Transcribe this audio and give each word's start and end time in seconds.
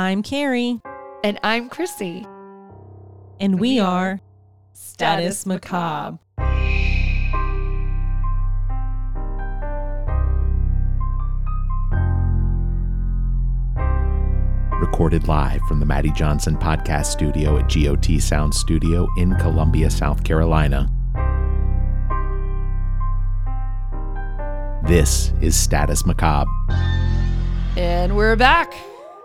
I'm 0.00 0.22
Carrie, 0.22 0.80
And 1.22 1.38
I'm 1.42 1.68
Chrissy. 1.68 2.26
and 3.38 3.60
we, 3.60 3.74
we 3.74 3.80
are 3.80 4.12
are 4.12 4.20
Status 4.72 5.40
Status 5.40 5.46
Macabre. 5.46 6.18
recorded 14.80 15.28
live 15.28 15.60
from 15.68 15.78
the 15.80 15.84
Maddie 15.84 16.10
Johnson 16.12 16.56
podcast 16.56 17.06
studio 17.06 17.58
at 17.58 17.68
GOT 17.68 18.18
Sound 18.18 18.54
Studio 18.54 19.06
in 19.18 19.34
Columbia, 19.34 19.90
South 19.90 20.24
Carolina. 20.24 20.90
This 24.82 25.34
is 25.42 25.54
Status 25.54 26.06
Macabre. 26.06 26.50
And 27.76 28.16
we're 28.16 28.36
back. 28.36 28.72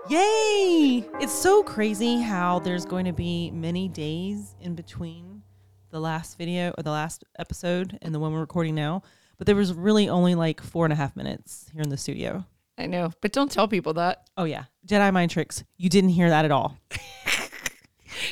Yay! 0.07 1.03
It's 1.19 1.33
so 1.33 1.63
crazy 1.63 2.21
how 2.21 2.59
there's 2.59 2.85
going 2.85 3.05
to 3.05 3.13
be 3.13 3.49
many 3.51 3.87
days 3.87 4.55
in 4.61 4.75
between 4.75 5.41
the 5.89 5.99
last 5.99 6.37
video 6.37 6.73
or 6.77 6.83
the 6.83 6.91
last 6.91 7.23
episode 7.39 7.97
and 8.01 8.13
the 8.13 8.19
one 8.19 8.31
we're 8.31 8.39
recording 8.39 8.75
now. 8.75 9.01
But 9.37 9.47
there 9.47 9.55
was 9.55 9.73
really 9.73 10.07
only 10.07 10.35
like 10.35 10.61
four 10.61 10.85
and 10.85 10.93
a 10.93 10.95
half 10.95 11.15
minutes 11.15 11.69
here 11.73 11.81
in 11.81 11.89
the 11.89 11.97
studio. 11.97 12.45
I 12.77 12.85
know, 12.85 13.11
but 13.21 13.31
don't 13.31 13.51
tell 13.51 13.67
people 13.67 13.93
that. 13.93 14.29
Oh, 14.37 14.43
yeah. 14.43 14.65
Jedi 14.87 15.11
mind 15.11 15.31
tricks. 15.31 15.63
You 15.77 15.89
didn't 15.89 16.11
hear 16.11 16.29
that 16.29 16.45
at 16.45 16.51
all. 16.51 16.77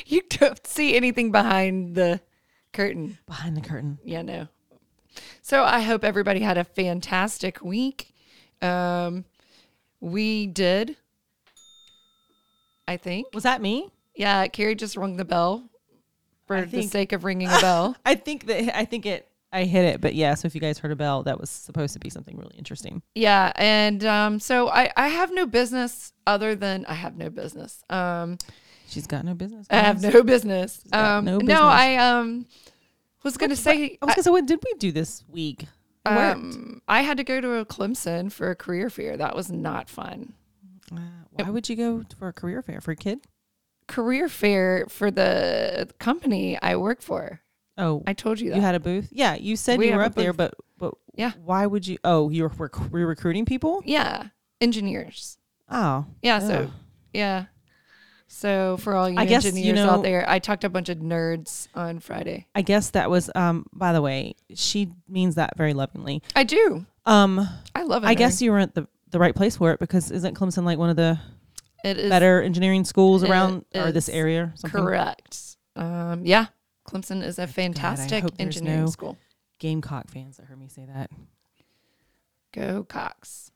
You 0.06 0.22
don't 0.28 0.66
see 0.66 0.96
anything 0.96 1.30
behind 1.30 1.94
the 1.94 2.20
curtain. 2.72 3.18
Behind 3.26 3.56
the 3.56 3.60
curtain. 3.60 3.98
Yeah, 4.04 4.22
no. 4.22 4.48
So 5.42 5.62
I 5.62 5.80
hope 5.80 6.04
everybody 6.04 6.40
had 6.40 6.58
a 6.58 6.64
fantastic 6.64 7.62
week. 7.62 8.14
Um, 8.60 9.24
we 10.00 10.46
did. 10.46 10.96
I 12.86 12.96
think. 12.96 13.28
Was 13.34 13.44
that 13.44 13.60
me? 13.62 13.90
Yeah, 14.14 14.46
Carrie 14.48 14.74
just 14.74 14.96
rung 14.96 15.16
the 15.16 15.24
bell 15.24 15.68
for 16.46 16.56
I 16.56 16.64
the 16.64 16.82
sake 16.82 17.12
of 17.12 17.24
ringing 17.24 17.48
a 17.48 17.60
bell. 17.60 17.96
I 18.06 18.14
think 18.14 18.46
that 18.46 18.76
I 18.76 18.84
think 18.84 19.06
it 19.06 19.28
I 19.52 19.64
hit 19.64 19.84
it, 19.84 20.00
but 20.00 20.14
yeah, 20.14 20.34
so 20.34 20.46
if 20.46 20.54
you 20.56 20.60
guys 20.60 20.78
heard 20.78 20.90
a 20.90 20.96
bell, 20.96 21.22
that 21.22 21.40
was 21.40 21.48
supposed 21.48 21.92
to 21.92 22.00
be 22.00 22.10
something 22.10 22.36
really 22.36 22.56
interesting. 22.58 23.02
Yeah, 23.14 23.52
and 23.54 24.04
um, 24.04 24.40
so 24.40 24.68
I, 24.68 24.90
I 24.96 25.06
have 25.06 25.32
no 25.32 25.46
business 25.46 26.12
other 26.26 26.56
than 26.56 26.84
I 26.86 26.94
have 26.94 27.16
no 27.16 27.30
business. 27.30 27.84
Um, 27.88 28.38
She's 28.88 29.06
got 29.06 29.24
no 29.24 29.34
business. 29.34 29.68
I 29.70 29.76
have 29.76 30.02
no 30.02 30.24
business. 30.24 30.82
Um, 30.92 31.24
no 31.24 31.38
no. 31.38 31.62
I 31.62 31.96
um 31.96 32.46
was 33.22 33.36
gonna 33.36 33.56
say 33.56 33.96
I 34.02 34.04
was 34.04 34.14
gonna 34.16 34.24
say, 34.24 34.30
what 34.30 34.46
did 34.46 34.60
we 34.62 34.76
do 34.78 34.90
this 34.90 35.22
week? 35.28 35.62
It 35.62 35.68
I, 36.04 36.16
worked. 36.16 36.36
um, 36.36 36.82
I 36.88 37.02
had 37.02 37.16
to 37.16 37.24
go 37.24 37.40
to 37.40 37.54
a 37.54 37.64
Clemson 37.64 38.30
for 38.30 38.50
a 38.50 38.56
career 38.56 38.90
fair. 38.90 39.16
That 39.16 39.36
was 39.36 39.50
not 39.50 39.88
fun. 39.88 40.34
Uh, 40.92 40.98
why 41.30 41.50
would 41.50 41.68
you 41.68 41.76
go 41.76 42.04
for 42.18 42.28
a 42.28 42.32
career 42.32 42.62
fair 42.62 42.80
for 42.80 42.90
a 42.92 42.96
kid? 42.96 43.20
Career 43.86 44.28
fair 44.28 44.86
for 44.88 45.10
the 45.10 45.88
company 45.98 46.58
I 46.60 46.76
work 46.76 47.02
for. 47.02 47.40
Oh, 47.76 48.02
I 48.06 48.12
told 48.12 48.40
you 48.40 48.50
that. 48.50 48.56
you 48.56 48.62
had 48.62 48.74
a 48.74 48.80
booth. 48.80 49.08
Yeah, 49.10 49.34
you 49.34 49.56
said 49.56 49.78
We 49.78 49.88
you 49.90 49.96
were 49.96 50.02
up 50.02 50.14
there, 50.14 50.32
but 50.32 50.54
but 50.78 50.94
Yeah. 51.14 51.32
why 51.42 51.66
would 51.66 51.86
you? 51.86 51.98
Oh, 52.04 52.30
you 52.30 52.44
were, 52.44 52.70
we're 52.90 53.06
recruiting 53.06 53.44
people? 53.44 53.82
yeah, 53.84 54.28
engineers. 54.60 55.38
Oh, 55.70 56.06
Yeah, 56.22 56.38
so 56.38 56.70
yeah. 57.12 57.46
So 58.26 58.76
for 58.78 58.94
all 58.96 59.08
you 59.08 59.16
I 59.18 59.26
guess, 59.26 59.44
you 59.44 59.50
engineers 59.50 59.76
know- 59.76 59.90
out 59.90 60.02
there, 60.02 60.28
I 60.28 60.38
talked 60.38 60.62
to 60.62 60.66
a 60.66 60.70
bunch 60.70 60.88
of 60.88 60.98
nerds 60.98 61.68
on 61.74 62.00
Friday. 62.00 62.46
I 62.54 62.62
guess 62.62 62.90
that 62.90 63.10
was. 63.10 63.30
Um, 63.34 63.66
by 63.72 63.92
the 63.92 64.02
way, 64.02 64.34
she 64.54 64.92
means 65.08 65.34
that 65.36 65.56
very 65.56 65.74
lovingly. 65.74 66.22
I 66.34 66.44
do. 66.44 66.86
Um, 67.06 67.46
I 67.74 67.82
love 67.82 68.02
it. 68.04 68.06
I 68.08 68.14
guess 68.14 68.40
you 68.40 68.50
weren't 68.50 68.74
the 68.74 68.88
the 69.14 69.18
right 69.20 69.34
place 69.34 69.56
for 69.56 69.70
it 69.70 69.78
because 69.80 70.10
isn't 70.10 70.34
Clemson 70.36 70.64
like 70.64 70.76
one 70.76 70.90
of 70.90 70.96
the 70.96 71.18
it 71.84 71.96
is 71.96 72.10
better 72.10 72.42
engineering 72.42 72.84
schools 72.84 73.22
around 73.24 73.64
or 73.74 73.92
this 73.92 74.08
area? 74.08 74.42
or 74.44 74.52
Something? 74.56 74.82
correct. 74.82 75.56
Um, 75.76 76.26
yeah, 76.26 76.46
Clemson 76.86 77.22
is 77.22 77.38
a 77.38 77.46
fantastic 77.46 78.22
hope 78.24 78.32
engineering 78.38 78.80
no- 78.80 78.90
school. 78.90 79.16
Gamecock 79.60 80.10
fans 80.10 80.36
that 80.36 80.46
heard 80.46 80.58
me 80.58 80.68
say 80.68 80.84
that. 80.84 81.10
Go 82.52 82.84
Cocks. 82.84 83.50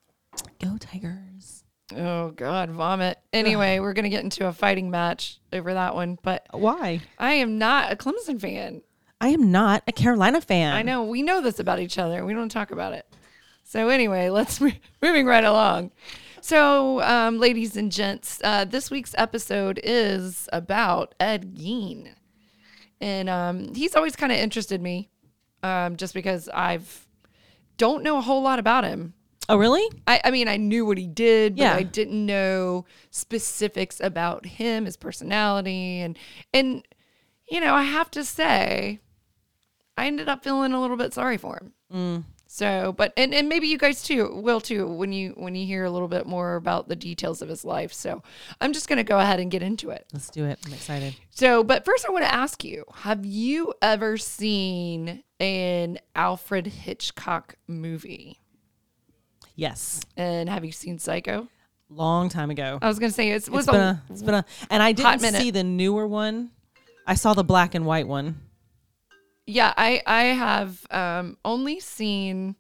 Go 0.62 0.76
Tigers! 0.78 1.64
Oh 1.96 2.30
God, 2.30 2.70
vomit. 2.70 3.18
Anyway, 3.32 3.80
we're 3.80 3.94
gonna 3.94 4.08
get 4.08 4.22
into 4.24 4.46
a 4.46 4.52
fighting 4.52 4.90
match 4.90 5.40
over 5.52 5.74
that 5.74 5.94
one, 5.94 6.18
but 6.22 6.46
Why? 6.52 7.00
I 7.18 7.34
am 7.34 7.58
not 7.58 7.92
a 7.92 7.96
Clemson 7.96 8.40
fan. 8.40 8.82
I 9.20 9.28
am 9.30 9.50
not 9.50 9.82
a 9.88 9.92
Carolina 9.92 10.40
fan. 10.40 10.74
I 10.74 10.82
know 10.82 11.02
we 11.02 11.22
know 11.22 11.40
this 11.40 11.58
about 11.58 11.80
each 11.80 11.98
other. 11.98 12.24
We 12.24 12.34
don't 12.34 12.48
talk 12.50 12.70
about 12.70 12.92
it. 12.92 13.04
So 13.68 13.90
anyway, 13.90 14.30
let's 14.30 14.62
moving 15.02 15.26
right 15.26 15.44
along. 15.44 15.90
So, 16.40 17.02
um, 17.02 17.38
ladies 17.38 17.76
and 17.76 17.92
gents, 17.92 18.40
uh, 18.42 18.64
this 18.64 18.90
week's 18.90 19.14
episode 19.18 19.78
is 19.84 20.48
about 20.54 21.14
Ed 21.20 21.54
Gein, 21.54 22.14
and 22.98 23.28
um, 23.28 23.74
he's 23.74 23.94
always 23.94 24.16
kind 24.16 24.32
of 24.32 24.38
interested 24.38 24.80
me, 24.80 25.10
um, 25.62 25.96
just 25.96 26.14
because 26.14 26.48
I've 26.48 27.06
don't 27.76 28.02
know 28.02 28.16
a 28.16 28.22
whole 28.22 28.40
lot 28.40 28.58
about 28.58 28.84
him. 28.84 29.12
Oh, 29.50 29.58
really? 29.58 29.86
I, 30.06 30.22
I 30.24 30.30
mean, 30.30 30.48
I 30.48 30.56
knew 30.56 30.86
what 30.86 30.96
he 30.96 31.06
did, 31.06 31.56
but 31.56 31.62
Yeah. 31.62 31.74
I 31.74 31.82
didn't 31.82 32.24
know 32.24 32.86
specifics 33.10 34.00
about 34.00 34.46
him, 34.46 34.86
his 34.86 34.96
personality, 34.96 36.00
and 36.00 36.18
and 36.54 36.88
you 37.50 37.60
know, 37.60 37.74
I 37.74 37.82
have 37.82 38.10
to 38.12 38.24
say, 38.24 39.00
I 39.98 40.06
ended 40.06 40.26
up 40.30 40.42
feeling 40.42 40.72
a 40.72 40.80
little 40.80 40.96
bit 40.96 41.12
sorry 41.12 41.36
for 41.36 41.58
him. 41.58 41.72
Mm. 41.92 42.24
So, 42.50 42.94
but 42.96 43.12
and, 43.18 43.34
and 43.34 43.46
maybe 43.46 43.68
you 43.68 43.76
guys 43.76 44.02
too 44.02 44.34
will 44.34 44.60
too 44.60 44.86
when 44.86 45.12
you 45.12 45.34
when 45.36 45.54
you 45.54 45.66
hear 45.66 45.84
a 45.84 45.90
little 45.90 46.08
bit 46.08 46.26
more 46.26 46.56
about 46.56 46.88
the 46.88 46.96
details 46.96 47.42
of 47.42 47.48
his 47.50 47.62
life. 47.62 47.92
So, 47.92 48.22
I'm 48.58 48.72
just 48.72 48.88
gonna 48.88 49.04
go 49.04 49.18
ahead 49.18 49.38
and 49.38 49.50
get 49.50 49.62
into 49.62 49.90
it. 49.90 50.06
Let's 50.14 50.30
do 50.30 50.46
it. 50.46 50.58
I'm 50.64 50.72
excited. 50.72 51.14
So, 51.28 51.62
but 51.62 51.84
first, 51.84 52.06
I 52.08 52.10
want 52.10 52.24
to 52.24 52.34
ask 52.34 52.64
you: 52.64 52.84
Have 52.94 53.26
you 53.26 53.74
ever 53.82 54.16
seen 54.16 55.22
an 55.38 55.98
Alfred 56.16 56.66
Hitchcock 56.66 57.56
movie? 57.66 58.40
Yes. 59.54 60.00
And 60.16 60.48
have 60.48 60.64
you 60.64 60.72
seen 60.72 60.98
Psycho? 60.98 61.48
Long 61.90 62.30
time 62.30 62.50
ago. 62.50 62.78
I 62.80 62.88
was 62.88 62.98
gonna 62.98 63.12
say 63.12 63.30
it 63.30 63.48
was 63.50 63.64
it's 63.64 63.66
been 63.70 63.80
a, 63.80 64.02
a, 64.08 64.12
it's 64.12 64.22
been 64.22 64.34
a, 64.34 64.44
and 64.70 64.82
I 64.82 64.92
didn't 64.92 65.20
see 65.20 65.50
the 65.50 65.64
newer 65.64 66.06
one. 66.06 66.50
I 67.06 67.14
saw 67.14 67.34
the 67.34 67.44
black 67.44 67.74
and 67.74 67.84
white 67.84 68.08
one. 68.08 68.40
Yeah. 69.48 69.72
I 69.76 70.02
I 70.06 70.22
have 70.24 70.86
um 70.90 71.36
only 71.44 71.80
seen 71.80 72.54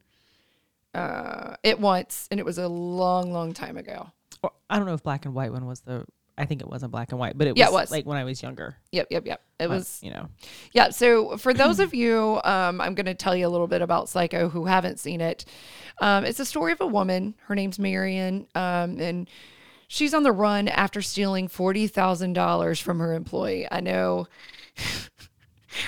uh 0.94 1.54
it 1.62 1.78
once, 1.78 2.26
and 2.30 2.40
it 2.40 2.46
was 2.46 2.58
a 2.58 2.68
long, 2.68 3.32
long 3.32 3.52
time 3.52 3.76
ago. 3.76 4.10
Or, 4.42 4.50
I 4.70 4.76
don't 4.78 4.86
know 4.86 4.94
if 4.94 5.02
black 5.02 5.24
and 5.26 5.34
white 5.34 5.52
one 5.52 5.66
was 5.66 5.80
the. 5.80 6.04
I 6.40 6.44
think 6.46 6.60
it 6.60 6.68
was 6.68 6.84
a 6.84 6.88
black 6.88 7.10
and 7.10 7.18
white, 7.18 7.36
but 7.36 7.48
it 7.48 7.50
was, 7.50 7.58
Yeah, 7.58 7.66
it 7.66 7.72
was. 7.72 7.90
like 7.90 8.06
when 8.06 8.16
I 8.16 8.22
was 8.22 8.40
younger. 8.40 8.76
Yep, 8.92 9.08
yep, 9.10 9.26
yep. 9.26 9.42
It 9.58 9.68
was 9.68 9.98
you 10.04 10.12
know, 10.12 10.28
yeah. 10.72 10.90
So 10.90 11.36
for 11.36 11.52
those 11.52 11.80
of 11.80 11.94
you, 11.94 12.40
um, 12.44 12.80
I'm 12.80 12.94
going 12.94 13.06
to 13.06 13.14
tell 13.14 13.34
you 13.34 13.44
a 13.44 13.50
little 13.50 13.66
bit 13.66 13.82
about 13.82 14.08
Psycho 14.08 14.48
who 14.48 14.66
haven't 14.66 15.00
seen 15.00 15.20
it. 15.20 15.44
Um, 16.00 16.24
it's 16.24 16.38
a 16.38 16.44
story 16.44 16.70
of 16.70 16.80
a 16.80 16.86
woman. 16.86 17.34
Her 17.48 17.56
name's 17.56 17.80
Marion, 17.80 18.46
um, 18.54 19.00
and 19.00 19.28
she's 19.88 20.14
on 20.14 20.22
the 20.22 20.30
run 20.30 20.68
after 20.68 21.02
stealing 21.02 21.48
forty 21.48 21.88
thousand 21.88 22.34
dollars 22.34 22.78
from 22.78 23.00
her 23.00 23.14
employee. 23.14 23.66
I 23.68 23.80
know. 23.80 24.28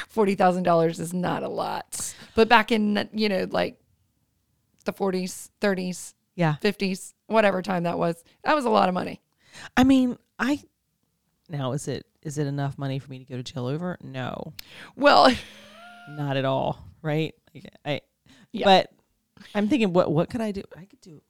Forty 0.09 0.35
thousand 0.35 0.65
dollars 0.65 1.01
is 1.01 1.13
not 1.13 1.43
a 1.43 1.49
lot, 1.49 2.15
but 2.35 2.49
back 2.49 2.73
in 2.73 3.09
you 3.13 3.29
know 3.29 3.47
like 3.51 3.79
the 4.85 4.93
forties, 4.93 5.51
thirties, 5.61 6.15
yeah. 6.35 6.57
fifties, 6.57 7.15
whatever 7.27 7.63
time 7.63 7.85
that 7.85 7.99
was, 7.99 8.23
that 8.45 8.55
was 8.55 8.65
a 8.65 8.71
lot 8.71 8.89
of 8.89 8.95
money. 8.95 9.21
I 9.77 9.85
mean, 9.85 10.19
I 10.39 10.61
now 11.49 11.73
is 11.73 11.89
it 11.89 12.07
is 12.23 12.39
it 12.39 12.47
enough 12.47 12.79
money 12.79 12.99
for 12.99 13.11
me 13.11 13.19
to 13.19 13.25
go 13.25 13.37
to 13.37 13.43
jail 13.43 13.67
over? 13.67 13.99
No, 14.03 14.53
Well, 14.97 15.35
not 16.09 16.37
at 16.37 16.45
all. 16.45 16.85
Right? 17.03 17.35
Like, 17.55 17.65
I. 17.85 18.01
Yeah. 18.53 18.67
But 18.67 18.93
I'm 19.55 19.69
thinking, 19.69 19.93
what 19.93 20.11
what 20.11 20.29
could 20.29 20.41
I 20.41 20.53
do? 20.53 20.63
I 20.77 20.85
could 20.85 21.01
do. 21.01 21.23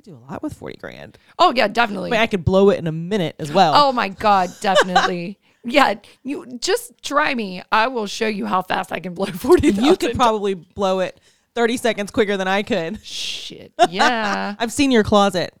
Could 0.00 0.12
do 0.12 0.16
a 0.16 0.24
lot 0.30 0.42
with 0.42 0.54
forty 0.54 0.78
grand. 0.78 1.18
oh 1.38 1.52
yeah, 1.54 1.68
definitely. 1.68 2.08
I 2.08 2.12
mean, 2.12 2.20
I 2.20 2.26
could 2.26 2.42
blow 2.42 2.70
it 2.70 2.78
in 2.78 2.86
a 2.86 2.92
minute 2.92 3.36
as 3.38 3.52
well. 3.52 3.74
Oh 3.76 3.92
my 3.92 4.08
god, 4.08 4.48
definitely. 4.62 5.38
yeah, 5.64 5.96
you 6.22 6.46
just 6.58 6.94
try 7.02 7.34
me. 7.34 7.62
I 7.70 7.88
will 7.88 8.06
show 8.06 8.26
you 8.26 8.46
how 8.46 8.62
fast 8.62 8.92
I 8.92 9.00
can 9.00 9.12
blow 9.12 9.26
forty 9.34 9.72
thousand. 9.72 9.84
you 9.84 9.96
could 9.98 10.16
probably 10.16 10.54
blow 10.54 11.00
it 11.00 11.20
30 11.54 11.76
seconds 11.76 12.10
quicker 12.12 12.38
than 12.38 12.48
I 12.48 12.62
could. 12.62 13.04
shit. 13.04 13.74
Yeah. 13.90 14.54
I've 14.58 14.72
seen 14.72 14.90
your 14.90 15.04
closet. 15.04 15.52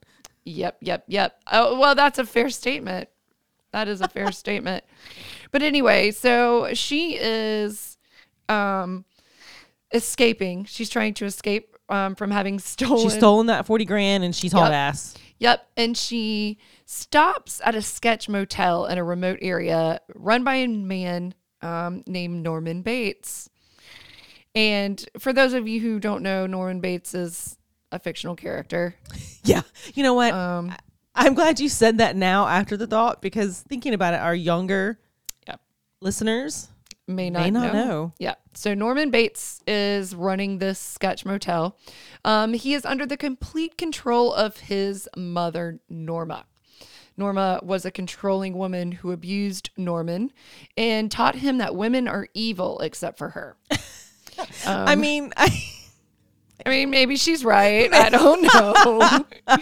yep. 0.46 0.78
Yep. 0.80 1.04
Yep. 1.08 1.38
Oh 1.52 1.78
well, 1.78 1.94
that's 1.94 2.18
a 2.18 2.24
fair 2.24 2.48
statement. 2.48 3.10
That 3.72 3.88
is 3.88 4.00
a 4.00 4.08
fair 4.08 4.32
statement. 4.32 4.84
But 5.50 5.60
anyway, 5.62 6.12
so 6.12 6.72
she 6.72 7.18
is 7.20 7.98
um 8.48 9.04
escaping. 9.92 10.64
She's 10.64 10.88
trying 10.88 11.12
to 11.14 11.26
escape 11.26 11.69
um, 11.90 12.14
from 12.14 12.30
having 12.30 12.58
stolen. 12.60 13.02
She's 13.02 13.14
stolen 13.14 13.46
that 13.46 13.66
40 13.66 13.84
grand 13.84 14.24
and 14.24 14.34
she's 14.34 14.52
Yep. 14.52 14.62
ass. 14.72 15.14
Yep. 15.38 15.66
And 15.76 15.96
she 15.96 16.58
stops 16.84 17.60
at 17.64 17.74
a 17.74 17.82
sketch 17.82 18.28
motel 18.28 18.86
in 18.86 18.98
a 18.98 19.04
remote 19.04 19.38
area 19.42 20.00
run 20.14 20.44
by 20.44 20.56
a 20.56 20.68
man 20.68 21.34
um, 21.62 22.02
named 22.06 22.42
Norman 22.42 22.82
Bates. 22.82 23.48
And 24.54 25.04
for 25.18 25.32
those 25.32 25.52
of 25.52 25.68
you 25.68 25.80
who 25.80 26.00
don't 26.00 26.22
know, 26.22 26.46
Norman 26.46 26.80
Bates 26.80 27.14
is 27.14 27.56
a 27.92 27.98
fictional 27.98 28.36
character. 28.36 28.94
Yeah. 29.42 29.62
You 29.94 30.02
know 30.02 30.12
what? 30.12 30.34
Um, 30.34 30.68
I 31.14 31.26
I'm 31.26 31.32
glad 31.32 31.60
you 31.60 31.70
said 31.70 31.96
that 31.98 32.14
now 32.14 32.46
after 32.46 32.76
the 32.76 32.86
thought 32.86 33.22
because 33.22 33.62
thinking 33.62 33.94
about 33.94 34.12
it, 34.12 34.18
our 34.20 34.34
younger 34.34 35.00
Yep. 35.48 35.60
listeners 36.02 36.68
may 37.06 37.30
not, 37.30 37.42
may 37.42 37.50
not 37.50 37.72
know. 37.72 37.84
know. 37.86 38.12
Yeah. 38.18 38.34
So 38.54 38.74
Norman 38.74 39.10
Bates 39.10 39.62
is 39.66 40.14
running 40.14 40.58
this 40.58 40.78
sketch 40.78 41.24
motel. 41.24 41.76
Um, 42.24 42.52
he 42.54 42.74
is 42.74 42.84
under 42.84 43.06
the 43.06 43.16
complete 43.16 43.76
control 43.78 44.32
of 44.32 44.56
his 44.58 45.08
mother, 45.16 45.80
Norma. 45.88 46.44
Norma 47.16 47.60
was 47.62 47.84
a 47.84 47.90
controlling 47.90 48.54
woman 48.56 48.92
who 48.92 49.12
abused 49.12 49.70
Norman 49.76 50.32
and 50.76 51.10
taught 51.10 51.34
him 51.34 51.58
that 51.58 51.74
women 51.76 52.08
are 52.08 52.28
evil 52.32 52.78
except 52.80 53.18
for 53.18 53.30
her. 53.30 53.56
I 54.66 54.94
mean, 54.94 55.32
I, 55.36 55.50
I 56.64 56.68
mean, 56.70 56.88
maybe 56.90 57.16
she's 57.16 57.44
right. 57.44 57.92
I 57.92 58.08
don't 58.08 58.42
know. 58.42 59.24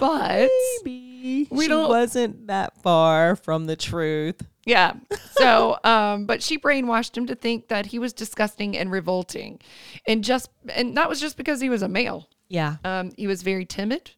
but 0.00 0.48
maybe 0.84 1.48
We 1.50 1.64
she 1.64 1.68
don't- 1.68 1.88
wasn't 1.88 2.46
that 2.48 2.80
far 2.82 3.34
from 3.36 3.64
the 3.66 3.76
truth. 3.76 4.40
Yeah. 4.66 4.94
So, 5.32 5.78
um, 5.84 6.26
but 6.26 6.42
she 6.42 6.58
brainwashed 6.58 7.16
him 7.16 7.26
to 7.26 7.34
think 7.34 7.68
that 7.68 7.86
he 7.86 7.98
was 7.98 8.12
disgusting 8.12 8.76
and 8.76 8.90
revolting. 8.90 9.60
And 10.06 10.24
just, 10.24 10.50
and 10.68 10.96
that 10.96 11.08
was 11.08 11.20
just 11.20 11.36
because 11.36 11.60
he 11.60 11.68
was 11.68 11.82
a 11.82 11.88
male. 11.88 12.28
Yeah. 12.48 12.76
Um, 12.84 13.12
he 13.16 13.26
was 13.26 13.42
very 13.42 13.64
timid, 13.64 14.12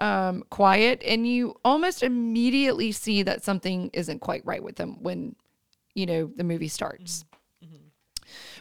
um, 0.00 0.44
quiet, 0.50 1.02
and 1.04 1.26
you 1.26 1.56
almost 1.64 2.02
immediately 2.02 2.92
see 2.92 3.22
that 3.22 3.42
something 3.44 3.90
isn't 3.92 4.20
quite 4.20 4.44
right 4.44 4.62
with 4.62 4.78
him 4.78 5.02
when, 5.02 5.36
you 5.94 6.06
know, 6.06 6.30
the 6.34 6.44
movie 6.44 6.68
starts. 6.68 7.24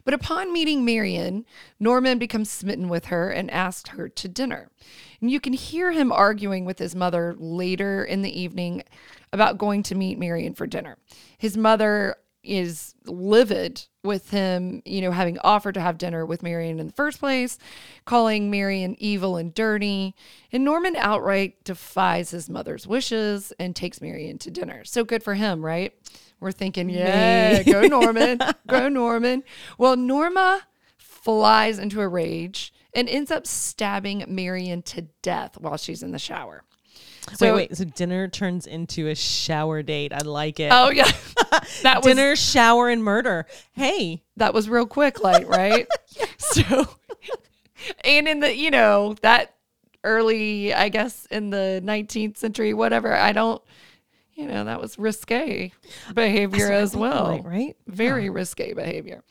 But 0.05 0.13
upon 0.13 0.51
meeting 0.51 0.83
Marion, 0.83 1.45
Norman 1.79 2.19
becomes 2.19 2.49
smitten 2.49 2.89
with 2.89 3.05
her 3.05 3.29
and 3.29 3.49
asks 3.49 3.91
her 3.91 4.09
to 4.09 4.27
dinner. 4.27 4.69
And 5.23 5.31
you 5.31 5.39
can 5.39 5.53
hear 5.53 5.93
him 5.93 6.11
arguing 6.11 6.65
with 6.65 6.79
his 6.79 6.97
mother 6.97 7.33
later 7.37 8.03
in 8.03 8.23
the 8.23 8.41
evening 8.41 8.83
about 9.31 9.57
going 9.57 9.81
to 9.83 9.95
meet 9.95 10.19
Marion 10.19 10.53
for 10.53 10.67
dinner. 10.67 10.97
His 11.37 11.55
mother 11.55 12.17
is 12.43 12.93
livid 13.05 13.85
with 14.03 14.31
him, 14.31 14.81
you 14.83 14.99
know, 14.99 15.11
having 15.11 15.39
offered 15.39 15.75
to 15.75 15.79
have 15.79 15.97
dinner 15.97 16.25
with 16.25 16.43
Marion 16.43 16.77
in 16.77 16.87
the 16.87 16.91
first 16.93 17.21
place, 17.21 17.57
calling 18.03 18.51
Marion 18.51 18.97
evil 18.99 19.37
and 19.37 19.53
dirty. 19.53 20.13
And 20.51 20.65
Norman 20.65 20.97
outright 20.97 21.63
defies 21.63 22.31
his 22.31 22.49
mother's 22.49 22.85
wishes 22.85 23.53
and 23.57 23.73
takes 23.73 24.01
Marion 24.01 24.39
to 24.39 24.51
dinner. 24.51 24.83
So 24.83 25.05
good 25.05 25.23
for 25.23 25.35
him, 25.35 25.63
right? 25.63 25.93
We're 26.41 26.51
thinking, 26.51 26.89
yeah, 26.89 27.63
go 27.63 27.81
Norman, 27.87 28.39
go 28.67 28.89
Norman. 28.89 29.43
Well, 29.77 29.95
Norma 29.95 30.63
flies 30.97 31.79
into 31.79 32.01
a 32.01 32.09
rage 32.09 32.73
and 32.95 33.09
ends 33.09 33.31
up 33.31 33.47
stabbing 33.47 34.25
Marion 34.27 34.81
to 34.83 35.03
death 35.21 35.57
while 35.59 35.77
she's 35.77 36.03
in 36.03 36.11
the 36.11 36.19
shower. 36.19 36.63
So, 37.35 37.55
wait, 37.55 37.69
wait. 37.69 37.77
So 37.77 37.85
dinner 37.85 38.27
turns 38.27 38.67
into 38.67 39.07
a 39.07 39.15
shower 39.15 39.81
date. 39.81 40.11
I 40.13 40.19
like 40.19 40.59
it. 40.59 40.71
Oh 40.73 40.89
yeah, 40.89 41.09
that 41.83 42.03
was 42.03 42.05
dinner, 42.05 42.35
shower, 42.35 42.89
and 42.89 43.03
murder. 43.03 43.45
Hey, 43.71 44.23
that 44.35 44.53
was 44.53 44.69
real 44.69 44.85
quick, 44.85 45.23
like 45.23 45.47
right. 45.47 45.87
So, 46.37 46.87
and 48.03 48.27
in 48.27 48.41
the 48.41 48.55
you 48.55 48.69
know 48.69 49.15
that 49.21 49.55
early, 50.03 50.73
I 50.73 50.89
guess 50.89 51.25
in 51.27 51.49
the 51.49 51.81
19th 51.83 52.37
century, 52.37 52.73
whatever. 52.73 53.13
I 53.13 53.31
don't, 53.31 53.61
you 54.33 54.47
know, 54.47 54.65
that 54.65 54.81
was 54.81 54.99
risque 54.99 55.71
behavior 56.13 56.71
as 56.71 56.95
well, 56.95 57.27
like, 57.27 57.45
right? 57.45 57.77
Very 57.87 58.29
risque 58.29 58.73
behavior. 58.73 59.23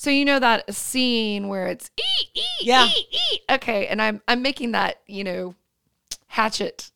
So 0.00 0.10
you 0.10 0.24
know 0.24 0.38
that 0.38 0.72
scene 0.72 1.48
where 1.48 1.66
it's 1.66 1.90
eat, 1.98 2.28
eat, 2.34 2.66
Yeah. 2.66 2.86
eat, 2.86 3.06
eat. 3.10 3.40
Okay, 3.50 3.88
and 3.88 4.00
I'm 4.00 4.22
I'm 4.28 4.42
making 4.42 4.70
that 4.72 5.00
you 5.08 5.24
know 5.24 5.54
hatchet 6.28 6.92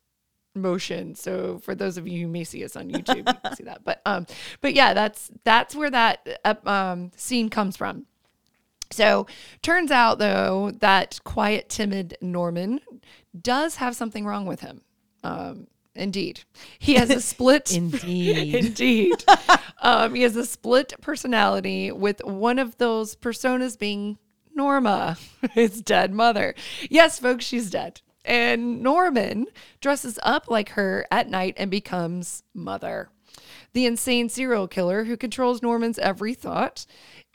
motion. 0.55 1.13
So 1.13 1.57
for 1.59 1.75
those 1.75 1.97
of 1.97 2.07
you 2.07 2.21
who 2.21 2.27
may 2.31 2.45
see 2.45 2.63
us 2.63 2.77
on 2.77 2.87
YouTube, 2.89 3.27
you 3.27 3.39
can 3.43 3.55
see 3.55 3.63
that. 3.65 3.83
But 3.83 4.01
um, 4.05 4.25
but 4.61 4.73
yeah, 4.73 4.93
that's 4.93 5.29
that's 5.43 5.75
where 5.75 5.91
that 5.91 6.39
uh, 6.45 6.55
um 6.65 7.11
scene 7.17 7.49
comes 7.49 7.75
from. 7.75 8.05
So 8.89 9.27
turns 9.61 9.91
out 9.91 10.19
though 10.19 10.71
that 10.79 11.19
quiet, 11.25 11.67
timid 11.67 12.15
Norman 12.21 12.79
does 13.39 13.75
have 13.77 13.97
something 13.97 14.25
wrong 14.25 14.45
with 14.45 14.61
him. 14.61 14.81
Um, 15.25 15.67
indeed, 15.95 16.41
he 16.79 16.95
has 16.95 17.09
a 17.09 17.21
split. 17.21 17.71
Indeed. 17.75 18.55
Indeed. 18.55 19.23
um, 19.81 20.15
he 20.15 20.23
has 20.23 20.35
a 20.35 20.45
split 20.45 20.93
personality 21.01 21.91
with 21.91 22.23
one 22.23 22.59
of 22.59 22.77
those 22.77 23.15
personas 23.15 23.77
being 23.77 24.17
Norma, 24.55 25.17
his 25.51 25.81
dead 25.81 26.13
mother. 26.13 26.55
Yes, 26.89 27.19
folks, 27.19 27.45
she's 27.45 27.69
dead. 27.69 28.01
And 28.25 28.81
Norman 28.81 29.47
dresses 29.81 30.17
up 30.23 30.49
like 30.49 30.69
her 30.69 31.05
at 31.11 31.29
night 31.29 31.55
and 31.57 31.69
becomes 31.69 32.43
mother. 32.53 33.09
The 33.73 33.85
insane 33.85 34.29
serial 34.29 34.67
killer 34.67 35.03
who 35.05 35.17
controls 35.17 35.61
Norman's 35.61 35.99
every 35.99 36.33
thought 36.33 36.85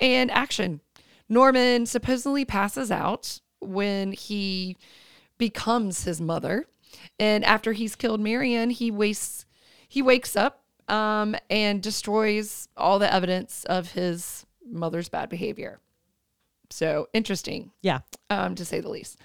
and 0.00 0.30
action. 0.30 0.80
Norman 1.28 1.84
supposedly 1.84 2.44
passes 2.44 2.90
out 2.90 3.40
when 3.60 4.12
he 4.12 4.76
becomes 5.36 6.04
his 6.04 6.20
mother. 6.20 6.66
And 7.18 7.44
after 7.44 7.72
he's 7.72 7.96
killed 7.96 8.20
Marion, 8.20 8.70
he 8.70 8.90
wastes 8.90 9.44
he 9.88 10.02
wakes 10.02 10.36
up 10.36 10.62
um, 10.88 11.34
and 11.48 11.82
destroys 11.82 12.68
all 12.76 12.98
the 12.98 13.12
evidence 13.12 13.64
of 13.64 13.92
his 13.92 14.46
mother's 14.64 15.08
bad 15.08 15.28
behavior. 15.28 15.80
So 16.70 17.08
interesting, 17.14 17.70
yeah. 17.80 18.00
um, 18.28 18.54
to 18.56 18.64
say 18.64 18.80
the 18.80 18.90
least. 18.90 19.18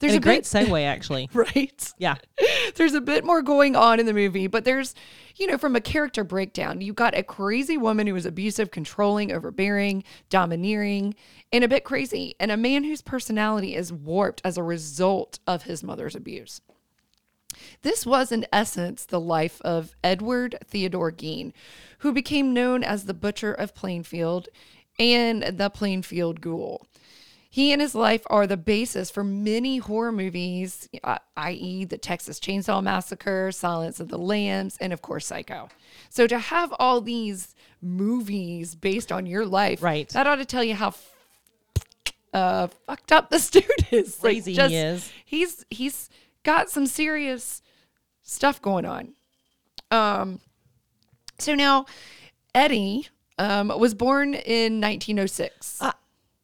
There's 0.00 0.12
And 0.12 0.22
a 0.22 0.22
a, 0.22 0.28
great 0.28 0.50
bit, 0.50 0.68
segue, 0.68 0.84
actually. 0.84 1.30
right? 1.32 1.92
Yeah. 1.96 2.16
there's 2.74 2.92
a 2.92 3.00
bit 3.00 3.24
more 3.24 3.40
going 3.40 3.74
on 3.74 3.98
in 3.98 4.04
the 4.04 4.12
movie, 4.12 4.48
but 4.48 4.64
there's, 4.64 4.94
you 5.36 5.46
know, 5.46 5.56
from 5.56 5.74
a 5.76 5.80
character 5.80 6.24
breakdown, 6.24 6.82
you 6.82 6.92
got 6.92 7.16
a 7.16 7.22
crazy 7.22 7.78
woman 7.78 8.06
who 8.06 8.14
is 8.16 8.26
abusive, 8.26 8.70
controlling, 8.70 9.32
overbearing, 9.32 10.04
domineering, 10.28 11.14
and 11.52 11.64
a 11.64 11.68
bit 11.68 11.84
crazy, 11.84 12.34
and 12.38 12.50
a 12.50 12.56
man 12.58 12.84
whose 12.84 13.00
personality 13.00 13.74
is 13.74 13.90
warped 13.90 14.42
as 14.44 14.58
a 14.58 14.62
result 14.62 15.38
of 15.46 15.62
his 15.62 15.82
mother's 15.82 16.14
abuse. 16.14 16.60
This 17.82 18.04
was, 18.06 18.30
in 18.32 18.46
essence, 18.52 19.04
the 19.04 19.20
life 19.20 19.60
of 19.62 19.94
Edward 20.04 20.58
Theodore 20.66 21.12
Gein, 21.12 21.52
who 21.98 22.12
became 22.12 22.52
known 22.54 22.82
as 22.84 23.04
the 23.04 23.14
Butcher 23.14 23.52
of 23.52 23.74
Plainfield 23.74 24.48
and 24.98 25.42
the 25.42 25.70
Plainfield 25.70 26.40
Ghoul. 26.40 26.86
He 27.52 27.72
and 27.72 27.82
his 27.82 27.96
life 27.96 28.22
are 28.28 28.46
the 28.46 28.56
basis 28.56 29.10
for 29.10 29.24
many 29.24 29.78
horror 29.78 30.12
movies, 30.12 30.88
uh, 31.02 31.18
i.e., 31.36 31.84
the 31.84 31.98
Texas 31.98 32.38
Chainsaw 32.38 32.80
Massacre, 32.80 33.50
Silence 33.50 33.98
of 33.98 34.06
the 34.08 34.18
Lambs, 34.18 34.76
and 34.80 34.92
of 34.92 35.02
course, 35.02 35.26
Psycho. 35.26 35.68
So 36.10 36.28
to 36.28 36.38
have 36.38 36.72
all 36.78 37.00
these 37.00 37.56
movies 37.82 38.76
based 38.76 39.10
on 39.10 39.26
your 39.26 39.44
life, 39.44 39.82
Right. 39.82 40.08
that 40.10 40.28
ought 40.28 40.36
to 40.36 40.44
tell 40.44 40.62
you 40.62 40.74
how 40.76 40.94
uh, 42.32 42.68
fucked 42.86 43.10
up 43.12 43.30
this 43.30 43.50
dude 43.50 43.64
is. 43.90 44.22
Like, 44.22 44.34
Crazy 44.44 44.54
he 44.54 44.76
is. 44.76 45.10
He's 45.24 45.64
he's 45.70 46.08
got 46.42 46.70
some 46.70 46.86
serious 46.86 47.62
stuff 48.22 48.60
going 48.62 48.84
on. 48.84 49.14
Um, 49.90 50.40
so 51.38 51.54
now 51.54 51.86
Eddie 52.54 53.08
um, 53.38 53.68
was 53.78 53.94
born 53.94 54.34
in 54.34 54.80
1906. 54.80 55.82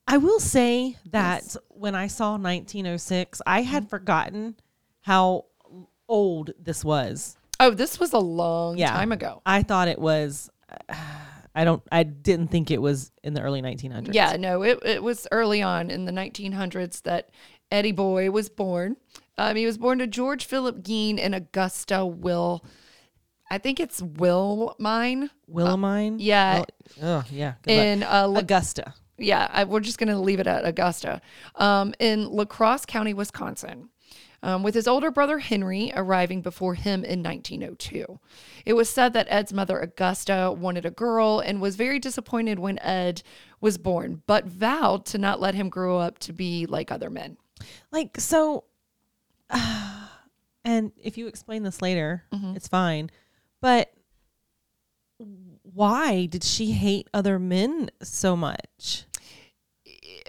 I 0.08 0.18
will 0.18 0.38
say 0.40 0.96
that 1.10 1.56
when 1.68 1.94
I 1.96 2.06
saw 2.06 2.32
1906, 2.36 3.42
I 3.46 3.60
Mm-hmm. 3.62 3.70
had 3.70 3.90
forgotten 3.90 4.56
how 5.00 5.46
old 6.08 6.52
this 6.60 6.84
was. 6.84 7.36
oh, 7.58 7.70
this 7.70 7.98
was 7.98 8.12
a 8.12 8.18
long 8.18 8.78
Yeah. 8.78 8.92
time 8.92 9.10
ago. 9.12 9.42
I 9.44 9.62
thought 9.62 9.88
it 9.88 9.98
was. 9.98 10.48
I 11.54 11.64
don't. 11.64 11.82
I 11.90 12.02
didn't 12.02 12.48
think 12.48 12.70
it 12.70 12.80
was 12.82 13.10
in 13.24 13.32
the 13.34 13.40
early 13.40 13.62
1900s. 13.62 14.12
Yeah, 14.12 14.36
no, 14.38 14.62
it, 14.62 14.78
it 14.84 15.02
was 15.02 15.26
early 15.32 15.62
on 15.62 15.90
in 15.90 16.04
the 16.04 16.12
1900s 16.12 17.02
that 17.02 17.30
Eddie 17.70 17.92
Boy 17.92 18.30
was 18.30 18.48
born. 18.48 18.96
Um, 19.38 19.56
he 19.56 19.66
was 19.66 19.78
born 19.78 19.98
to 19.98 20.06
George 20.06 20.44
Philip 20.46 20.82
Gein 20.82 21.18
and 21.18 21.34
Augusta 21.34 22.04
Will. 22.06 22.64
I 23.50 23.58
think 23.58 23.78
it's 23.78 24.00
Wilmine 24.00 25.30
Willamine. 25.52 26.16
yeah. 26.18 26.64
Oh, 27.02 27.24
yeah. 27.30 27.54
Good 27.62 27.70
in 27.72 28.02
uh, 28.02 28.26
La- 28.28 28.40
Augusta. 28.40 28.94
yeah, 29.18 29.48
I, 29.52 29.64
we're 29.64 29.80
just 29.80 29.98
going 29.98 30.08
to 30.08 30.18
leave 30.18 30.40
it 30.40 30.46
at 30.46 30.66
Augusta, 30.66 31.20
um, 31.54 31.94
in 32.00 32.28
La 32.30 32.44
Crosse 32.44 32.84
County, 32.86 33.14
Wisconsin, 33.14 33.90
um, 34.42 34.62
with 34.64 34.74
his 34.74 34.88
older 34.88 35.10
brother 35.12 35.38
Henry 35.38 35.92
arriving 35.94 36.42
before 36.42 36.74
him 36.74 37.04
in 37.04 37.22
1902. 37.22 38.18
It 38.64 38.72
was 38.72 38.88
said 38.90 39.12
that 39.12 39.26
Ed's 39.30 39.52
mother, 39.52 39.78
Augusta, 39.78 40.52
wanted 40.56 40.84
a 40.84 40.90
girl 40.90 41.38
and 41.38 41.60
was 41.60 41.76
very 41.76 41.98
disappointed 42.00 42.58
when 42.58 42.78
Ed 42.80 43.22
was 43.60 43.78
born, 43.78 44.22
but 44.26 44.46
vowed 44.46 45.04
to 45.06 45.18
not 45.18 45.40
let 45.40 45.54
him 45.54 45.68
grow 45.68 45.98
up 45.98 46.18
to 46.20 46.32
be 46.32 46.66
like 46.66 46.90
other 46.90 47.10
men. 47.10 47.36
Like 47.92 48.18
so. 48.20 48.64
and 50.64 50.92
if 51.02 51.16
you 51.18 51.26
explain 51.26 51.62
this 51.62 51.80
later, 51.82 52.24
Mm-hmm. 52.32 52.56
it's 52.56 52.68
fine. 52.68 53.10
But 53.60 53.92
why 55.62 56.26
did 56.26 56.44
she 56.44 56.72
hate 56.72 57.08
other 57.14 57.38
men 57.38 57.90
so 58.02 58.36
much? 58.36 59.04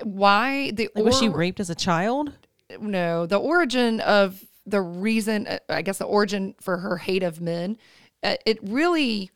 Why 0.03 0.71
the 0.71 0.89
Like, 0.95 1.03
was 1.05 1.17
she 1.19 1.29
raped 1.29 1.59
as 1.59 1.69
a 1.69 1.75
child? 1.75 2.33
no 2.81 3.25
the 3.25 3.37
origin 3.37 4.01
of 4.01 4.43
the 4.65 4.81
reason, 4.81 5.47
uh, 5.47 5.59
I 5.69 5.81
guess, 5.81 5.97
the 5.99 6.05
origin 6.05 6.53
for 6.59 6.77
her 6.79 6.97
hate 6.97 7.23
of 7.23 7.39
men, 7.39 7.77
uh, 8.23 8.35
it 8.45 8.59
really, 8.61 9.31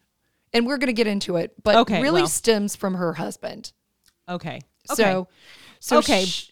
and 0.52 0.66
we're 0.68 0.78
going 0.78 0.88
to 0.88 0.94
get 0.94 1.08
into 1.08 1.38
it, 1.38 1.54
but 1.64 1.76
Okay, 1.78 2.02
really 2.02 2.22
well. 2.24 2.28
stems 2.28 2.76
from 2.76 2.96
her 2.96 3.14
husband. 3.14 3.72
Okay. 4.28 4.60
Okay. 4.90 5.04
So, 5.04 5.28
so 5.80 5.98
Okay. 6.00 6.26
sh- 6.26 6.52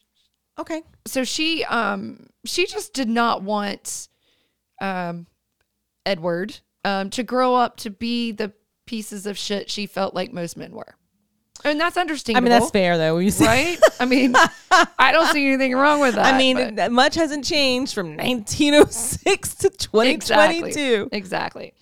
okay. 0.57 0.81
So 1.09 1.23
she 1.23 1.63
um 1.65 2.27
she 2.45 2.65
just 2.65 2.93
did 2.93 3.09
not 3.09 3.43
want 3.43 4.07
um 4.81 5.27
Edward 6.05 6.59
um 6.85 7.09
to 7.11 7.23
grow 7.23 7.55
up 7.55 7.77
to 7.77 7.89
be 7.89 8.31
the 8.31 8.53
pieces 8.85 9.25
of 9.25 9.37
shit 9.37 9.69
she 9.69 9.85
felt 9.85 10.13
like 10.15 10.33
most 10.33 10.57
men 10.57 10.71
were. 10.71 10.95
And 11.65 11.79
that's 11.79 11.97
understandable. 11.97 12.47
I 12.47 12.49
mean, 12.49 12.59
that's 12.59 12.71
fair 12.71 12.97
though. 12.97 13.17
You 13.17 13.31
say. 13.31 13.45
right? 13.45 13.79
I 13.99 14.05
mean, 14.05 14.33
I 14.97 15.11
don't 15.11 15.27
see 15.33 15.45
anything 15.47 15.75
wrong 15.75 15.99
with 15.99 16.15
that. 16.15 16.33
I 16.33 16.37
mean, 16.37 16.75
but- 16.75 16.91
much 16.91 17.15
hasn't 17.15 17.43
changed 17.43 17.93
from 17.93 18.15
1906 18.15 19.55
to 19.55 19.69
2022. 19.69 21.09
Exactly. 21.11 21.17
Exactly. 21.17 21.73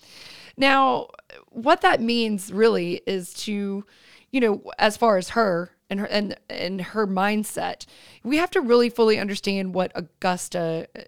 Now, 0.56 1.08
what 1.50 1.82
that 1.82 2.00
means 2.00 2.52
really 2.52 3.00
is 3.06 3.32
to, 3.44 3.84
you 4.32 4.40
know, 4.40 4.62
as 4.78 4.96
far 4.96 5.16
as 5.16 5.30
her 5.30 5.70
and 5.90 6.00
her 6.00 6.06
and 6.06 6.36
and 6.48 6.80
her 6.80 7.06
mindset, 7.06 7.86
we 8.22 8.36
have 8.36 8.50
to 8.50 8.60
really 8.60 8.90
fully 8.90 9.18
understand 9.18 9.74
what 9.74 9.92
Augusta 9.94 10.88
uh, 10.96 11.02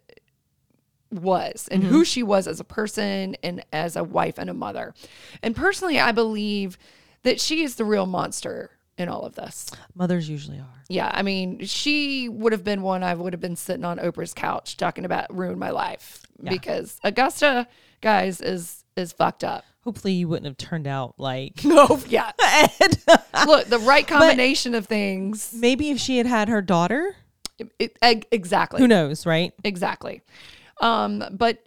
was 1.10 1.68
and 1.70 1.82
who 1.82 2.04
she 2.04 2.22
was 2.22 2.46
as 2.46 2.60
a 2.60 2.64
person 2.64 3.36
and 3.42 3.64
as 3.72 3.96
a 3.96 4.04
wife 4.04 4.38
and 4.38 4.48
a 4.48 4.54
mother. 4.54 4.94
And 5.42 5.56
personally, 5.56 5.98
I 5.98 6.12
believe 6.12 6.78
that 7.22 7.40
she 7.40 7.62
is 7.62 7.74
the 7.74 7.84
real 7.84 8.06
monster 8.06 8.70
in 8.96 9.08
all 9.08 9.22
of 9.22 9.34
this. 9.34 9.70
Mothers 9.94 10.28
usually 10.28 10.58
are. 10.58 10.84
Yeah, 10.88 11.10
I 11.12 11.22
mean, 11.22 11.64
she 11.64 12.28
would 12.28 12.52
have 12.52 12.64
been 12.64 12.82
one 12.82 13.02
I 13.02 13.14
would 13.14 13.32
have 13.32 13.40
been 13.40 13.56
sitting 13.56 13.84
on 13.84 13.98
Oprah's 13.98 14.34
couch 14.34 14.76
talking 14.76 15.04
about 15.04 15.34
ruin 15.34 15.58
my 15.58 15.70
life 15.70 16.22
because 16.52 16.98
Augusta, 17.02 17.66
guys, 18.00 18.40
is 18.40 18.84
is 18.96 19.12
fucked 19.12 19.42
up. 19.42 19.64
Hopefully, 19.84 20.12
you 20.14 20.28
wouldn't 20.28 20.46
have 20.46 20.56
turned 20.56 20.86
out 20.86 21.14
like 21.18 21.62
No, 21.64 22.00
yeah. 22.08 22.32
Ed. 22.42 22.98
Look, 23.46 23.66
the 23.66 23.78
right 23.78 24.06
combination 24.06 24.74
of 24.74 24.86
things. 24.86 25.52
Maybe 25.54 25.90
if 25.90 25.98
she 25.98 26.18
had 26.18 26.26
had 26.26 26.48
her 26.48 26.60
daughter, 26.62 27.14
It, 27.78 27.96
eg- 28.02 28.26
exactly. 28.30 28.80
who 28.80 28.88
knows, 28.88 29.24
right? 29.26 29.52
Exactly. 29.64 30.22
Um, 30.80 31.24
but 31.32 31.58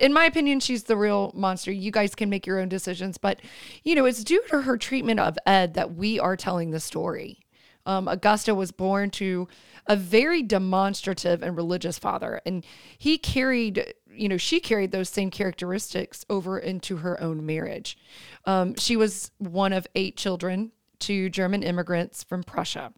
in 0.00 0.12
my 0.12 0.24
opinion, 0.24 0.60
she's 0.60 0.84
the 0.84 0.96
real 0.96 1.32
monster. 1.34 1.70
You 1.70 1.90
guys 1.90 2.14
can 2.14 2.28
make 2.28 2.46
your 2.46 2.58
own 2.60 2.68
decisions, 2.68 3.18
but 3.18 3.40
you 3.82 3.94
know, 3.94 4.04
it's 4.04 4.24
due 4.24 4.42
to 4.48 4.62
her 4.62 4.76
treatment 4.76 5.20
of 5.20 5.38
Ed 5.46 5.74
that 5.74 5.94
we 5.94 6.18
are 6.18 6.36
telling 6.36 6.70
the 6.70 6.80
story. 6.80 7.40
Um, 7.86 8.08
Augusta 8.08 8.54
was 8.54 8.72
born 8.72 9.10
to 9.10 9.46
a 9.86 9.94
very 9.96 10.42
demonstrative 10.42 11.42
and 11.42 11.54
religious 11.56 11.98
father, 11.98 12.40
and 12.46 12.64
he 12.96 13.18
carried, 13.18 13.92
you 14.16 14.28
know, 14.28 14.36
she 14.36 14.60
carried 14.60 14.92
those 14.92 15.08
same 15.08 15.30
characteristics 15.30 16.24
over 16.30 16.58
into 16.58 16.98
her 16.98 17.20
own 17.20 17.44
marriage. 17.44 17.96
Um, 18.44 18.74
she 18.76 18.96
was 18.96 19.30
one 19.38 19.72
of 19.72 19.86
eight 19.94 20.16
children 20.16 20.72
to 21.00 21.28
German 21.28 21.62
immigrants 21.62 22.22
from 22.22 22.42
Prussia. 22.42 22.92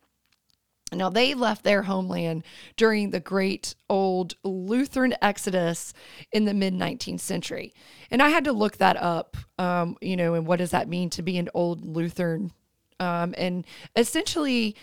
Now, 0.92 1.10
they 1.10 1.34
left 1.34 1.64
their 1.64 1.82
homeland 1.82 2.44
during 2.76 3.10
the 3.10 3.18
great 3.18 3.74
old 3.88 4.34
Lutheran 4.44 5.14
exodus 5.20 5.92
in 6.30 6.44
the 6.44 6.54
mid 6.54 6.74
19th 6.74 7.18
century. 7.20 7.74
And 8.10 8.22
I 8.22 8.28
had 8.28 8.44
to 8.44 8.52
look 8.52 8.76
that 8.76 8.96
up, 8.96 9.36
um, 9.58 9.96
you 10.00 10.16
know, 10.16 10.34
and 10.34 10.46
what 10.46 10.60
does 10.60 10.70
that 10.70 10.88
mean 10.88 11.10
to 11.10 11.22
be 11.22 11.38
an 11.38 11.48
old 11.54 11.84
Lutheran? 11.84 12.52
Um, 13.00 13.34
and 13.36 13.66
essentially, 13.96 14.76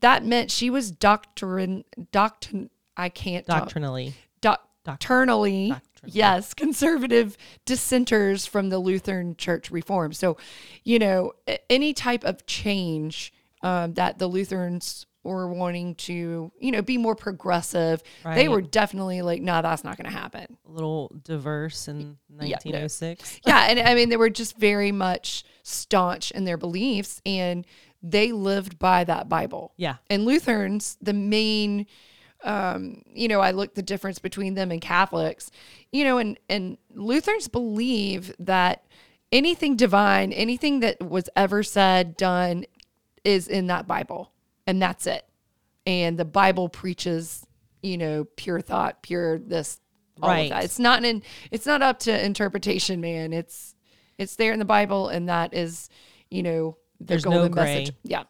that 0.00 0.24
meant 0.24 0.50
she 0.50 0.68
was 0.68 0.90
doctrine, 0.90 1.84
doctrine, 2.10 2.68
I 2.96 3.08
can't 3.08 3.46
talk- 3.46 3.60
Doctrinally. 3.60 4.14
doc- 4.40 4.68
doctrinally, 4.86 5.68
Doctrinally. 5.70 6.12
yes, 6.16 6.54
conservative 6.54 7.36
dissenters 7.64 8.46
from 8.46 8.70
the 8.70 8.78
Lutheran 8.78 9.36
Church 9.36 9.70
reform. 9.70 10.12
So, 10.12 10.36
you 10.84 10.98
know, 10.98 11.32
any 11.68 11.92
type 11.92 12.24
of 12.24 12.46
change 12.46 13.32
um, 13.62 13.94
that 13.94 14.18
the 14.18 14.26
Lutherans 14.28 15.06
were 15.24 15.48
wanting 15.52 15.96
to, 15.96 16.52
you 16.60 16.70
know, 16.70 16.82
be 16.82 16.96
more 16.96 17.16
progressive, 17.16 18.00
they 18.24 18.48
were 18.48 18.60
definitely 18.62 19.22
like, 19.22 19.42
no, 19.42 19.60
that's 19.60 19.82
not 19.82 19.96
going 19.96 20.08
to 20.08 20.16
happen. 20.16 20.56
A 20.68 20.70
little 20.70 21.10
diverse 21.24 21.88
in 21.88 22.16
Yeah, 22.30 22.58
no. 22.64 22.72
1906. 22.78 23.40
yeah, 23.46 23.66
and 23.68 23.80
I 23.80 23.94
mean, 23.96 24.08
they 24.08 24.16
were 24.16 24.30
just 24.30 24.56
very 24.56 24.92
much 24.92 25.42
staunch 25.64 26.30
in 26.30 26.44
their 26.44 26.56
beliefs, 26.56 27.20
and 27.26 27.66
they 28.02 28.30
lived 28.30 28.78
by 28.78 29.02
that 29.02 29.28
Bible. 29.28 29.72
Yeah. 29.76 29.96
And 30.08 30.24
Lutherans, 30.24 30.96
the 31.02 31.12
main, 31.12 31.86
um, 32.44 33.02
you 33.12 33.28
know, 33.28 33.40
I 33.40 33.50
look 33.50 33.74
the 33.74 33.82
difference 33.82 34.18
between 34.18 34.54
them 34.54 34.70
and 34.70 34.80
Catholics, 34.80 35.50
you 35.92 36.04
know, 36.04 36.18
and 36.18 36.38
and 36.48 36.78
Lutherans 36.94 37.48
believe 37.48 38.34
that 38.38 38.84
anything 39.32 39.76
divine, 39.76 40.32
anything 40.32 40.80
that 40.80 41.00
was 41.02 41.28
ever 41.34 41.62
said, 41.62 42.16
done, 42.16 42.64
is 43.24 43.48
in 43.48 43.66
that 43.68 43.86
Bible, 43.86 44.32
and 44.66 44.80
that's 44.80 45.06
it. 45.06 45.24
And 45.86 46.18
the 46.18 46.24
Bible 46.24 46.68
preaches, 46.68 47.46
you 47.82 47.96
know, 47.98 48.24
pure 48.36 48.60
thought, 48.60 49.02
pure 49.02 49.38
this, 49.38 49.80
all 50.22 50.28
Right. 50.30 50.44
of 50.44 50.50
that. 50.50 50.64
It's 50.64 50.78
not 50.78 51.04
in. 51.04 51.22
It's 51.50 51.66
not 51.66 51.82
up 51.82 51.98
to 52.00 52.24
interpretation, 52.24 53.00
man. 53.00 53.32
It's 53.32 53.74
it's 54.18 54.36
there 54.36 54.52
in 54.52 54.58
the 54.58 54.64
Bible, 54.64 55.08
and 55.08 55.28
that 55.28 55.52
is, 55.54 55.88
you 56.30 56.42
know, 56.42 56.76
the 57.00 57.06
There's 57.06 57.24
no 57.24 57.32
golden 57.32 57.52
gray. 57.52 57.62
message. 57.80 57.94
Yeah. 58.02 58.24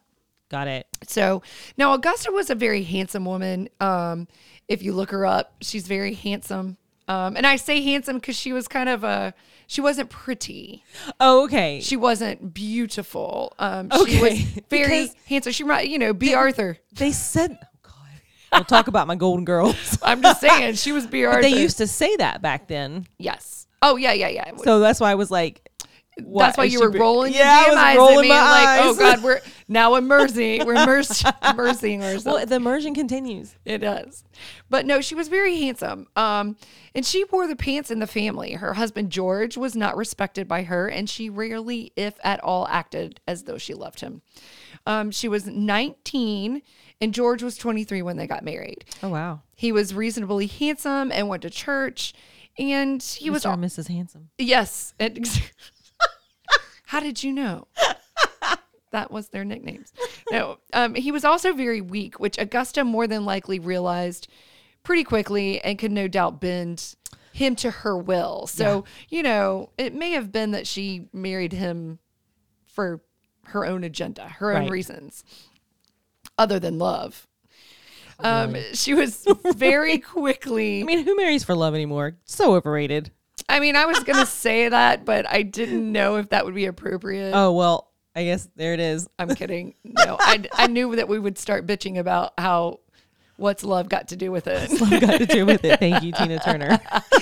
Got 0.50 0.68
it. 0.68 0.86
So 1.08 1.42
now 1.76 1.92
Augusta 1.94 2.30
was 2.30 2.50
a 2.50 2.54
very 2.54 2.82
handsome 2.84 3.24
woman. 3.24 3.68
Um, 3.80 4.28
if 4.68 4.82
you 4.82 4.92
look 4.92 5.10
her 5.10 5.26
up, 5.26 5.54
she's 5.60 5.86
very 5.86 6.14
handsome. 6.14 6.76
Um, 7.08 7.36
and 7.36 7.46
I 7.46 7.56
say 7.56 7.82
handsome 7.82 8.16
because 8.16 8.36
she 8.36 8.52
was 8.52 8.66
kind 8.68 8.88
of 8.88 9.04
a 9.04 9.32
she 9.68 9.80
wasn't 9.80 10.10
pretty. 10.10 10.84
Oh, 11.20 11.44
okay. 11.44 11.80
She 11.80 11.96
wasn't 11.96 12.52
beautiful. 12.54 13.52
Um, 13.58 13.90
she 13.90 14.00
Okay, 14.02 14.20
was 14.22 14.40
very 14.70 15.02
because- 15.02 15.14
handsome. 15.26 15.52
She 15.52 15.64
might, 15.64 15.88
you 15.88 15.98
know, 15.98 16.12
Bea 16.12 16.34
Arthur. 16.34 16.78
they 16.92 17.10
said, 17.12 17.58
oh, 17.62 17.66
God. 17.82 17.92
We'll 18.52 18.64
talk 18.64 18.86
about 18.88 19.06
my 19.08 19.16
Golden 19.16 19.44
Girls. 19.44 19.98
I'm 20.02 20.22
just 20.22 20.40
saying 20.40 20.74
she 20.74 20.92
was 20.92 21.06
Bea 21.06 21.24
Arthur. 21.26 21.42
they 21.42 21.60
used 21.60 21.78
to 21.78 21.86
say 21.88 22.14
that 22.16 22.42
back 22.42 22.68
then. 22.68 23.06
yes. 23.18 23.66
Oh 23.82 23.96
yeah, 23.96 24.12
yeah, 24.14 24.28
yeah. 24.28 24.50
So 24.64 24.80
that's 24.80 24.98
why 25.00 25.10
I 25.12 25.16
was 25.16 25.30
like, 25.30 25.68
what, 26.24 26.46
That's 26.46 26.58
why 26.58 26.64
you 26.64 26.70
she 26.70 26.78
were 26.78 26.90
be- 26.90 26.98
rolling 26.98 27.34
Yeah, 27.34 27.66
your 27.66 27.76
I 27.78 27.96
was 27.96 28.10
rolling 28.10 28.28
my 28.30 28.40
like, 28.40 28.80
oh. 28.84 28.96
God, 28.96 29.22
we're 29.22 29.40
now 29.68 29.94
immersing. 29.96 30.64
We're 30.64 30.74
immersed, 30.74 31.24
immersing 31.42 32.02
ourselves. 32.02 32.24
Well, 32.24 32.46
the 32.46 32.54
immersion 32.56 32.94
continues. 32.94 33.56
It 33.64 33.78
does. 33.78 34.24
But 34.70 34.86
no, 34.86 35.00
she 35.00 35.14
was 35.14 35.28
very 35.28 35.60
handsome. 35.60 36.06
Um, 36.16 36.56
and 36.94 37.04
she 37.04 37.24
wore 37.24 37.46
the 37.46 37.56
pants 37.56 37.90
in 37.90 37.98
the 37.98 38.06
family. 38.06 38.52
Her 38.52 38.74
husband 38.74 39.10
George 39.10 39.56
was 39.56 39.74
not 39.74 39.96
respected 39.96 40.46
by 40.46 40.62
her, 40.64 40.88
and 40.88 41.10
she 41.10 41.28
rarely, 41.28 41.92
if 41.96 42.18
at 42.22 42.42
all, 42.42 42.66
acted 42.68 43.20
as 43.26 43.44
though 43.44 43.58
she 43.58 43.74
loved 43.74 44.00
him. 44.00 44.22
Um, 44.86 45.10
she 45.10 45.28
was 45.28 45.46
19, 45.46 46.62
and 47.00 47.14
George 47.14 47.42
was 47.42 47.56
23 47.56 48.02
when 48.02 48.16
they 48.16 48.26
got 48.26 48.44
married. 48.44 48.84
Oh, 49.02 49.08
wow. 49.08 49.42
He 49.54 49.72
was 49.72 49.94
reasonably 49.94 50.46
handsome 50.46 51.10
and 51.10 51.28
went 51.28 51.42
to 51.42 51.50
church, 51.50 52.14
and 52.58 53.02
he 53.02 53.30
was 53.30 53.44
Mr. 53.44 53.58
Mrs. 53.58 53.88
Handsome. 53.88 54.30
yes. 54.38 54.94
How 56.86 57.00
did 57.00 57.24
you 57.24 57.32
know? 57.32 57.66
That 58.96 59.10
was 59.10 59.28
their 59.28 59.44
nicknames. 59.44 59.92
No, 60.32 60.58
um, 60.72 60.96
he 60.96 61.12
was 61.12 61.24
also 61.24 61.52
very 61.52 61.80
weak, 61.80 62.18
which 62.18 62.36
Augusta 62.36 62.82
more 62.82 63.06
than 63.06 63.24
likely 63.24 63.60
realized 63.60 64.26
pretty 64.82 65.04
quickly 65.04 65.60
and 65.60 65.78
could 65.78 65.92
no 65.92 66.08
doubt 66.08 66.40
bend 66.40 66.96
him 67.32 67.54
to 67.56 67.70
her 67.70 67.96
will. 67.96 68.48
So, 68.48 68.84
you 69.08 69.22
know, 69.22 69.70
it 69.78 69.94
may 69.94 70.10
have 70.12 70.32
been 70.32 70.50
that 70.50 70.66
she 70.66 71.08
married 71.12 71.52
him 71.52 72.00
for 72.66 73.02
her 73.44 73.64
own 73.64 73.84
agenda, 73.84 74.26
her 74.26 74.56
own 74.56 74.68
reasons, 74.68 75.22
other 76.36 76.58
than 76.58 76.76
love. 76.76 77.28
Um, 78.18 78.56
she 78.72 78.94
was 78.94 79.24
very 79.54 79.98
quickly. 80.14 80.80
I 80.80 80.84
mean, 80.84 81.04
who 81.04 81.16
marries 81.16 81.44
for 81.44 81.54
love 81.54 81.74
anymore? 81.74 82.16
So 82.24 82.54
overrated. 82.56 83.12
I 83.48 83.60
mean, 83.60 83.76
I 83.76 83.86
was 83.86 84.00
gonna 84.00 84.26
say 84.46 84.68
that, 84.68 85.04
but 85.04 85.24
I 85.28 85.42
didn't 85.42 85.92
know 85.92 86.16
if 86.16 86.30
that 86.30 86.44
would 86.44 86.54
be 86.54 86.66
appropriate. 86.66 87.32
Oh, 87.32 87.52
well, 87.52 87.92
I 88.16 88.24
guess 88.24 88.48
there 88.56 88.72
it 88.72 88.80
is. 88.80 89.08
I'm 89.18 89.34
kidding. 89.34 89.74
No, 89.84 90.16
I, 90.18 90.42
I 90.52 90.66
knew 90.68 90.96
that 90.96 91.06
we 91.06 91.18
would 91.18 91.36
start 91.38 91.66
bitching 91.66 91.98
about 91.98 92.32
how 92.38 92.80
what's 93.36 93.62
love 93.62 93.90
got 93.90 94.08
to 94.08 94.16
do 94.16 94.32
with 94.32 94.46
it 94.46 94.70
Love 94.80 94.98
got 95.00 95.18
to 95.18 95.26
do 95.26 95.44
with 95.44 95.62
it. 95.64 95.78
Thank 95.78 96.02
you, 96.02 96.12
Tina 96.12 96.38
Turner. 96.38 96.80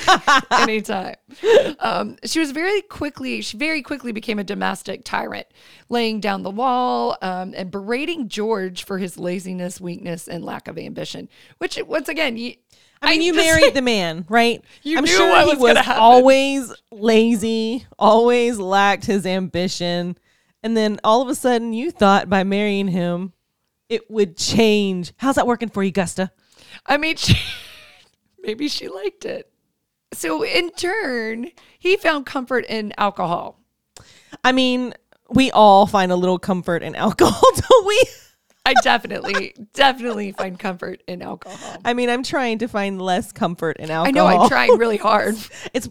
anytime. 0.53 1.17
Um, 1.81 2.17
she 2.25 2.39
was 2.39 2.53
very 2.53 2.81
quickly, 2.83 3.41
she 3.41 3.57
very 3.57 3.83
quickly 3.83 4.13
became 4.13 4.39
a 4.39 4.45
domestic 4.45 5.03
tyrant, 5.05 5.49
laying 5.89 6.21
down 6.21 6.45
the 6.45 6.53
law 6.53 7.17
um, 7.21 7.55
and 7.57 7.71
berating 7.73 8.29
George 8.29 8.85
for 8.85 8.99
his 8.99 9.19
laziness, 9.19 9.81
weakness, 9.81 10.29
and 10.29 10.45
lack 10.45 10.69
of 10.69 10.79
ambition. 10.79 11.29
Which, 11.59 11.77
once 11.85 12.09
again, 12.09 12.37
you, 12.37 12.55
I 13.03 13.11
mean, 13.11 13.23
you 13.23 13.35
just- 13.35 13.45
married 13.45 13.75
the 13.75 13.83
man, 13.83 14.25
right? 14.29 14.63
You 14.85 14.99
I'm 14.99 15.05
knew 15.05 15.11
sure 15.11 15.29
what 15.29 15.47
he 15.47 15.61
was 15.61 15.75
was 15.77 15.89
always 15.89 16.73
lazy, 16.93 17.85
always 17.99 18.59
lacked 18.59 19.07
his 19.07 19.27
ambition. 19.27 20.17
And 20.65 20.75
then 20.75 20.99
all 21.05 21.21
of 21.21 21.29
a 21.29 21.35
sudden, 21.35 21.75
you 21.75 21.91
thought 21.91 22.31
by 22.31 22.43
marrying 22.43 22.89
him, 22.89 23.35
it 23.91 24.11
would 24.11 24.39
change. 24.39 25.13
How's 25.19 25.35
that 25.35 25.47
working 25.47 25.69
for 25.69 25.83
you, 25.83 25.93
Gusta? 25.93 26.33
I 26.87 26.97
mean, 26.97 27.17
she, 27.17 27.37
maybe 28.43 28.69
she 28.69 28.89
liked 28.89 29.27
it. 29.27 29.53
so 30.15 30.43
in 30.43 30.71
turn, 30.71 31.51
he 31.79 31.99
found 31.99 32.25
comfort 32.25 32.65
in 32.67 32.95
alcohol. 32.97 33.61
I 34.43 34.53
mean, 34.53 34.95
we 35.29 35.51
all 35.51 35.87
find 35.87 36.11
a 36.11 36.17
little 36.17 36.39
comfort 36.39 36.83
in 36.83 36.95
alcohol, 36.95 37.43
don't 37.69 37.87
we? 37.87 38.03
I 38.65 38.73
definitely, 38.83 39.55
definitely 39.75 40.33
find 40.33 40.59
comfort 40.59 41.03
in 41.07 41.21
alcohol. 41.21 41.77
I 41.85 41.93
mean, 41.93 42.09
I'm 42.09 42.23
trying 42.23 42.61
to 42.61 42.69
find 42.69 43.03
less 43.03 43.33
comfort 43.33 43.77
in 43.77 43.91
alcohol. 43.91 44.07
I 44.09 44.11
know 44.13 44.43
I'm 44.43 44.49
trying 44.49 44.79
really 44.79 44.97
hard. 45.11 45.35
It's, 45.35 45.51
it's 45.75 45.89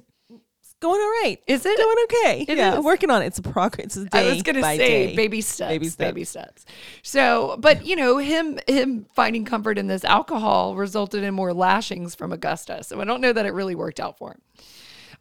going 0.84 1.02
all 1.02 1.10
right. 1.24 1.38
Is 1.48 1.66
it? 1.66 1.78
going 1.78 1.98
okay? 2.04 2.46
It 2.48 2.58
yeah, 2.58 2.78
is. 2.78 2.84
working 2.84 3.10
on 3.10 3.22
it. 3.24 3.28
It's 3.28 3.40
a 3.40 3.42
progress. 3.42 3.86
It's 3.88 3.96
a 3.98 4.06
day 4.06 4.30
I 4.30 4.34
was 4.34 4.44
gonna 4.44 4.62
say 4.62 4.78
day. 4.78 5.16
baby 5.16 5.42
steps, 5.42 5.70
Baby 5.70 5.90
baby 5.98 6.24
steps. 6.24 6.62
steps, 6.62 6.66
So, 7.02 7.56
but 7.60 7.86
you 7.86 7.96
know, 7.96 8.18
him 8.18 8.60
him 8.68 9.06
finding 9.16 9.46
comfort 9.46 9.78
in 9.80 9.88
this 9.88 10.04
alcohol 10.04 10.76
resulted 10.76 11.24
in 11.24 11.34
more 11.34 11.54
lashings 11.54 12.14
from 12.16 12.32
Augusta. 12.34 12.84
So 12.84 13.02
I 13.02 13.06
don't 13.06 13.22
know 13.22 13.34
that 13.34 13.46
it 13.46 13.54
really 13.54 13.76
worked 13.76 14.00
out 14.00 14.18
for 14.18 14.32
him. 14.32 14.42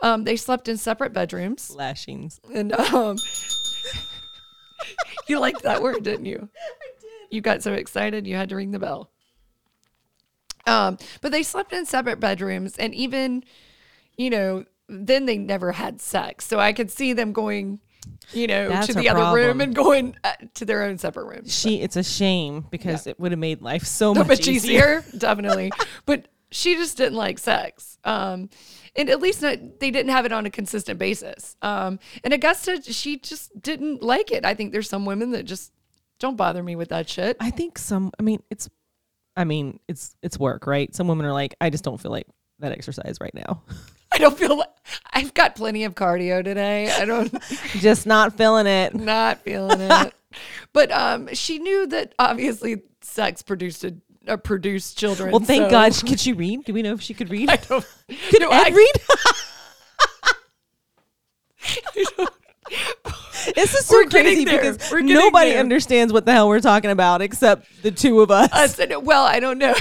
Um, 0.01 0.25
they 0.25 0.35
slept 0.37 0.69
in 0.69 0.77
separate 0.79 1.13
bedrooms, 1.13 1.71
Lashings. 1.71 2.41
and 2.53 2.73
um, 2.73 3.17
you 5.29 5.39
liked 5.39 5.63
that 5.63 5.81
word, 5.81 6.03
didn't 6.03 6.27
you? 6.27 6.49
I 6.57 7.01
did. 7.01 7.35
You 7.35 7.41
got 7.41 7.63
so 7.63 7.73
excited 7.73 8.27
you 8.27 8.35
had 8.35 8.49
to 8.49 8.57
ring 8.57 8.73
the 8.73 8.81
bell. 8.81 9.11
Um, 10.67 10.99
but 11.21 11.33
they 11.33 11.43
slept 11.43 11.73
in 11.73 11.87
separate 11.87 12.21
bedrooms, 12.21 12.77
and 12.79 12.95
even, 12.95 13.45
you 14.17 14.31
know, 14.31 14.65
then 14.89 15.27
they 15.27 15.39
never 15.39 15.73
had 15.73 16.01
sex. 16.01 16.47
So 16.47 16.59
I 16.59 16.73
could 16.73 16.91
see 16.91 17.13
them 17.13 17.33
going, 17.33 17.81
you 18.33 18.47
know, 18.47 18.69
That's 18.69 18.89
to 18.89 18.95
the 18.95 19.09
other 19.09 19.35
room 19.35 19.61
and 19.61 19.75
going 19.75 20.17
uh, 20.25 20.33
to 20.55 20.65
their 20.65 20.85
own 20.85 20.99
separate 20.99 21.25
rooms. 21.27 21.57
She. 21.57 21.81
It's 21.81 21.97
a 21.97 22.03
shame 22.03 22.67
because 22.71 23.07
it 23.07 23.19
would 23.19 23.33
have 23.33 23.39
made 23.39 23.63
life 23.63 23.85
so 23.85 24.15
So 24.15 24.21
much, 24.21 24.29
much 24.29 24.49
easier. 24.49 24.99
easier, 24.99 25.05
definitely. 25.19 25.71
But 26.07 26.29
she 26.51 26.75
just 26.75 26.97
didn't 26.97 27.17
like 27.17 27.39
sex. 27.39 27.99
Um, 28.05 28.51
and 28.95 29.09
at 29.09 29.21
least 29.21 29.41
not, 29.41 29.81
they 29.81 29.91
didn't 29.91 30.11
have 30.11 30.27
it 30.27 30.33
on 30.33 30.45
a 30.45 30.51
consistent 30.51 30.99
basis. 30.99 31.57
Um, 31.63 31.99
and 32.25 32.35
Augusta, 32.35 32.83
she 32.83 33.19
just 33.19 33.59
didn't 33.61 34.03
like 34.03 34.31
it. 34.31 34.45
I 34.45 34.55
think 34.55 34.73
there's 34.73 34.89
some 34.89 35.07
women 35.07 35.31
that 35.31 35.45
just 35.45 35.73
don't 36.19 36.37
bother 36.37 36.63
me 36.63 36.77
with 36.77 36.91
that 36.91 37.09
shit. 37.09 37.37
I 37.41 37.51
think 37.51 37.79
some. 37.79 38.13
I 38.19 38.23
mean, 38.23 38.43
it's. 38.51 38.69
I 39.35 39.45
mean, 39.45 39.81
it's 39.89 40.15
it's 40.23 40.39
work, 40.39 40.67
right? 40.67 40.95
Some 40.95 41.09
women 41.09 41.25
are 41.25 41.33
like, 41.33 41.55
I 41.59 41.71
just 41.71 41.85
don't 41.85 41.99
feel 41.99 42.11
like 42.11 42.27
that 42.59 42.73
exercise 42.73 43.17
right 43.21 43.35
now. 43.35 43.63
I 44.15 44.19
don't 44.19 44.37
feel 44.37 44.59
like 44.59 44.69
I've 45.13 45.33
got 45.35 45.55
plenty 45.57 45.85
of 45.85 45.95
cardio 45.95 46.45
today. 46.45 46.91
I 46.93 47.05
don't 47.05 47.33
just 47.79 48.07
not 48.07 48.37
feeling 48.37 48.67
it. 48.67 48.95
not 48.95 49.41
feeling 49.41 49.81
it. 49.81 50.15
But 50.73 50.91
um, 50.91 51.29
she 51.35 51.59
knew 51.59 51.87
that 51.89 52.15
obviously 52.19 52.81
sex 53.03 53.43
produced 53.43 53.85
a, 53.85 53.95
uh, 54.27 54.39
produced 54.39 54.97
children. 54.99 55.31
Well, 55.31 55.41
thank 55.41 55.65
so- 55.65 55.71
God. 55.71 55.93
Could 56.07 56.19
she 56.19 56.33
read? 56.33 56.65
Do 56.65 56.73
we 56.73 56.81
know 56.81 56.95
if 56.95 57.03
she 57.03 57.13
could 57.13 57.29
read? 57.29 57.51
I 57.51 57.57
don't. 57.57 57.87
Could 58.31 58.41
No, 58.41 58.49
Ed 58.49 58.69
I- 58.69 58.71
read? 58.71 58.93
this 63.55 63.75
is 63.75 63.85
so 63.87 63.97
We're 63.97 64.07
crazy 64.09 64.45
because 64.47 64.79
We're 64.91 65.01
nobody 65.03 65.51
there. 65.51 65.61
understands 65.61 66.13
what 66.13 66.25
the 66.25 66.33
hell 66.33 66.49
we're 66.49 66.61
talking 66.61 66.91
about 66.91 67.21
except 67.23 67.67
the 67.83 67.91
two 67.91 68.21
of 68.21 68.31
us. 68.31 68.49
I 68.53 68.67
said, 68.69 68.95
well, 69.03 69.25
I 69.25 69.41
don't 69.41 69.59
know. 69.59 69.75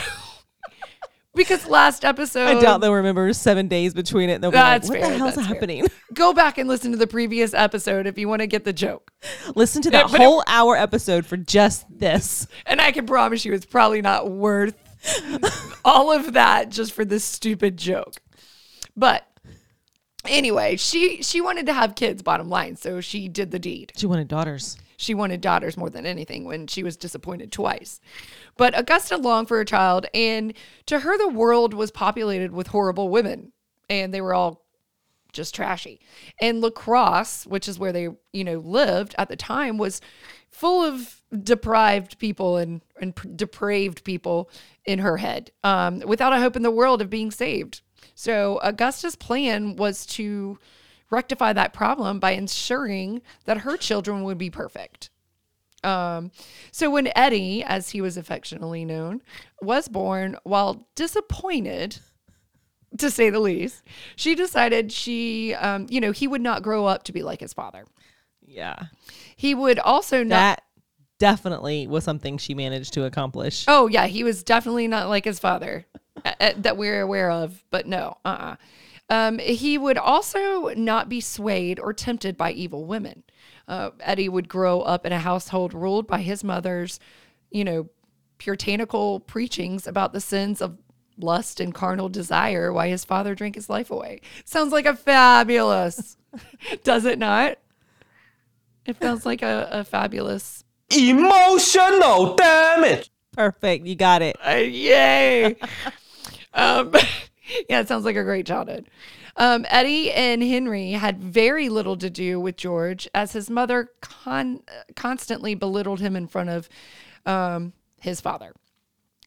Because 1.36 1.66
last 1.68 2.04
episode, 2.06 2.48
I 2.58 2.62
doubt 2.62 2.82
they'll 2.82 2.94
remember 2.94 3.32
seven 3.34 3.68
days 3.68 3.94
between 3.94 4.30
it. 4.30 4.42
They'll 4.42 4.52
be 4.52 4.58
like, 4.58 4.82
That's 4.82 4.90
"What 4.90 5.00
fair, 5.00 5.10
the 5.12 5.18
hell's 5.18 5.36
that's 5.36 5.48
fair. 5.48 5.56
happening?" 5.56 5.88
go 6.14 6.34
back 6.34 6.58
and 6.58 6.68
listen 6.68 6.92
to 6.92 6.98
the 6.98 7.08
previous 7.08 7.54
episode 7.54 8.06
if 8.08 8.18
you 8.18 8.28
want 8.28 8.42
to 8.42 8.48
get 8.48 8.64
the 8.66 8.74
joke. 8.74 9.12
Listen 9.56 9.82
to 9.84 9.90
that 9.92 10.12
but 10.12 10.16
it- 10.20 10.24
whole 10.24 10.44
hour 10.48 10.76
episode 10.76 11.26
for 11.26 11.38
just 11.38 11.86
this. 11.90 12.48
And 12.66 12.82
I 12.82 12.92
can 12.92 13.06
promise 13.06 13.46
you 13.46 13.54
it's 13.54 13.66
probably 13.66 14.02
not 14.02 14.30
worth 14.30 14.76
all 15.86 16.12
of 16.12 16.34
that 16.34 16.70
just 16.70 16.92
for 16.92 17.06
this 17.06 17.24
stupid 17.24 17.78
joke. 17.78 18.16
But 18.96 19.26
anyway, 20.28 20.76
she 20.76 21.24
she 21.24 21.42
wanted 21.42 21.66
to 21.68 21.74
have 21.74 21.96
kids 21.96 22.22
bottom 22.22 22.50
line, 22.50 22.76
so 22.76 23.02
she 23.02 23.28
did 23.28 23.52
the 23.52 23.60
deed. 23.60 23.94
She 23.96 24.06
wanted 24.06 24.28
daughters. 24.28 24.78
She 24.98 25.16
wanted 25.16 25.42
daughters 25.42 25.78
more 25.78 25.90
than 25.90 26.06
anything 26.06 26.46
when 26.46 26.68
she 26.68 26.84
was 26.84 26.96
disappointed 26.96 27.52
twice. 27.52 28.00
But 28.62 28.78
Augusta 28.78 29.18
longed 29.18 29.48
for 29.48 29.60
a 29.60 29.66
child, 29.66 30.06
and 30.14 30.54
to 30.86 31.00
her, 31.00 31.18
the 31.18 31.30
world 31.30 31.74
was 31.74 31.90
populated 31.90 32.52
with 32.52 32.68
horrible 32.68 33.10
women, 33.10 33.54
and 33.90 34.14
they 34.14 34.22
were 34.22 34.36
all 34.36 34.64
just 35.34 35.56
trashy. 35.56 36.00
And 36.40 36.62
La 36.62 36.70
Crosse, 36.70 37.48
which 37.48 37.68
is 37.68 37.80
where 37.80 37.92
they, 37.92 38.10
you 38.34 38.44
know, 38.44 38.60
lived 38.60 39.16
at 39.18 39.30
the 39.30 39.36
time, 39.36 39.80
was 39.80 40.00
full 40.52 40.84
of 40.84 41.24
deprived 41.44 42.20
people 42.20 42.58
and, 42.58 42.84
and 43.02 43.16
depraved 43.36 44.04
people 44.04 44.48
in 44.86 45.00
her 45.00 45.18
head 45.18 45.50
um, 45.64 46.02
without 46.02 46.32
a 46.32 46.40
hope 46.40 46.56
in 46.56 46.62
the 46.62 46.70
world 46.70 47.02
of 47.02 47.10
being 47.10 47.32
saved. 47.32 47.82
So 48.14 48.60
Augusta's 48.62 49.16
plan 49.16 49.76
was 49.76 50.06
to 50.06 50.60
rectify 51.10 51.52
that 51.54 51.74
problem 51.74 52.20
by 52.20 52.34
ensuring 52.34 53.24
that 53.46 53.62
her 53.62 53.76
children 53.76 54.22
would 54.22 54.38
be 54.38 54.52
perfect. 54.52 55.10
Um, 55.84 56.32
so 56.72 56.90
when 56.90 57.10
Eddie, 57.16 57.64
as 57.64 57.90
he 57.90 58.02
was 58.02 58.18
affectionately 58.18 58.86
known, 58.86 59.22
was 59.62 59.88
born, 59.88 60.38
while 60.44 60.88
disappointed, 60.96 62.00
to 62.98 63.10
say 63.10 63.30
the 63.30 63.40
least, 63.40 63.84
she 64.16 64.36
decided 64.36 64.92
she, 64.92 65.54
um, 65.56 65.88
you 65.90 66.02
know, 66.02 66.12
he 66.12 66.28
would 66.28 66.42
not 66.42 66.64
grow 66.64 66.86
up 66.86 67.04
to 67.04 67.12
be 67.12 67.24
like 67.24 67.40
his 67.40 67.54
father. 67.54 67.86
Yeah, 68.46 68.78
He 69.36 69.56
would 69.56 69.80
also 69.80 70.24
not. 70.24 70.30
that 70.30 70.64
definitely 71.20 71.88
was 71.88 72.04
something 72.04 72.38
she 72.38 72.54
managed 72.54 72.94
to 72.94 73.06
accomplish. 73.06 73.64
Oh 73.68 73.88
yeah, 73.88 74.08
he 74.08 74.24
was 74.24 74.44
definitely 74.44 74.88
not 74.88 75.08
like 75.08 75.24
his 75.24 75.40
father 75.40 75.86
uh, 76.26 76.52
that 76.58 76.76
we're 76.76 77.00
aware 77.00 77.32
of. 77.32 77.64
But 77.70 77.88
no, 77.88 78.18
uh, 78.26 78.28
uh 78.28 78.56
um, 79.10 79.40
he 79.40 79.78
would 79.78 79.98
also 79.98 80.70
not 80.70 81.10
be 81.10 81.22
swayed 81.22 81.80
or 81.80 81.94
tempted 81.94 82.38
by 82.38 82.52
evil 82.52 82.86
women. 82.86 83.24
Uh, 83.72 83.92
Eddie 84.02 84.28
would 84.28 84.50
grow 84.50 84.82
up 84.82 85.06
in 85.06 85.14
a 85.14 85.20
household 85.20 85.74
ruled 85.74 86.06
by 86.06 86.20
his 86.20 86.44
mother's, 86.44 87.00
you 87.50 87.64
know, 87.64 87.90
puritanical 88.38 89.22
preachings 89.22 89.88
about 89.88 90.12
the 90.12 90.20
sins 90.20 90.62
of 90.62 90.78
lust 91.18 91.62
and 91.62 91.74
carnal 91.74 92.10
desire, 92.10 92.74
why 92.74 92.90
his 92.90 93.06
father 93.06 93.34
drank 93.34 93.56
his 93.56 93.70
life 93.70 93.90
away. 93.90 94.20
Sounds 94.44 94.74
like 94.74 94.86
a 94.86 94.94
fabulous, 94.94 96.18
does 96.84 97.06
it 97.06 97.18
not? 97.18 97.60
It 98.86 98.98
sounds 99.02 99.26
like 99.26 99.42
a, 99.42 99.70
a 99.72 99.84
fabulous 99.86 100.66
Emotional 100.94 102.36
damage. 102.36 103.10
Perfect, 103.32 103.88
you 103.88 103.96
got 103.96 104.22
it. 104.22 104.36
Uh, 104.46 104.56
yay. 104.56 105.56
um, 106.54 106.92
yeah, 107.70 107.80
it 107.80 107.88
sounds 107.88 108.04
like 108.04 108.18
a 108.18 108.24
great 108.24 108.46
childhood. 108.46 108.90
Um, 109.38 109.66
Eddie 109.70 110.12
and 110.12 110.44
Henry 110.44 110.92
had 110.92 111.24
very 111.24 111.70
little 111.70 111.98
to 111.98 112.10
do 112.10 112.40
with 112.40 112.58
George, 112.58 113.08
as 113.14 113.34
his 113.34 113.50
mother 113.50 113.90
con- 114.02 114.64
constantly 114.96 115.56
belittled 115.56 116.00
him 116.00 116.16
in 116.16 116.28
front 116.28 116.50
of 116.50 116.70
um, 117.26 117.74
his 118.00 118.22
father. 118.22 118.54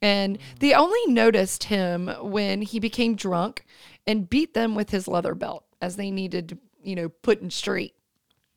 And 0.03 0.39
they 0.61 0.75
only 0.75 1.01
noticed 1.07 1.65
him 1.65 2.09
when 2.21 2.63
he 2.63 2.79
became 2.79 3.15
drunk 3.15 3.65
and 4.07 4.29
beat 4.29 4.53
them 4.53 4.75
with 4.75 4.91
his 4.91 5.09
leather 5.09 5.35
belt 5.35 5.65
as 5.81 5.97
they 5.97 6.11
needed 6.11 6.51
to, 6.51 6.59
you 6.83 6.95
know, 6.95 7.09
put 7.09 7.41
in 7.41 7.51
straight. 7.51 7.95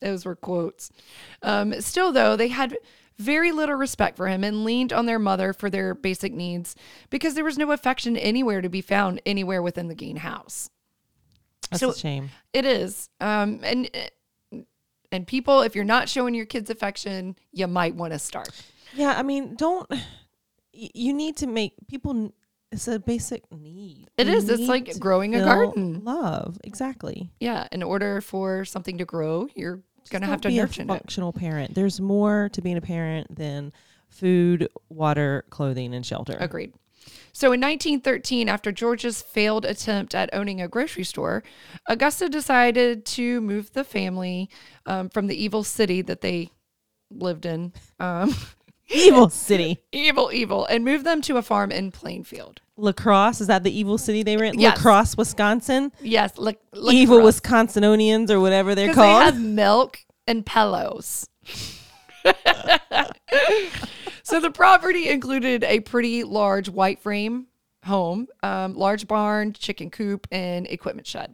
Those 0.01 0.25
were 0.25 0.35
quotes. 0.35 0.91
Um, 1.41 1.79
still, 1.81 2.11
though, 2.11 2.35
they 2.35 2.49
had 2.49 2.77
very 3.17 3.51
little 3.51 3.75
respect 3.75 4.17
for 4.17 4.27
him 4.27 4.43
and 4.43 4.63
leaned 4.63 4.93
on 4.93 5.05
their 5.05 5.19
mother 5.19 5.53
for 5.53 5.69
their 5.69 5.95
basic 5.95 6.33
needs 6.33 6.75
because 7.09 7.33
there 7.33 7.43
was 7.43 7.57
no 7.57 7.71
affection 7.71 8.15
anywhere 8.15 8.61
to 8.61 8.69
be 8.69 8.81
found 8.81 9.21
anywhere 9.25 9.61
within 9.61 9.87
the 9.87 9.95
Gein 9.95 10.19
house. 10.19 10.69
That's 11.69 11.79
So- 11.81 11.89
a 11.91 11.95
shame. 11.95 12.29
It 12.53 12.65
is. 12.65 13.09
Um, 13.19 13.59
and 13.63 13.89
and 15.11 15.25
people, 15.25 15.61
if 15.61 15.75
you're 15.75 15.85
not 15.85 16.09
showing 16.09 16.33
your 16.33 16.45
kids 16.45 16.69
affection, 16.69 17.35
you 17.51 17.67
might 17.67 17.95
want 17.95 18.13
to 18.13 18.19
start. 18.19 18.49
Yeah, 18.93 19.13
I 19.17 19.23
mean, 19.23 19.55
don't. 19.55 19.89
You 20.73 21.13
need 21.13 21.37
to 21.37 21.47
make 21.47 21.73
people. 21.87 22.31
It's 22.71 22.87
a 22.87 22.99
basic 22.99 23.43
need. 23.51 24.09
It 24.17 24.27
You 24.27 24.33
is. 24.33 24.49
It's 24.49 24.67
like 24.67 24.99
growing 24.99 25.33
a 25.35 25.39
garden. 25.43 26.03
Love, 26.03 26.57
exactly. 26.63 27.31
Yeah. 27.39 27.67
In 27.71 27.81
order 27.81 28.19
for 28.21 28.65
something 28.65 28.97
to 28.97 29.05
grow, 29.05 29.47
you're 29.55 29.81
gonna 30.09 30.25
have 30.25 30.41
to 30.41 30.49
be 30.49 30.59
a 30.59 30.63
nurture 30.63 30.81
it. 30.83 30.87
functional 30.87 31.31
parent. 31.33 31.73
There's 31.73 31.99
more 32.01 32.49
to 32.53 32.61
being 32.61 32.77
a 32.77 32.81
parent 32.81 33.33
than 33.35 33.71
food, 34.09 34.67
water, 34.89 35.45
clothing, 35.49 35.93
and 35.95 36.05
shelter. 36.05 36.35
Agreed. 36.39 36.73
So 37.37 37.51
in 37.51 37.61
1913, 37.61 38.49
after 38.49 38.71
George's 38.71 39.21
failed 39.21 39.63
attempt 39.63 40.15
at 40.15 40.31
owning 40.33 40.59
a 40.59 40.67
grocery 40.67 41.03
store, 41.03 41.43
Augusta 41.85 42.29
decided 42.29 43.05
to 43.05 43.41
move 43.41 43.73
the 43.73 43.83
family 43.83 44.49
um, 44.87 45.07
from 45.07 45.27
the 45.27 45.39
evil 45.39 45.63
city 45.63 46.01
that 46.01 46.21
they 46.21 46.49
lived 47.11 47.45
in, 47.45 47.73
um, 47.99 48.33
Evil 48.89 49.29
city. 49.29 49.83
evil, 49.91 50.31
evil, 50.33 50.65
and 50.65 50.83
move 50.83 51.03
them 51.03 51.21
to 51.21 51.37
a 51.37 51.43
farm 51.43 51.69
in 51.71 51.91
Plainfield. 51.91 52.61
La 52.75 52.91
Crosse 52.91 53.41
is 53.41 53.45
that 53.45 53.63
the 53.63 53.77
evil 53.77 53.99
city 53.99 54.23
they 54.23 54.35
were 54.35 54.45
in? 54.45 54.57
Yes. 54.57 54.75
La 54.75 54.81
Crosse, 54.81 55.15
Wisconsin. 55.15 55.91
Yes, 56.01 56.39
like 56.39 56.59
Evil 56.73 57.19
Wisconsinians 57.19 58.31
or 58.31 58.39
whatever 58.39 58.73
they're 58.73 58.87
because 58.87 58.95
they 58.95 59.11
called. 59.11 59.23
have 59.25 59.39
milk 59.39 59.99
and 60.25 60.43
pillows. 60.43 61.29
so 64.27 64.41
the 64.41 64.51
property 64.51 65.07
included 65.07 65.63
a 65.63 65.79
pretty 65.79 66.25
large 66.25 66.67
white 66.67 66.99
frame 66.99 67.47
home, 67.85 68.27
um, 68.43 68.75
large 68.75 69.07
barn, 69.07 69.53
chicken 69.53 69.89
coop, 69.89 70.27
and 70.33 70.67
equipment 70.67 71.07
shed. 71.07 71.33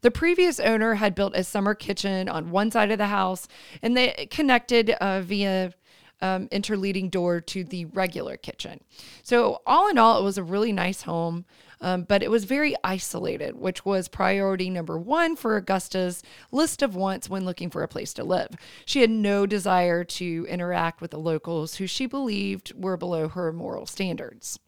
The 0.00 0.10
previous 0.10 0.58
owner 0.58 0.94
had 0.94 1.14
built 1.14 1.36
a 1.36 1.44
summer 1.44 1.76
kitchen 1.76 2.28
on 2.28 2.50
one 2.50 2.72
side 2.72 2.90
of 2.90 2.98
the 2.98 3.06
house, 3.06 3.46
and 3.80 3.96
they 3.96 4.26
connected 4.32 4.90
uh, 4.90 5.20
via 5.20 5.72
um, 6.20 6.48
interleading 6.48 7.12
door 7.12 7.40
to 7.40 7.62
the 7.62 7.84
regular 7.84 8.36
kitchen. 8.36 8.80
So, 9.22 9.62
all 9.64 9.88
in 9.88 9.96
all, 9.96 10.18
it 10.18 10.24
was 10.24 10.36
a 10.36 10.42
really 10.42 10.72
nice 10.72 11.02
home, 11.02 11.44
um, 11.82 12.04
but 12.04 12.22
it 12.22 12.30
was 12.30 12.44
very 12.44 12.74
isolated, 12.82 13.56
which 13.56 13.84
was 13.84 14.08
priority 14.08 14.70
number 14.70 14.98
one 14.98 15.36
for 15.36 15.56
Augusta's 15.56 16.22
list 16.50 16.80
of 16.80 16.94
wants 16.94 17.28
when 17.28 17.44
looking 17.44 17.68
for 17.68 17.82
a 17.82 17.88
place 17.88 18.14
to 18.14 18.24
live. 18.24 18.48
She 18.86 19.00
had 19.00 19.10
no 19.10 19.44
desire 19.44 20.04
to 20.04 20.46
interact 20.48 21.00
with 21.00 21.10
the 21.10 21.18
locals 21.18 21.74
who 21.74 21.86
she 21.86 22.06
believed 22.06 22.72
were 22.80 22.96
below 22.96 23.28
her 23.28 23.52
moral 23.52 23.86
standards. 23.86 24.58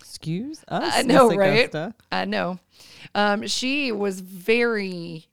Excuse 0.00 0.64
us. 0.68 0.92
I 0.94 1.02
know, 1.02 1.34
right? 1.34 1.64
Augusta. 1.64 1.94
I 2.10 2.24
know. 2.26 2.58
Um, 3.14 3.46
she 3.46 3.92
was 3.92 4.20
very. 4.20 5.26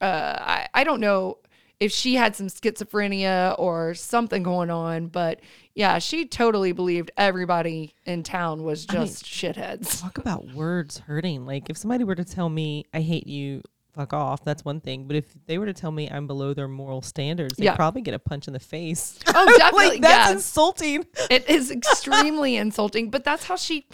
Uh, 0.00 0.36
I 0.38 0.68
I 0.74 0.84
don't 0.84 1.00
know 1.00 1.38
if 1.80 1.90
she 1.90 2.14
had 2.14 2.36
some 2.36 2.46
schizophrenia 2.46 3.56
or 3.58 3.94
something 3.94 4.42
going 4.42 4.70
on, 4.70 5.08
but 5.08 5.40
yeah, 5.74 5.98
she 5.98 6.26
totally 6.26 6.72
believed 6.72 7.10
everybody 7.16 7.94
in 8.04 8.22
town 8.22 8.62
was 8.62 8.84
just 8.86 9.24
shitheads. 9.24 10.00
Talk 10.00 10.18
about 10.18 10.52
words 10.52 10.98
hurting. 10.98 11.46
Like 11.46 11.70
if 11.70 11.76
somebody 11.76 12.04
were 12.04 12.14
to 12.14 12.24
tell 12.24 12.48
me 12.48 12.84
I 12.92 13.00
hate 13.00 13.26
you, 13.26 13.62
fuck 13.94 14.12
off. 14.12 14.44
That's 14.44 14.64
one 14.64 14.80
thing. 14.80 15.06
But 15.06 15.16
if 15.16 15.26
they 15.46 15.58
were 15.58 15.66
to 15.66 15.72
tell 15.72 15.90
me 15.90 16.08
I'm 16.10 16.26
below 16.26 16.52
their 16.54 16.68
moral 16.68 17.02
standards, 17.02 17.56
they'd 17.56 17.64
Yeah. 17.64 17.76
probably 17.76 18.02
get 18.02 18.14
a 18.14 18.18
punch 18.18 18.46
in 18.46 18.52
the 18.52 18.60
face. 18.60 19.18
Oh, 19.34 19.46
definitely. 19.58 19.88
like 19.88 20.02
that's 20.02 20.28
yeah. 20.30 20.34
insulting. 20.36 21.06
It 21.30 21.48
is 21.48 21.70
extremely 21.72 22.56
insulting, 22.56 23.10
but 23.10 23.24
that's 23.24 23.44
how 23.44 23.56
she 23.56 23.86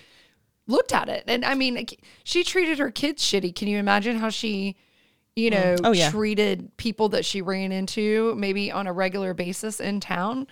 looked 0.67 0.93
at 0.93 1.09
it. 1.09 1.25
And 1.29 1.45
I 1.45 1.55
mean, 1.55 1.87
she 2.25 2.43
treated 2.45 2.79
her 2.79 2.91
kids 2.91 3.23
shitty. 3.23 3.55
Can 3.55 3.69
you 3.69 3.79
imagine 3.79 4.19
how 4.19 4.31
she, 4.31 4.77
you 5.37 5.51
mm. 5.51 5.55
know, 5.55 5.77
Oh, 5.85 5.93
yeah. 5.93 6.11
treated 6.11 6.77
people 6.77 7.09
that 7.11 7.25
she 7.25 7.41
ran 7.41 7.71
into 7.73 8.35
maybe 8.37 8.71
on 8.73 8.87
a 8.87 8.93
regular 8.93 9.33
basis 9.33 9.81
in 9.81 10.01
town? 10.01 10.47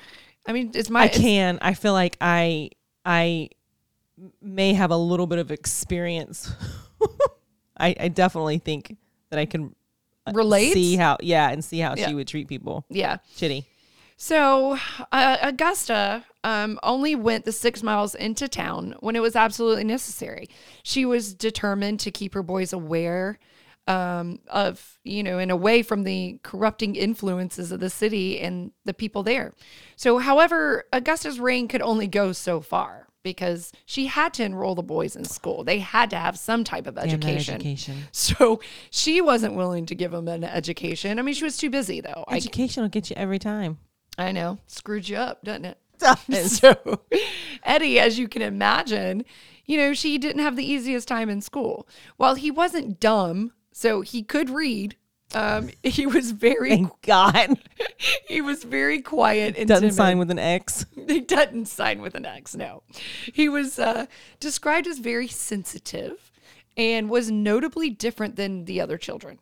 I 0.49 0.53
mean, 0.53 0.71
it's 0.75 0.91
my 0.91 1.03
I 1.03 1.09
can. 1.09 1.59
I 1.63 1.75
feel 1.75 1.93
like 1.93 2.17
I 2.21 2.71
I 3.05 3.51
may 4.41 4.73
have 4.75 4.91
a 4.91 4.97
little 4.97 5.27
bit 5.27 5.39
of 5.39 5.51
experience. 5.51 6.51
I, 7.79 7.95
I 8.01 8.09
definitely 8.09 8.59
think 8.59 8.97
that 9.31 9.39
I 9.39 9.45
can 9.45 9.75
uh, 10.27 10.33
Relate? 10.35 10.73
see 10.73 10.97
how 10.97 11.19
yeah 11.21 11.51
and 11.51 11.65
see 11.65 11.79
how 11.79 11.95
Yeah. 11.97 12.09
she 12.09 12.15
would 12.15 12.27
treat 12.29 12.49
people 12.49 12.85
Yeah. 12.89 13.19
shitty. 13.37 13.65
So 14.17 14.79
uh, 15.13 15.37
Augusta 15.43 16.25
um, 16.43 16.79
only 16.83 17.15
went 17.15 17.45
the 17.45 17.53
six 17.53 17.83
miles 17.83 18.15
into 18.15 18.49
town 18.49 18.95
when 19.01 19.15
it 19.15 19.21
was 19.21 19.37
absolutely 19.37 19.85
necessary. 19.85 20.49
She 20.83 21.05
was 21.05 21.35
determined 21.35 22.01
to 22.01 22.11
keep 22.11 22.33
her 22.33 22.43
boys 22.43 22.73
aware 22.73 23.39
um, 23.87 24.40
of, 24.49 24.99
you 25.05 25.22
know, 25.22 25.38
and 25.38 25.51
away 25.51 25.83
from 25.83 26.05
the 26.05 26.40
corrupting 26.42 26.96
influences 26.96 27.70
of 27.72 27.81
the 27.81 27.90
city 27.90 28.40
and 28.40 28.72
the 28.85 28.94
people 28.94 29.22
there. 29.22 29.53
So, 29.96 30.18
however, 30.18 30.85
Augusta's 30.92 31.38
reign 31.38 31.68
could 31.68 31.83
only 31.83 32.07
go 32.07 32.33
so 32.33 32.61
far 32.61 33.07
because 33.27 33.72
she 33.85 34.07
had 34.07 34.33
to 34.35 34.44
enroll 34.44 34.77
the 34.77 34.85
boys 34.85 35.16
in 35.16 35.25
school. 35.25 35.64
They 35.64 35.81
had 35.81 36.11
to 36.11 36.16
have 36.16 36.38
some 36.38 36.62
type 36.62 36.87
of 36.87 36.96
education. 36.96 37.57
education. 37.57 37.96
So 38.12 38.61
she 38.90 39.20
wasn't 39.20 39.55
willing 39.55 39.87
to 39.87 39.96
give 39.96 40.12
them 40.12 40.29
an 40.29 40.44
education. 40.44 41.18
I 41.18 41.22
mean, 41.22 41.35
she 41.35 41.42
was 41.42 41.57
too 41.57 41.68
busy 41.68 42.01
though. 42.01 42.25
I, 42.29 42.37
Education 42.37 42.85
will 42.85 42.88
get 42.88 43.11
you 43.11 43.16
every 43.16 43.40
time. 43.40 43.79
I 44.16 44.31
know. 44.31 44.59
Screwed 44.68 45.09
you 45.09 45.16
up, 45.16 45.42
doesn't 45.42 45.64
it? 45.64 45.79
so 46.46 47.01
Eddie, 47.64 47.99
as 47.99 48.16
you 48.16 48.29
can 48.29 48.42
imagine, 48.42 49.25
you 49.64 49.77
know, 49.77 49.92
she 49.92 50.18
didn't 50.18 50.42
have 50.42 50.55
the 50.55 50.70
easiest 50.70 51.09
time 51.09 51.29
in 51.29 51.40
school. 51.40 51.88
While 52.16 52.37
he 52.37 52.53
wasn't 52.53 53.01
dumb, 53.01 53.53
so 53.77 54.01
he 54.01 54.23
could 54.23 54.49
read, 54.49 54.97
um, 55.35 55.69
he 55.83 56.07
was 56.07 56.31
very 56.31 56.71
Thank 56.71 57.03
God. 57.03 57.59
he 58.27 58.41
was 58.41 58.65
very 58.65 59.03
quiet 59.03 59.55
and 59.59 59.69
Doesn't 59.69 59.83
timid. 59.91 59.95
sign 59.95 60.19
with 60.19 60.31
an 60.31 60.39
X. 60.39 60.87
he 61.07 61.21
doesn't 61.21 61.67
sign 61.67 62.01
with 62.01 62.15
an 62.15 62.25
X, 62.25 62.57
no. 62.57 62.85
He 63.35 63.51
was 63.51 63.79
uh, 63.79 64.07
described 64.41 64.87
as 64.87 64.99
very 64.99 65.29
sensitive 65.29 66.33
and 66.75 67.11
was 67.11 67.31
notably 67.31 67.91
different 67.91 68.37
than 68.37 68.65
the 68.65 68.81
other 68.81 68.97
children. 68.97 69.41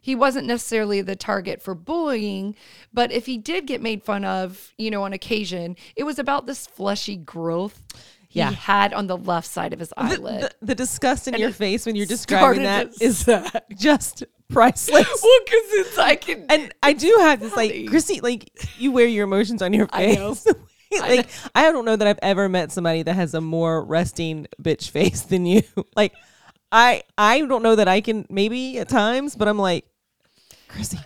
He 0.00 0.16
wasn't 0.16 0.48
necessarily 0.48 1.00
the 1.00 1.14
target 1.14 1.62
for 1.62 1.76
bullying, 1.76 2.56
but 2.92 3.12
if 3.12 3.26
he 3.26 3.38
did 3.38 3.66
get 3.66 3.80
made 3.80 4.02
fun 4.02 4.24
of, 4.24 4.72
you 4.76 4.90
know, 4.90 5.04
on 5.04 5.12
occasion, 5.12 5.76
it 5.94 6.02
was 6.02 6.18
about 6.18 6.46
this 6.46 6.66
fleshy 6.66 7.14
growth 7.14 7.80
Yeah. 8.30 8.50
he 8.50 8.56
had 8.56 8.92
on 8.92 9.06
the 9.06 9.16
left 9.16 9.48
side 9.48 9.72
of 9.72 9.78
his 9.78 9.92
eyelid. 9.96 10.42
The, 10.42 10.66
the 10.66 10.74
disgust 10.74 11.28
in 11.28 11.34
your 11.34 11.50
face 11.50 11.86
when 11.86 11.96
you're 11.96 12.06
describing 12.06 12.62
that 12.64 12.90
is 13.00 13.24
that 13.24 13.64
just 13.76 14.24
priceless. 14.50 15.06
well, 15.22 15.38
because 15.44 15.62
it's 15.72 15.98
I 15.98 16.16
can 16.16 16.44
and 16.50 16.72
I 16.82 16.92
do 16.92 17.16
have 17.20 17.40
this 17.40 17.56
like 17.56 17.70
Funny. 17.70 17.86
Chrissy, 17.86 18.20
like 18.20 18.50
you 18.78 18.92
wear 18.92 19.06
your 19.06 19.24
emotions 19.24 19.62
on 19.62 19.72
your 19.72 19.88
I 19.92 20.14
face. 20.14 20.46
know. 20.46 20.52
like 21.00 21.28
I 21.54 21.70
don't 21.72 21.84
know 21.84 21.96
that 21.96 22.06
I've 22.06 22.18
ever 22.22 22.48
met 22.48 22.70
somebody 22.72 23.02
that 23.02 23.14
has 23.14 23.34
a 23.34 23.40
more 23.40 23.82
resting 23.84 24.46
bitch 24.62 24.90
face 24.90 25.22
than 25.22 25.46
you. 25.46 25.62
Like 25.96 26.12
I 26.70 27.02
I 27.16 27.40
don't 27.40 27.62
know 27.62 27.76
that 27.76 27.88
I 27.88 28.00
can 28.02 28.26
maybe 28.28 28.78
at 28.78 28.88
times, 28.90 29.36
but 29.36 29.48
I'm 29.48 29.58
like 29.58 29.86
Chrissy. 30.68 30.98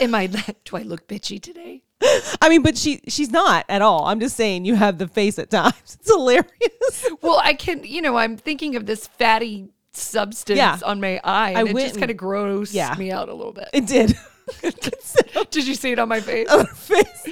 am 0.00 0.14
I 0.14 0.26
do 0.26 0.76
I 0.76 0.82
look 0.82 1.06
bitchy 1.06 1.40
today? 1.40 1.82
I 2.42 2.48
mean, 2.48 2.62
but 2.62 2.76
she 2.76 3.00
she's 3.08 3.30
not 3.30 3.64
at 3.68 3.80
all. 3.82 4.04
I'm 4.06 4.20
just 4.20 4.36
saying 4.36 4.64
you 4.64 4.74
have 4.74 4.98
the 4.98 5.08
face 5.08 5.38
at 5.38 5.50
times. 5.50 5.74
It's 6.00 6.08
hilarious. 6.10 7.06
Well, 7.22 7.40
I 7.42 7.54
can, 7.54 7.82
you 7.84 8.02
know, 8.02 8.16
I'm 8.16 8.36
thinking 8.36 8.76
of 8.76 8.86
this 8.86 9.06
fatty 9.06 9.70
substance 9.92 10.58
Yeah. 10.58 10.78
on 10.84 11.00
my 11.00 11.20
eye, 11.24 11.52
I 11.54 11.60
and 11.60 11.68
it 11.68 11.74
went 11.74 11.86
just 11.88 11.98
kind 11.98 12.10
of 12.10 12.16
grossed 12.16 12.74
Yeah. 12.74 12.94
me 12.98 13.10
out 13.10 13.28
a 13.28 13.34
little 13.34 13.52
bit. 13.52 13.68
It 13.72 13.86
did. 13.86 14.14
Did 15.50 15.66
you 15.66 15.74
see 15.74 15.92
it 15.92 15.98
on 15.98 16.08
my 16.08 16.20
face? 16.20 16.48
Her 16.50 16.64
face. 16.66 17.26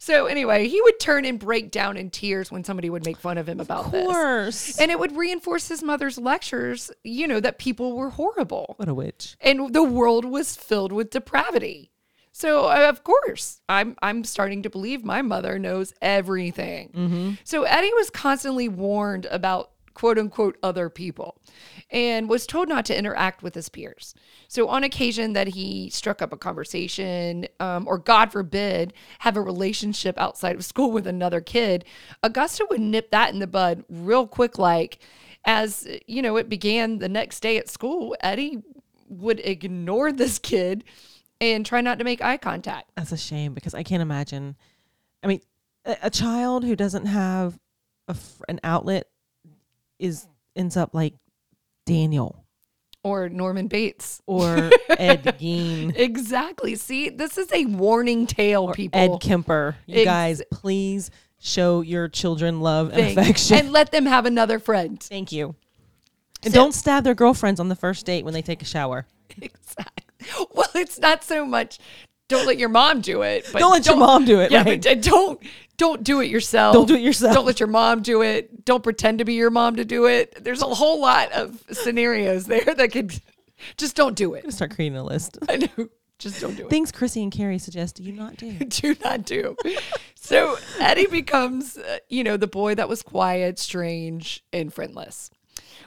So 0.00 0.24
anyway, 0.26 0.68
he 0.68 0.80
would 0.80 0.98
turn 0.98 1.26
and 1.26 1.38
break 1.38 1.70
down 1.70 1.98
in 1.98 2.08
tears 2.10 2.50
when 2.50 2.64
somebody 2.64 2.88
would 2.88 3.04
make 3.04 3.18
fun 3.18 3.36
of 3.36 3.46
him 3.46 3.60
about 3.60 3.86
Of 3.86 3.92
this. 3.92 4.04
course. 4.06 4.78
And 4.80 4.90
it 4.90 4.98
would 4.98 5.14
reinforce 5.16 5.68
his 5.68 5.82
mother's 5.82 6.16
lectures, 6.16 6.90
you 7.04 7.28
know, 7.28 7.40
that 7.40 7.58
people 7.58 7.94
were 7.94 8.08
horrible 8.10 8.74
What 8.78 8.88
a 8.88 8.94
witch. 8.94 9.36
and 9.40 9.72
the 9.74 9.82
world 9.82 10.24
was 10.24 10.56
filled 10.56 10.92
with 10.92 11.10
depravity. 11.10 11.90
So 12.38 12.66
uh, 12.66 12.86
of 12.88 13.02
course, 13.02 13.60
I'm 13.68 13.96
I'm 14.00 14.22
starting 14.22 14.62
to 14.62 14.70
believe 14.70 15.04
my 15.04 15.22
mother 15.22 15.58
knows 15.58 15.92
everything. 16.00 16.92
So 17.42 17.64
Eddie 17.64 17.92
was 17.94 18.10
constantly 18.10 18.68
warned 18.68 19.26
about 19.26 19.72
quote 19.94 20.18
unquote 20.18 20.56
other 20.62 20.88
people 20.88 21.40
and 21.90 22.28
was 22.28 22.46
told 22.46 22.68
not 22.68 22.84
to 22.86 22.96
interact 22.96 23.42
with 23.42 23.56
his 23.56 23.68
peers. 23.68 24.14
So 24.46 24.68
on 24.68 24.84
occasion 24.84 25.32
that 25.32 25.48
he 25.48 25.90
struck 25.90 26.22
up 26.22 26.32
a 26.32 26.36
conversation 26.36 27.48
um, 27.58 27.88
or 27.88 27.98
God 27.98 28.30
forbid 28.30 28.92
have 29.18 29.36
a 29.36 29.42
relationship 29.42 30.16
outside 30.16 30.54
of 30.54 30.64
school 30.64 30.92
with 30.92 31.08
another 31.08 31.40
kid, 31.40 31.84
Augusta 32.22 32.64
would 32.70 32.80
nip 32.80 33.10
that 33.10 33.32
in 33.32 33.40
the 33.40 33.48
bud 33.48 33.82
real 33.88 34.28
quick 34.28 34.58
like 34.58 35.00
as 35.44 35.88
you 36.06 36.22
know 36.22 36.36
it 36.36 36.48
began 36.48 36.98
the 36.98 37.08
next 37.08 37.40
day 37.40 37.58
at 37.58 37.68
school, 37.68 38.14
Eddie 38.20 38.62
would 39.08 39.40
ignore 39.40 40.12
this 40.12 40.38
kid 40.38 40.84
and 41.40 41.64
try 41.64 41.80
not 41.80 41.98
to 41.98 42.04
make 42.04 42.20
eye 42.22 42.36
contact. 42.36 42.90
That's 42.96 43.12
a 43.12 43.16
shame 43.16 43.54
because 43.54 43.74
I 43.74 43.82
can't 43.82 44.02
imagine. 44.02 44.56
I 45.22 45.26
mean, 45.26 45.40
a, 45.84 45.96
a 46.04 46.10
child 46.10 46.64
who 46.64 46.74
doesn't 46.76 47.06
have 47.06 47.58
a, 48.08 48.16
an 48.48 48.60
outlet 48.64 49.08
is 49.98 50.26
ends 50.56 50.76
up 50.76 50.94
like 50.94 51.14
Daniel 51.86 52.44
Or 53.02 53.28
Norman 53.28 53.68
Bates. 53.68 54.20
or 54.26 54.70
Ed 54.90 55.24
Gein 55.40 55.96
Exactly. 55.96 56.74
See, 56.74 57.08
this 57.10 57.38
is 57.38 57.52
a 57.52 57.64
warning 57.66 58.26
tale, 58.26 58.72
people. 58.72 59.00
Ed 59.00 59.20
Kemper. 59.20 59.76
You 59.86 59.96
Ex- 60.00 60.04
guys, 60.04 60.42
please 60.52 61.10
show 61.40 61.80
your 61.82 62.08
children 62.08 62.60
love 62.60 62.90
and 62.92 63.16
affection. 63.18 63.58
And 63.58 63.72
let 63.72 63.92
them 63.92 64.06
have 64.06 64.26
another 64.26 64.58
friend. 64.58 65.00
Thank 65.00 65.30
you. 65.32 65.54
And 66.42 66.52
So- 66.52 66.60
don't 66.60 66.72
stab 66.72 67.04
their 67.04 67.14
girlfriends 67.14 67.60
on 67.60 67.68
the 67.68 67.76
first 67.76 68.04
date 68.06 68.24
when 68.24 68.34
they 68.34 68.42
take 68.42 68.62
a 68.62 68.66
shower. 68.66 69.06
Exactly. 69.40 70.04
Well, 70.54 70.70
it's 70.74 70.98
not 70.98 71.24
so 71.24 71.44
much 71.46 71.78
don't 72.28 72.46
let 72.46 72.58
your 72.58 72.68
mom 72.68 73.00
do 73.00 73.22
it, 73.22 73.48
but 73.52 73.58
Don't 73.58 73.72
let 73.72 73.86
your 73.86 73.96
mom 73.96 74.26
do 74.26 74.40
it, 74.40 74.50
Yeah, 74.50 74.62
right. 74.62 74.82
but 74.82 75.02
don't 75.02 75.40
don't 75.78 76.02
do 76.02 76.20
it 76.20 76.28
yourself. 76.28 76.74
Don't 76.74 76.86
do 76.86 76.94
it 76.94 77.00
yourself. 77.00 77.34
Don't 77.34 77.46
let 77.46 77.60
your 77.60 77.68
mom 77.68 78.02
do 78.02 78.20
it. 78.22 78.64
Don't 78.64 78.82
pretend 78.82 79.20
to 79.20 79.24
be 79.24 79.34
your 79.34 79.50
mom 79.50 79.76
to 79.76 79.84
do 79.84 80.06
it. 80.06 80.36
There's 80.42 80.60
a 80.60 80.66
whole 80.66 81.00
lot 81.00 81.32
of 81.32 81.62
scenarios 81.70 82.46
there 82.46 82.74
that 82.74 82.92
could 82.92 83.18
just 83.76 83.96
don't 83.96 84.16
do 84.16 84.34
it. 84.34 84.52
Start 84.52 84.74
creating 84.74 84.98
a 84.98 85.04
list. 85.04 85.38
I 85.48 85.56
know. 85.56 85.88
Just 86.18 86.40
don't 86.40 86.56
do 86.56 86.66
it. 86.66 86.70
Things 86.70 86.90
Chrissy 86.90 87.22
and 87.22 87.30
Carrie 87.30 87.60
suggest 87.60 88.00
you 88.00 88.12
not 88.12 88.36
do. 88.36 88.52
do 88.58 88.96
not 89.04 89.24
do. 89.24 89.56
So 90.16 90.58
Eddie 90.80 91.06
becomes, 91.06 91.78
uh, 91.78 91.98
you 92.08 92.24
know, 92.24 92.36
the 92.36 92.48
boy 92.48 92.74
that 92.74 92.88
was 92.88 93.02
quiet, 93.02 93.58
strange, 93.58 94.44
and 94.52 94.74
friendless. 94.74 95.30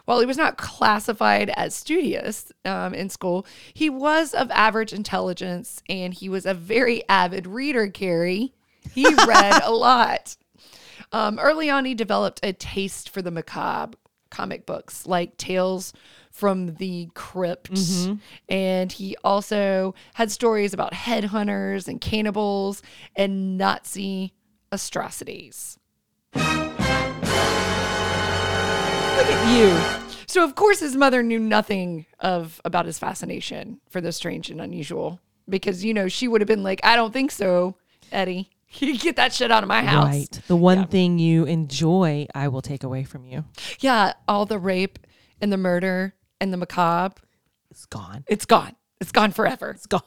While 0.05 0.19
he 0.19 0.25
was 0.25 0.37
not 0.37 0.57
classified 0.57 1.51
as 1.55 1.75
studious 1.75 2.51
um, 2.65 2.93
in 2.93 3.09
school, 3.09 3.45
he 3.73 3.89
was 3.89 4.33
of 4.33 4.49
average 4.51 4.93
intelligence 4.93 5.81
and 5.89 6.13
he 6.13 6.29
was 6.29 6.45
a 6.45 6.53
very 6.53 7.07
avid 7.07 7.47
reader, 7.47 7.87
Carrie. 7.87 8.53
He 8.93 9.05
read 9.27 9.61
a 9.63 9.71
lot. 9.71 10.35
Um, 11.11 11.39
early 11.39 11.69
on, 11.69 11.85
he 11.85 11.93
developed 11.93 12.39
a 12.43 12.53
taste 12.53 13.09
for 13.09 13.21
the 13.21 13.31
macabre. 13.31 13.97
comic 14.29 14.65
books 14.65 15.05
like 15.05 15.37
Tales 15.37 15.93
from 16.31 16.75
the 16.75 17.09
Crypt. 17.13 17.71
Mm-hmm. 17.71 18.15
And 18.49 18.91
he 18.91 19.15
also 19.23 19.93
had 20.13 20.31
stories 20.31 20.73
about 20.73 20.93
headhunters 20.93 21.87
and 21.87 21.99
cannibals 21.99 22.81
and 23.15 23.57
Nazi 23.57 24.33
atrocities. 24.71 25.77
Look 29.21 29.29
at 29.29 29.55
you. 29.55 30.11
So 30.25 30.43
of 30.43 30.55
course 30.55 30.79
his 30.79 30.95
mother 30.95 31.21
knew 31.21 31.37
nothing 31.37 32.07
of 32.19 32.59
about 32.65 32.87
his 32.87 32.97
fascination 32.97 33.79
for 33.87 34.01
the 34.01 34.11
strange 34.11 34.49
and 34.49 34.59
unusual 34.59 35.19
because 35.47 35.85
you 35.85 35.93
know 35.93 36.07
she 36.07 36.27
would 36.27 36.41
have 36.41 36.47
been 36.47 36.63
like, 36.63 36.79
I 36.83 36.95
don't 36.95 37.13
think 37.13 37.29
so, 37.29 37.75
Eddie. 38.11 38.49
You 38.79 38.97
get 38.97 39.17
that 39.17 39.31
shit 39.33 39.51
out 39.51 39.61
of 39.63 39.67
my 39.67 39.83
house. 39.83 40.07
Right. 40.07 40.41
The 40.47 40.55
one 40.55 40.87
thing 40.87 41.19
you 41.19 41.43
enjoy, 41.43 42.25
I 42.33 42.47
will 42.47 42.61
take 42.63 42.83
away 42.83 43.03
from 43.03 43.25
you. 43.25 43.43
Yeah, 43.81 44.13
all 44.29 44.45
the 44.45 44.57
rape 44.57 44.97
and 45.41 45.51
the 45.51 45.57
murder 45.57 46.15
and 46.39 46.51
the 46.53 46.57
macabre, 46.57 47.21
It's 47.69 47.85
gone. 47.85 48.23
it's 48.27 48.45
gone. 48.45 48.75
It's 49.01 49.11
gone 49.11 49.33
forever. 49.33 49.69
It's 49.71 49.85
gone. 49.87 50.01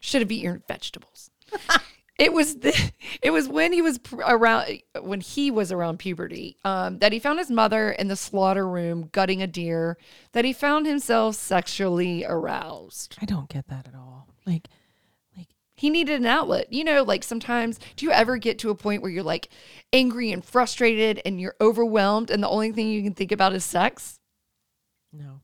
Should 0.00 0.22
have 0.22 0.32
eaten 0.32 0.44
your 0.44 0.62
vegetables. 0.66 1.30
it 2.18 2.32
was 2.32 2.56
the, 2.56 2.92
it 3.22 3.30
was 3.30 3.48
when 3.48 3.72
he 3.72 3.82
was 3.82 3.98
pr- 3.98 4.22
around 4.26 4.82
when 5.00 5.20
he 5.20 5.50
was 5.50 5.72
around 5.72 5.98
puberty 5.98 6.56
um, 6.64 6.98
that 6.98 7.12
he 7.12 7.18
found 7.18 7.38
his 7.38 7.50
mother 7.50 7.90
in 7.90 8.08
the 8.08 8.16
slaughter 8.16 8.68
room 8.68 9.08
gutting 9.12 9.42
a 9.42 9.46
deer 9.46 9.96
that 10.32 10.44
he 10.44 10.52
found 10.52 10.86
himself 10.86 11.36
sexually 11.36 12.24
aroused. 12.24 13.16
I 13.20 13.24
don't 13.24 13.48
get 13.48 13.68
that 13.68 13.88
at 13.88 13.94
all. 13.94 14.28
Like, 14.46 14.68
like 15.36 15.48
he 15.74 15.90
needed 15.90 16.20
an 16.20 16.26
outlet. 16.26 16.72
You 16.72 16.84
know, 16.84 17.02
like 17.02 17.24
sometimes, 17.24 17.78
do 17.96 18.06
you 18.06 18.12
ever 18.12 18.36
get 18.36 18.58
to 18.60 18.70
a 18.70 18.74
point 18.74 19.02
where 19.02 19.10
you're 19.10 19.22
like 19.22 19.48
angry 19.92 20.32
and 20.32 20.44
frustrated 20.44 21.20
and 21.24 21.40
you're 21.40 21.56
overwhelmed 21.60 22.30
and 22.30 22.42
the 22.42 22.48
only 22.48 22.72
thing 22.72 22.88
you 22.88 23.02
can 23.02 23.14
think 23.14 23.32
about 23.32 23.52
is 23.54 23.64
sex? 23.64 24.18
no. 25.12 25.40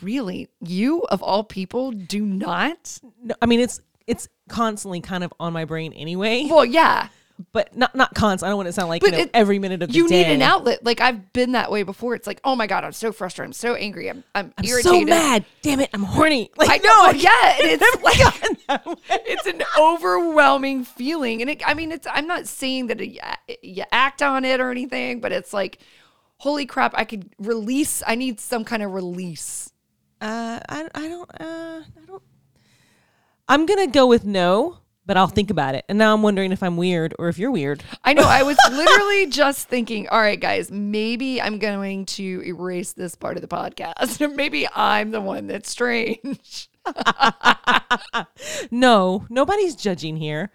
Really? 0.00 0.48
You, 0.60 1.02
of 1.02 1.22
all 1.22 1.44
people, 1.44 1.92
do 1.92 2.26
not? 2.26 2.98
No, 3.22 3.36
I 3.40 3.46
mean 3.46 3.60
it's 3.60 3.80
it's 4.12 4.28
constantly 4.48 5.00
kind 5.00 5.24
of 5.24 5.32
on 5.40 5.52
my 5.52 5.64
brain 5.64 5.92
anyway, 5.92 6.46
Well, 6.50 6.64
yeah. 6.64 7.08
but 7.52 7.74
not 7.76 7.94
not 7.96 8.14
constant. 8.14 8.46
I 8.46 8.50
don't 8.50 8.58
want 8.58 8.68
it 8.68 8.70
to 8.70 8.74
sound 8.74 8.88
like 8.88 9.02
you 9.02 9.10
know, 9.10 9.18
it- 9.18 9.30
every 9.34 9.58
minute 9.58 9.82
of 9.82 9.88
the 9.88 9.94
You 9.94 10.06
day. 10.08 10.22
need 10.22 10.32
an 10.34 10.42
outlet. 10.42 10.84
Like 10.84 11.00
I've 11.00 11.32
been 11.32 11.52
that 11.52 11.70
way 11.70 11.82
before. 11.82 12.14
It's 12.14 12.26
like, 12.26 12.40
oh 12.44 12.54
my 12.54 12.66
God, 12.66 12.84
I'm 12.84 12.92
so 12.92 13.10
frustrated. 13.12 13.48
I'm 13.48 13.52
so 13.52 13.74
angry. 13.74 14.08
I'm, 14.10 14.22
I'm, 14.34 14.52
I'm 14.56 14.64
irritated. 14.64 14.84
so 14.84 15.04
mad. 15.04 15.44
Damn 15.62 15.80
it, 15.80 15.90
I'm 15.92 16.02
horny. 16.04 16.50
Like 16.56 16.70
I 16.70 16.76
no, 16.78 17.06
know. 17.06 17.10
Yeah. 17.12 17.56
It's 17.58 18.02
like, 18.02 18.98
it's 19.26 19.46
an 19.46 19.62
overwhelming 19.78 20.84
feeling. 20.84 21.40
And 21.40 21.50
it, 21.50 21.62
I 21.66 21.74
mean, 21.74 21.90
it's, 21.92 22.06
I'm 22.10 22.26
not 22.26 22.46
saying 22.46 22.86
that 22.88 23.00
it, 23.00 23.18
you 23.62 23.84
act 23.92 24.22
on 24.22 24.44
it 24.44 24.60
or 24.60 24.70
anything, 24.70 25.20
but 25.20 25.32
it's 25.32 25.52
like, 25.52 25.78
holy 26.38 26.66
crap, 26.66 26.92
I 26.96 27.04
could 27.04 27.32
release. 27.38 28.02
I 28.06 28.14
need 28.16 28.40
some 28.40 28.64
kind 28.64 28.82
of 28.82 28.92
release. 28.92 29.70
Uh, 30.20 30.60
I 30.68 30.88
I 30.94 31.08
don't 31.08 31.30
uh 31.40 31.80
I 32.00 32.06
don't. 32.06 32.22
I'm 33.52 33.66
gonna 33.66 33.86
go 33.86 34.06
with 34.06 34.24
no, 34.24 34.78
but 35.04 35.18
I'll 35.18 35.26
think 35.26 35.50
about 35.50 35.74
it. 35.74 35.84
And 35.86 35.98
now 35.98 36.14
I'm 36.14 36.22
wondering 36.22 36.52
if 36.52 36.62
I'm 36.62 36.78
weird 36.78 37.14
or 37.18 37.28
if 37.28 37.38
you're 37.38 37.50
weird. 37.50 37.84
I 38.02 38.14
know. 38.14 38.22
I 38.22 38.44
was 38.44 38.56
literally 38.70 39.26
just 39.26 39.68
thinking, 39.68 40.08
all 40.08 40.18
right, 40.18 40.40
guys, 40.40 40.70
maybe 40.70 41.38
I'm 41.42 41.58
going 41.58 42.06
to 42.06 42.42
erase 42.46 42.94
this 42.94 43.14
part 43.14 43.36
of 43.36 43.42
the 43.42 43.48
podcast. 43.48 44.34
maybe 44.36 44.66
I'm 44.74 45.10
the 45.10 45.20
one 45.20 45.48
that's 45.48 45.70
strange. 45.70 46.70
No, 48.70 49.26
nobody's 49.28 49.76
judging 49.76 50.16
here. 50.16 50.50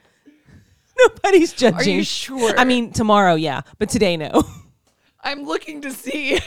Nobody's 0.98 1.54
judging. 1.54 1.96
Are 1.96 1.98
you 1.98 2.04
sure? 2.04 2.58
I 2.58 2.66
mean, 2.66 2.92
tomorrow, 2.92 3.36
yeah, 3.36 3.62
but 3.78 3.90
today, 3.90 4.18
no. 4.18 4.44
I'm 5.22 5.44
looking 5.44 5.82
to 5.82 5.92
see 5.92 6.40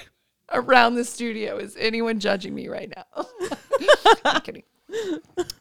around 0.53 0.97
the 0.97 1.05
studio. 1.05 1.59
Is 1.59 1.77
anyone 1.79 2.19
judging 2.19 2.55
me 2.55 2.69
right 2.69 2.93
now? 2.95 3.27
I'm 4.25 4.41
kidding. 4.43 4.65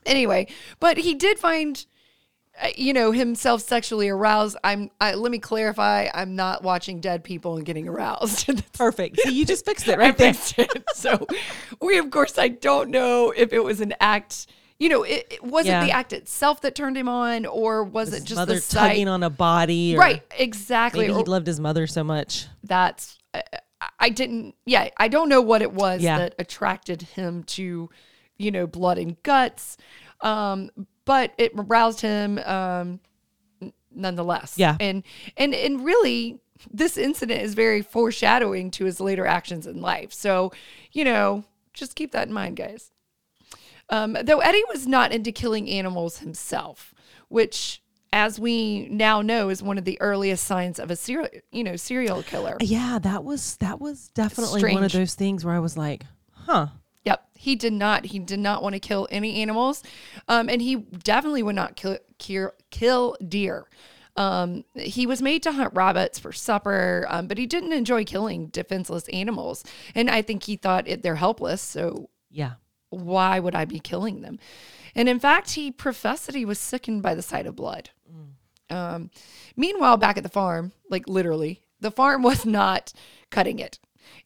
Anyway, 0.05 0.47
but 0.79 0.97
he 0.97 1.13
did 1.15 1.37
find, 1.39 1.85
uh, 2.61 2.67
you 2.75 2.93
know, 2.93 3.11
himself 3.11 3.61
sexually 3.61 4.09
aroused. 4.09 4.57
I'm. 4.63 4.89
I, 4.99 5.13
let 5.13 5.31
me 5.31 5.39
clarify. 5.39 6.07
I'm 6.13 6.35
not 6.35 6.63
watching 6.63 6.99
dead 6.99 7.23
people 7.23 7.55
and 7.57 7.65
getting 7.65 7.87
aroused. 7.87 8.49
Perfect. 8.73 9.19
See, 9.21 9.31
you 9.31 9.45
just 9.45 9.65
fixed 9.65 9.87
it 9.87 9.95
I 9.95 9.97
right 9.97 10.17
there. 10.17 10.33
it. 10.57 10.83
So 10.95 11.27
we, 11.81 11.97
of 11.97 12.09
course, 12.11 12.37
I 12.37 12.47
don't 12.49 12.89
know 12.89 13.31
if 13.35 13.53
it 13.53 13.63
was 13.63 13.81
an 13.81 13.93
act. 13.99 14.47
You 14.79 14.87
know, 14.89 15.03
it, 15.03 15.27
it 15.29 15.43
was 15.43 15.65
Yeah. 15.65 15.83
it 15.83 15.87
the 15.87 15.91
act 15.91 16.13
itself 16.13 16.61
that 16.61 16.73
turned 16.73 16.97
him 16.97 17.09
on, 17.09 17.45
or 17.45 17.83
was 17.83 18.13
it 18.13 18.23
just 18.23 18.35
mother 18.37 18.55
the 18.55 18.61
sight? 18.61 18.89
tugging 18.89 19.07
on 19.09 19.23
a 19.23 19.29
body, 19.29 19.95
or 19.95 19.99
right, 19.99 20.23
exactly. 20.37 21.07
Maybe 21.07 21.17
he 21.19 21.23
loved 21.25 21.47
his 21.47 21.59
mother 21.59 21.85
so 21.85 22.03
much. 22.03 22.47
that's 22.63 23.17
I, 23.33 23.43
I 23.99 24.09
didn't 24.09 24.55
yeah 24.65 24.89
i 24.97 25.07
don't 25.07 25.29
know 25.29 25.41
what 25.41 25.61
it 25.61 25.71
was 25.71 26.01
Yeah. 26.01 26.17
that 26.17 26.35
attracted 26.39 27.01
him 27.03 27.43
to 27.55 27.89
you 28.39 28.49
know 28.49 28.65
blood 28.65 28.97
and 28.97 29.21
guts 29.21 29.77
um 30.21 30.71
but 31.05 31.33
it 31.37 31.51
aroused 31.55 32.01
him 32.01 32.39
um 32.39 32.99
nonetheless 33.93 34.53
Yeah. 34.57 34.75
and 34.79 35.03
and 35.37 35.53
and 35.53 35.83
really 35.85 36.39
this 36.71 36.97
incident 36.97 37.41
is 37.41 37.53
very 37.53 37.81
foreshadowing 37.81 38.71
to 38.71 38.85
his 38.85 38.99
later 38.99 39.25
actions 39.27 39.67
in 39.67 39.81
life 39.81 40.11
so 40.13 40.51
you 40.91 41.03
know 41.03 41.43
just 41.73 41.95
keep 41.95 42.11
that 42.13 42.27
in 42.27 42.33
mind 42.33 42.55
guys 42.57 42.91
um, 43.91 44.15
though 44.23 44.37
Eddie 44.39 44.63
was 44.69 44.85
not 44.85 45.11
into 45.11 45.31
killing 45.31 45.67
animals 45.67 46.19
himself, 46.19 46.93
which, 47.27 47.81
as 48.13 48.39
we 48.39 48.87
now 48.89 49.23
know, 49.23 49.49
is 49.49 49.63
one 49.63 49.79
of 49.79 49.83
the 49.83 49.99
earliest 49.99 50.43
signs 50.43 50.77
of 50.77 50.91
a 50.91 50.95
serial, 50.95 51.27
you 51.51 51.63
know, 51.63 51.75
serial 51.75 52.21
killer. 52.21 52.55
Yeah, 52.61 52.99
that 53.01 53.23
was 53.23 53.55
that 53.57 53.81
was 53.81 54.09
definitely 54.09 54.61
one 54.75 54.83
of 54.83 54.91
those 54.91 55.15
things 55.15 55.43
where 55.43 55.55
I 55.55 55.59
was 55.59 55.75
like, 55.75 56.05
huh. 56.31 56.67
He 57.41 57.55
did 57.55 57.71
not. 57.71 58.07
He 58.07 58.19
did 58.19 58.39
not 58.39 58.61
want 58.61 58.73
to 58.73 58.79
kill 58.81 59.07
any 59.09 59.41
animals, 59.41 59.81
um, 60.27 60.49
and 60.49 60.61
he 60.61 60.75
definitely 60.75 61.41
would 61.41 61.55
not 61.55 61.77
kill 61.77 61.97
kill, 62.17 62.51
kill 62.69 63.15
deer. 63.25 63.69
Um, 64.17 64.65
he 64.75 65.07
was 65.07 65.21
made 65.21 65.41
to 65.43 65.53
hunt 65.53 65.73
rabbits 65.73 66.19
for 66.19 66.33
supper, 66.33 67.05
um, 67.07 67.27
but 67.27 67.37
he 67.37 67.45
didn't 67.45 67.71
enjoy 67.71 68.03
killing 68.03 68.47
defenseless 68.47 69.07
animals. 69.09 69.63
And 69.95 70.09
I 70.09 70.21
think 70.21 70.43
he 70.43 70.57
thought 70.57 70.85
it, 70.85 71.01
they're 71.01 71.15
helpless, 71.15 71.61
so 71.61 72.09
Yeah. 72.29 72.55
why 72.89 73.39
would 73.39 73.55
I 73.55 73.63
be 73.63 73.79
killing 73.79 74.19
them? 74.19 74.37
And 74.93 75.07
in 75.07 75.21
fact, 75.21 75.51
he 75.51 75.71
professed 75.71 76.25
that 76.25 76.35
he 76.35 76.43
was 76.43 76.59
sickened 76.59 77.01
by 77.01 77.15
the 77.15 77.21
sight 77.21 77.47
of 77.47 77.55
blood. 77.55 77.91
Um, 78.69 79.11
meanwhile, 79.55 79.95
back 79.95 80.17
at 80.17 80.23
the 80.23 80.29
farm, 80.29 80.73
like 80.89 81.07
literally, 81.07 81.61
the 81.79 81.89
farm 81.91 82.21
was 82.29 82.45
not 82.45 82.91
cutting 83.29 83.59
it. 83.59 83.79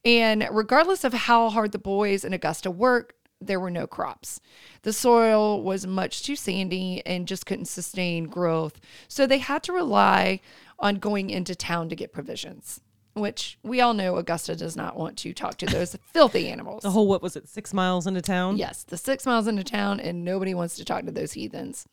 And 0.06 0.48
regardless 0.52 1.04
of 1.04 1.14
how 1.14 1.50
hard 1.50 1.72
the 1.72 1.80
boys 1.80 2.24
in 2.24 2.34
Augusta 2.34 2.70
worked, 2.70 3.16
there 3.48 3.60
were 3.60 3.72
no 3.72 3.88
crops. 3.88 4.40
The 4.84 4.94
soil 4.94 5.62
was 5.62 5.86
much 5.86 6.24
too 6.24 6.36
sandy 6.36 7.02
and 7.06 7.28
just 7.28 7.46
couldn't 7.46 7.66
sustain 7.66 8.26
growth. 8.26 8.80
So 9.08 9.28
they 9.28 9.40
had 9.40 9.64
to 9.64 9.74
rely 9.74 10.40
on 10.80 10.96
going 10.96 11.30
into 11.30 11.56
town 11.56 11.90
to 11.90 11.96
get 11.96 12.14
provisions, 12.14 12.82
which 13.14 13.58
we 13.64 13.82
all 13.82 13.94
know 13.94 14.18
Augusta 14.18 14.56
does 14.56 14.76
not 14.76 14.98
want 14.98 15.18
to 15.20 15.34
talk 15.34 15.58
to 15.58 15.66
those 15.66 15.98
filthy 16.14 16.50
animals. 16.50 16.84
The 16.84 16.92
whole 16.92 17.08
what 17.08 17.22
was 17.22 17.36
it, 17.36 17.48
six 17.48 17.74
miles 17.74 18.08
into 18.08 18.22
town? 18.22 18.58
Yes, 18.58 18.84
the 18.84 18.98
six 18.98 19.26
miles 19.26 19.48
into 19.48 19.64
town, 19.64 20.00
and 20.00 20.26
nobody 20.26 20.54
wants 20.54 20.76
to 20.78 20.86
talk 20.86 21.06
to 21.06 21.12
those 21.12 21.34
heathens. 21.34 21.88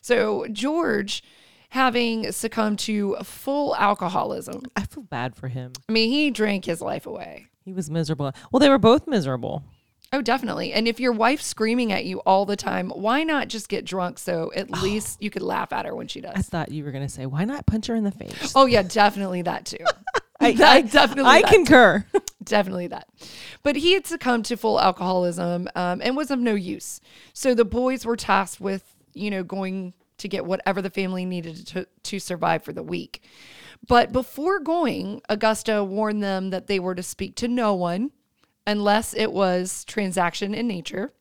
So 0.00 0.46
George, 0.52 1.22
having 1.76 2.32
succumbed 2.32 2.78
to 2.80 3.16
full 3.22 3.76
alcoholism, 3.76 4.62
I 4.74 4.86
feel 4.86 5.02
bad 5.02 5.36
for 5.36 5.48
him. 5.48 5.72
I 5.88 5.92
mean, 5.92 6.10
he 6.10 6.30
drank 6.30 6.64
his 6.64 6.80
life 6.80 7.06
away. 7.06 7.48
He 7.66 7.72
was 7.74 7.90
miserable. 7.90 8.32
Well, 8.50 8.60
they 8.60 8.70
were 8.70 8.78
both 8.78 9.06
miserable. 9.06 9.62
Oh, 10.12 10.22
definitely. 10.22 10.72
And 10.72 10.88
if 10.88 10.98
your 10.98 11.12
wife's 11.12 11.46
screaming 11.46 11.92
at 11.92 12.06
you 12.06 12.20
all 12.20 12.46
the 12.46 12.56
time, 12.56 12.88
why 12.90 13.24
not 13.24 13.48
just 13.48 13.68
get 13.68 13.84
drunk 13.84 14.18
so 14.18 14.50
at 14.56 14.70
least 14.70 15.22
you 15.22 15.28
could 15.30 15.42
laugh 15.42 15.70
at 15.72 15.84
her 15.84 15.94
when 15.94 16.08
she 16.08 16.22
does? 16.22 16.32
I 16.34 16.40
thought 16.42 16.70
you 16.72 16.82
were 16.82 16.92
gonna 16.92 17.08
say, 17.08 17.26
why 17.26 17.44
not 17.44 17.66
punch 17.66 17.88
her 17.88 17.94
in 17.94 18.04
the 18.04 18.10
face? 18.10 18.52
Oh 18.56 18.64
yeah, 18.66 18.82
definitely 18.82 19.42
that 19.42 19.66
too. 19.66 19.84
I, 20.40 20.52
That- 20.54 20.76
I 20.76 20.80
definitely 20.82 21.30
I 21.30 21.42
that 21.42 21.52
concur. 21.52 22.06
definitely 22.44 22.86
that. 22.86 23.08
But 23.62 23.76
he 23.76 23.92
had 23.92 24.06
succumbed 24.06 24.46
to 24.46 24.56
full 24.56 24.80
alcoholism 24.80 25.68
um, 25.74 26.00
and 26.02 26.16
was 26.16 26.30
of 26.30 26.38
no 26.38 26.54
use. 26.54 27.00
So 27.34 27.54
the 27.54 27.64
boys 27.64 28.06
were 28.06 28.16
tasked 28.16 28.60
with, 28.60 28.84
you 29.12 29.30
know, 29.30 29.42
going 29.42 29.92
to 30.18 30.28
get 30.28 30.46
whatever 30.46 30.80
the 30.80 30.90
family 30.90 31.24
needed 31.24 31.66
to, 31.68 31.86
to 32.04 32.18
survive 32.18 32.62
for 32.62 32.72
the 32.72 32.82
week. 32.82 33.22
But 33.86 34.12
before 34.12 34.60
going, 34.60 35.20
Augusta 35.28 35.84
warned 35.84 36.22
them 36.22 36.50
that 36.50 36.66
they 36.66 36.78
were 36.78 36.94
to 36.94 37.02
speak 37.02 37.36
to 37.36 37.48
no 37.48 37.74
one 37.74 38.10
unless 38.66 39.14
it 39.14 39.32
was 39.32 39.84
transaction 39.84 40.54
in 40.54 40.66
nature. 40.66 41.12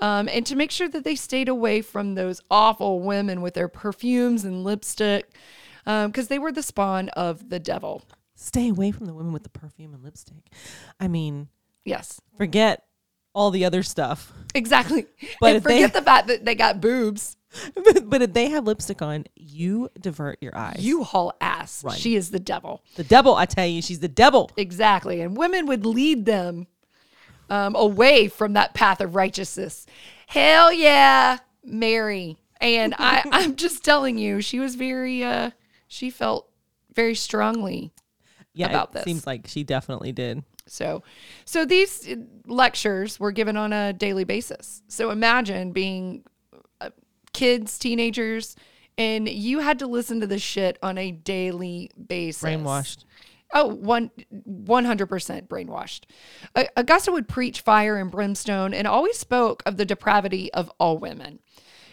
Um, 0.00 0.28
and 0.32 0.44
to 0.46 0.56
make 0.56 0.70
sure 0.70 0.88
that 0.88 1.04
they 1.04 1.14
stayed 1.14 1.48
away 1.48 1.80
from 1.80 2.14
those 2.14 2.40
awful 2.50 3.00
women 3.00 3.40
with 3.40 3.54
their 3.54 3.68
perfumes 3.68 4.44
and 4.44 4.64
lipstick, 4.64 5.30
because 5.84 6.28
they 6.28 6.38
were 6.40 6.50
the 6.50 6.62
spawn 6.62 7.08
of 7.10 7.50
the 7.50 7.60
devil. 7.60 8.02
Stay 8.34 8.68
away 8.70 8.90
from 8.90 9.06
the 9.06 9.14
women 9.14 9.32
with 9.32 9.44
the 9.44 9.48
perfume 9.48 9.94
and 9.94 10.02
lipstick. 10.02 10.50
I 10.98 11.06
mean, 11.06 11.48
Yes, 11.84 12.20
forget 12.36 12.84
all 13.32 13.50
the 13.50 13.64
other 13.64 13.82
stuff. 13.82 14.32
Exactly. 14.54 15.06
But 15.40 15.48
and 15.48 15.56
if 15.56 15.62
they- 15.64 15.76
forget 15.76 15.92
the 15.92 16.02
fact 16.02 16.28
that 16.28 16.44
they 16.44 16.54
got 16.54 16.80
boobs. 16.80 17.36
But, 17.74 18.08
but 18.10 18.22
if 18.22 18.32
they 18.32 18.50
have 18.50 18.64
lipstick 18.64 19.02
on, 19.02 19.24
you 19.36 19.90
divert 20.00 20.38
your 20.40 20.56
eyes. 20.56 20.76
You 20.80 21.04
haul 21.04 21.34
ass. 21.40 21.84
She 21.96 22.16
is 22.16 22.30
the 22.30 22.40
devil. 22.40 22.82
the 22.96 23.04
devil, 23.04 23.34
I 23.34 23.46
tell 23.46 23.66
you, 23.66 23.82
she's 23.82 24.00
the 24.00 24.08
devil. 24.08 24.50
Exactly. 24.56 25.20
And 25.20 25.36
women 25.36 25.66
would 25.66 25.84
lead 25.86 26.24
them 26.26 26.66
um, 27.50 27.74
away 27.76 28.28
from 28.28 28.54
that 28.54 28.74
path 28.74 29.00
of 29.00 29.14
righteousness. 29.14 29.86
Hell 30.26 30.72
yeah, 30.72 31.38
Mary. 31.64 32.38
And 32.60 32.94
I, 32.98 33.22
I'm 33.30 33.56
just 33.56 33.84
telling 33.84 34.18
you, 34.18 34.40
she 34.40 34.58
was 34.58 34.74
very, 34.74 35.22
uh, 35.22 35.50
she 35.88 36.10
felt 36.10 36.48
very 36.94 37.14
strongly 37.14 37.92
Yeah, 38.54 38.68
about 38.68 38.90
it 38.90 38.92
this. 38.94 39.04
seems 39.04 39.26
like 39.26 39.46
she 39.46 39.64
definitely 39.64 40.12
did. 40.12 40.42
So, 40.66 41.02
so 41.44 41.64
these 41.64 42.08
uh, 42.08 42.16
lectures 42.46 43.18
were 43.18 43.32
given 43.32 43.56
on 43.56 43.72
a 43.72 43.92
daily 43.92 44.24
basis. 44.24 44.82
So 44.88 45.10
imagine 45.10 45.72
being 45.72 46.24
kids, 47.32 47.78
teenagers, 47.78 48.56
and 48.98 49.28
you 49.28 49.60
had 49.60 49.78
to 49.78 49.86
listen 49.86 50.20
to 50.20 50.26
this 50.26 50.42
shit 50.42 50.78
on 50.82 50.98
a 50.98 51.10
daily 51.10 51.90
basis. 52.06 52.42
Brainwashed. 52.42 53.04
Oh, 53.54 53.66
one, 53.66 54.10
100% 54.48 55.46
brainwashed. 55.46 56.04
Augusta 56.76 57.12
would 57.12 57.28
preach 57.28 57.60
fire 57.60 57.98
and 57.98 58.10
brimstone 58.10 58.72
and 58.72 58.86
always 58.86 59.18
spoke 59.18 59.62
of 59.66 59.76
the 59.76 59.84
depravity 59.84 60.52
of 60.54 60.70
all 60.78 60.96
women. 60.96 61.38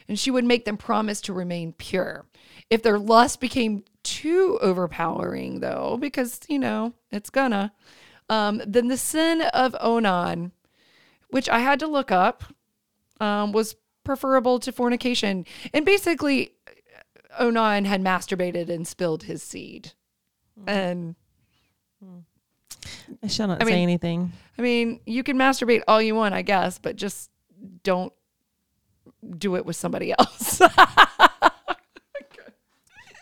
And 0.07 0.17
she 0.17 0.31
would 0.31 0.45
make 0.45 0.65
them 0.65 0.77
promise 0.77 1.19
to 1.21 1.33
remain 1.33 1.73
pure. 1.73 2.25
If 2.69 2.81
their 2.81 2.97
lust 2.97 3.41
became 3.41 3.83
too 4.03 4.57
overpowering, 4.61 5.59
though, 5.59 5.97
because, 5.99 6.39
you 6.47 6.59
know, 6.59 6.93
it's 7.11 7.29
gonna, 7.29 7.73
um, 8.29 8.61
then 8.65 8.87
the 8.87 8.97
sin 8.97 9.41
of 9.53 9.75
Onan, 9.81 10.51
which 11.29 11.49
I 11.49 11.59
had 11.59 11.79
to 11.79 11.87
look 11.87 12.09
up, 12.09 12.45
um, 13.19 13.51
was 13.51 13.75
preferable 14.09 14.57
to 14.57 14.71
fornication. 14.71 15.45
And 15.71 15.85
basically, 15.85 16.53
Onan 17.37 17.85
had 17.85 18.01
masturbated 18.01 18.67
and 18.67 18.87
spilled 18.87 19.21
his 19.21 19.43
seed. 19.43 19.91
Mm-hmm. 20.59 20.69
And 20.69 21.15
I 23.21 23.27
shall 23.27 23.47
not 23.47 23.61
I 23.61 23.65
say 23.65 23.73
mean- 23.73 23.83
anything. 23.83 24.31
I 24.57 24.63
mean, 24.63 24.99
you 25.05 25.21
can 25.21 25.37
masturbate 25.37 25.83
all 25.87 26.01
you 26.01 26.15
want, 26.15 26.33
I 26.33 26.41
guess, 26.41 26.79
but 26.79 26.95
just 26.95 27.29
don't 27.83 28.11
do 29.37 29.55
it 29.55 29.63
with 29.63 29.75
somebody 29.75 30.11
else. 30.17 30.59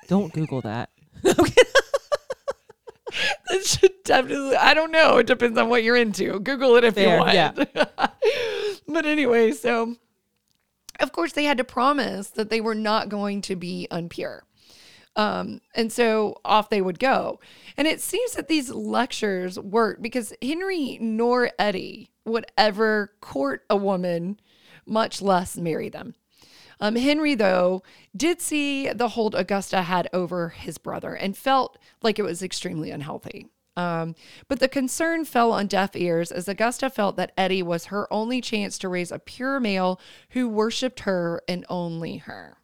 Don't 0.08 0.32
Google 0.32 0.62
that. 0.62 0.90
it 1.24 1.66
should 3.66 3.92
definitely, 4.06 4.56
I 4.56 4.74
don't 4.74 4.92
know. 4.94 5.18
It 5.18 5.28
depends 5.28 5.60
on 5.60 5.68
what 5.68 5.84
you're 5.84 5.98
into. 5.98 6.40
Google 6.40 6.78
it 6.78 6.86
if 6.86 6.94
Fair, 6.96 7.16
you 7.16 7.20
want. 7.20 7.34
yeah. 7.34 7.52
but 8.88 9.06
anyway, 9.06 9.52
so 9.52 9.98
of 11.00 11.12
course 11.12 11.34
they 11.34 11.46
had 11.46 11.58
to 11.58 11.64
promise 11.64 12.30
that 12.30 12.50
they 12.50 12.62
were 12.62 12.76
not 12.76 13.10
going 13.10 13.42
to 13.44 13.56
be 13.56 13.88
unpure. 13.92 14.42
Um, 15.16 15.62
and 15.74 15.92
so 15.92 16.40
off 16.46 16.70
they 16.70 16.82
would 16.82 17.00
go. 17.00 17.40
And 17.76 17.88
it 17.88 18.02
seems 18.02 18.34
that 18.34 18.48
these 18.48 18.70
lectures 18.70 19.60
worked 19.60 20.02
because 20.02 20.34
Henry 20.42 21.00
nor 21.02 21.50
Eddie 21.58 22.12
would 22.24 22.46
ever 22.56 23.14
court 23.20 23.64
a 23.70 23.76
woman, 23.76 24.40
much 24.86 25.22
less 25.22 25.58
marry 25.58 25.90
them. 25.90 26.14
Um, 26.80 26.96
Henry, 26.96 27.34
though, 27.34 27.82
did 28.16 28.42
see 28.42 28.92
the 28.92 29.10
hold 29.10 29.34
Augusta 29.34 29.82
had 29.82 30.08
over 30.14 30.50
his 30.50 30.78
brother 30.78 31.16
and 31.16 31.36
felt 31.36 31.80
like 32.04 32.20
it 32.20 32.24
was 32.24 32.44
extremely 32.44 32.92
unhealthy. 32.92 33.48
Um, 33.78 34.16
but 34.48 34.60
the 34.60 34.68
concern 34.68 35.24
fell 35.24 35.52
on 35.54 35.68
deaf 35.68 35.96
ears 35.96 36.32
as 36.32 36.48
Augusta 36.48 36.90
felt 36.90 37.16
that 37.18 37.32
Eddie 37.38 37.62
was 37.64 37.86
her 37.86 38.12
only 38.12 38.42
chance 38.42 38.78
to 38.80 38.90
raise 38.90 39.12
a 39.12 39.20
pure 39.20 39.60
male 39.60 40.02
who 40.32 40.50
worshiped 40.50 41.02
her 41.02 41.42
and 41.48 41.64
only 41.70 42.18
her. 42.18 42.58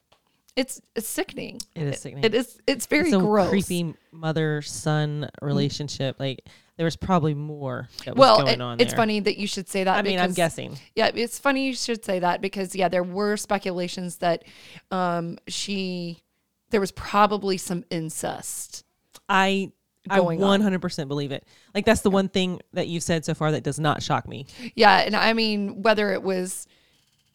It's, 0.56 0.82
it's 0.96 1.08
sickening. 1.08 1.62
It 1.76 1.84
is 1.84 2.02
sickening. 2.02 2.24
It 2.26 2.34
is. 2.34 2.60
It's 2.68 2.88
very 2.88 3.08
It's 3.10 3.16
a 3.16 3.20
gross. 3.20 3.50
creepy 3.50 3.94
mother 4.12 4.62
son 4.64 5.30
relationship. 5.42 6.20
Like 6.20 6.46
there 6.78 6.86
was 6.86 6.96
probably 6.96 7.34
more 7.36 7.90
that 8.06 8.16
was 8.16 8.20
well, 8.20 8.38
going 8.46 8.60
it- 8.60 8.82
it's 8.82 8.92
there. 8.92 8.98
funny 8.98 9.20
that 9.20 9.38
you 9.38 9.48
should 9.48 9.70
say 9.70 9.84
that. 9.84 9.96
I 9.98 10.02
mean, 10.02 10.20
I'm 10.20 10.34
guessing. 10.34 10.78
Yeah, 10.96 11.12
it's 11.14 11.38
funny 11.40 11.68
you 11.68 11.76
should 11.76 12.04
say 12.04 12.20
that 12.20 12.42
because 12.42 12.76
yeah, 12.76 12.88
there 12.88 13.04
were 13.04 13.38
speculations 13.38 14.18
that 14.18 14.44
um, 14.92 15.38
she 15.48 16.24
there 16.72 16.80
was 16.80 16.92
probably 16.92 17.58
some 17.58 17.84
incest. 17.92 18.84
I 19.30 19.72
I 20.10 20.18
going 20.18 20.44
on. 20.44 20.62
100% 20.62 21.08
believe 21.08 21.32
it. 21.32 21.46
Like 21.74 21.86
that's 21.86 22.02
the 22.02 22.12
one 22.12 22.30
thing 22.30 22.62
that 22.74 22.88
you've 22.88 23.04
said 23.04 23.26
so 23.26 23.34
far 23.34 23.52
that 23.52 23.64
does 23.64 23.80
not 23.80 24.04
shock 24.04 24.28
me. 24.28 24.46
Yeah, 24.76 25.00
and 25.00 25.16
I 25.16 25.34
mean 25.34 25.82
whether 25.82 26.12
it 26.12 26.24
was 26.24 26.68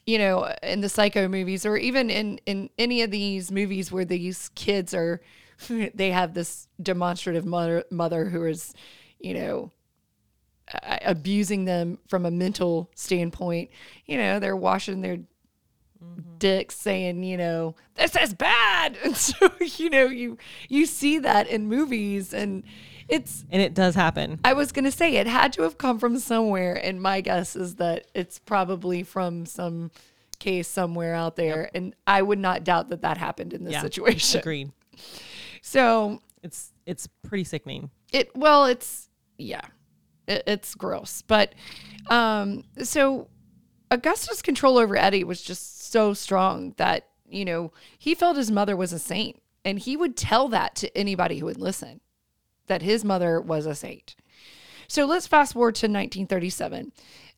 you 0.07 0.17
know 0.19 0.51
in 0.63 0.81
the 0.81 0.89
psycho 0.89 1.29
movies 1.29 1.67
or 1.67 1.77
even 1.77 2.09
in 2.09 2.41
in 2.47 2.71
any 2.79 3.03
of 3.03 3.11
these 3.11 3.53
movies 3.53 3.93
where 3.93 4.07
these 4.07 4.51
kids 4.55 4.95
are 4.95 5.21
they 5.95 6.11
have 6.11 6.35
this 6.35 6.67
demonstrative 6.83 7.45
mother 7.45 7.85
mother 7.91 8.25
who 8.25 8.45
is 8.45 8.75
you 9.19 9.35
know 9.35 9.71
abusing 11.05 11.65
them 11.67 11.99
from 12.09 12.27
a 12.27 12.31
mental 12.31 12.91
standpoint 12.95 13.71
you 14.07 14.17
know 14.17 14.39
they're 14.39 14.57
washing 14.57 15.03
their 15.03 15.19
dicks 16.39 16.77
saying 16.77 17.25
you 17.25 17.37
know 17.37 17.75
this 17.97 18.15
is 18.17 18.33
bad 18.33 18.97
and 19.05 19.17
so 19.17 19.51
you 19.61 19.91
know 19.91 20.05
you 20.05 20.39
you 20.69 20.87
see 20.87 21.19
that 21.19 21.49
in 21.49 21.67
movies 21.67 22.33
and 22.33 22.63
it's 23.09 23.45
And 23.51 23.63
it 23.63 23.73
does 23.73 23.95
happen. 23.95 24.39
I 24.45 24.53
was 24.53 24.71
gonna 24.71 24.91
say 24.93 25.17
it 25.17 25.27
had 25.27 25.53
to 25.55 25.63
have 25.63 25.79
come 25.79 25.99
from 25.99 26.19
somewhere, 26.19 26.75
and 26.75 27.01
my 27.01 27.23
guess 27.23 27.57
is 27.57 27.77
that 27.77 28.07
it's 28.15 28.39
probably 28.39 29.03
from 29.03 29.47
some 29.47 29.91
case 30.39 30.69
somewhere 30.69 31.15
out 31.15 31.35
there, 31.37 31.71
and 31.75 31.95
I 32.07 32.21
would 32.21 32.39
not 32.39 32.65
doubt 32.65 32.91
that 32.91 33.01
that 33.01 33.17
happened 33.17 33.55
in 33.55 33.65
this 33.65 33.73
Yeah. 33.73 33.81
situation. 33.81 34.39
Agreed. 34.41 34.73
So 35.63 36.21
It's 36.43 36.73
it's 36.87 37.07
pretty 37.23 37.45
sickening. 37.45 37.91
it 38.13 38.31
well, 38.37 38.67
it's 38.67 39.09
yeah, 39.39 39.63
it, 40.27 40.43
it's 40.47 40.75
gross, 40.75 41.23
but 41.23 41.55
um, 42.11 42.65
so 42.83 43.29
Augusta's 43.91 44.43
control 44.43 44.77
over 44.79 44.97
Eddie 44.97 45.25
was 45.25 45.41
just 45.41 45.78
so 45.89 46.15
strong 46.15 46.75
that 46.77 47.09
you 47.29 47.45
know 47.45 47.73
he 47.99 48.15
felt 48.15 48.37
his 48.37 48.51
mother 48.51 48.77
was 48.77 48.93
a 48.93 48.99
saint, 48.99 49.41
and 49.65 49.79
he 49.79 49.97
would 49.97 50.17
tell 50.17 50.49
that 50.49 50.75
to 50.77 50.97
anybody 50.97 51.39
who 51.39 51.47
would 51.47 51.61
listen, 51.61 52.01
that 52.67 52.83
his 52.83 53.05
mother 53.05 53.41
was 53.41 53.67
a 53.67 53.75
saint. 53.75 54.15
So 54.89 55.05
let's 55.05 55.27
fast 55.27 55.53
forward 55.53 55.75
to 55.77 55.87
1937. 55.87 56.93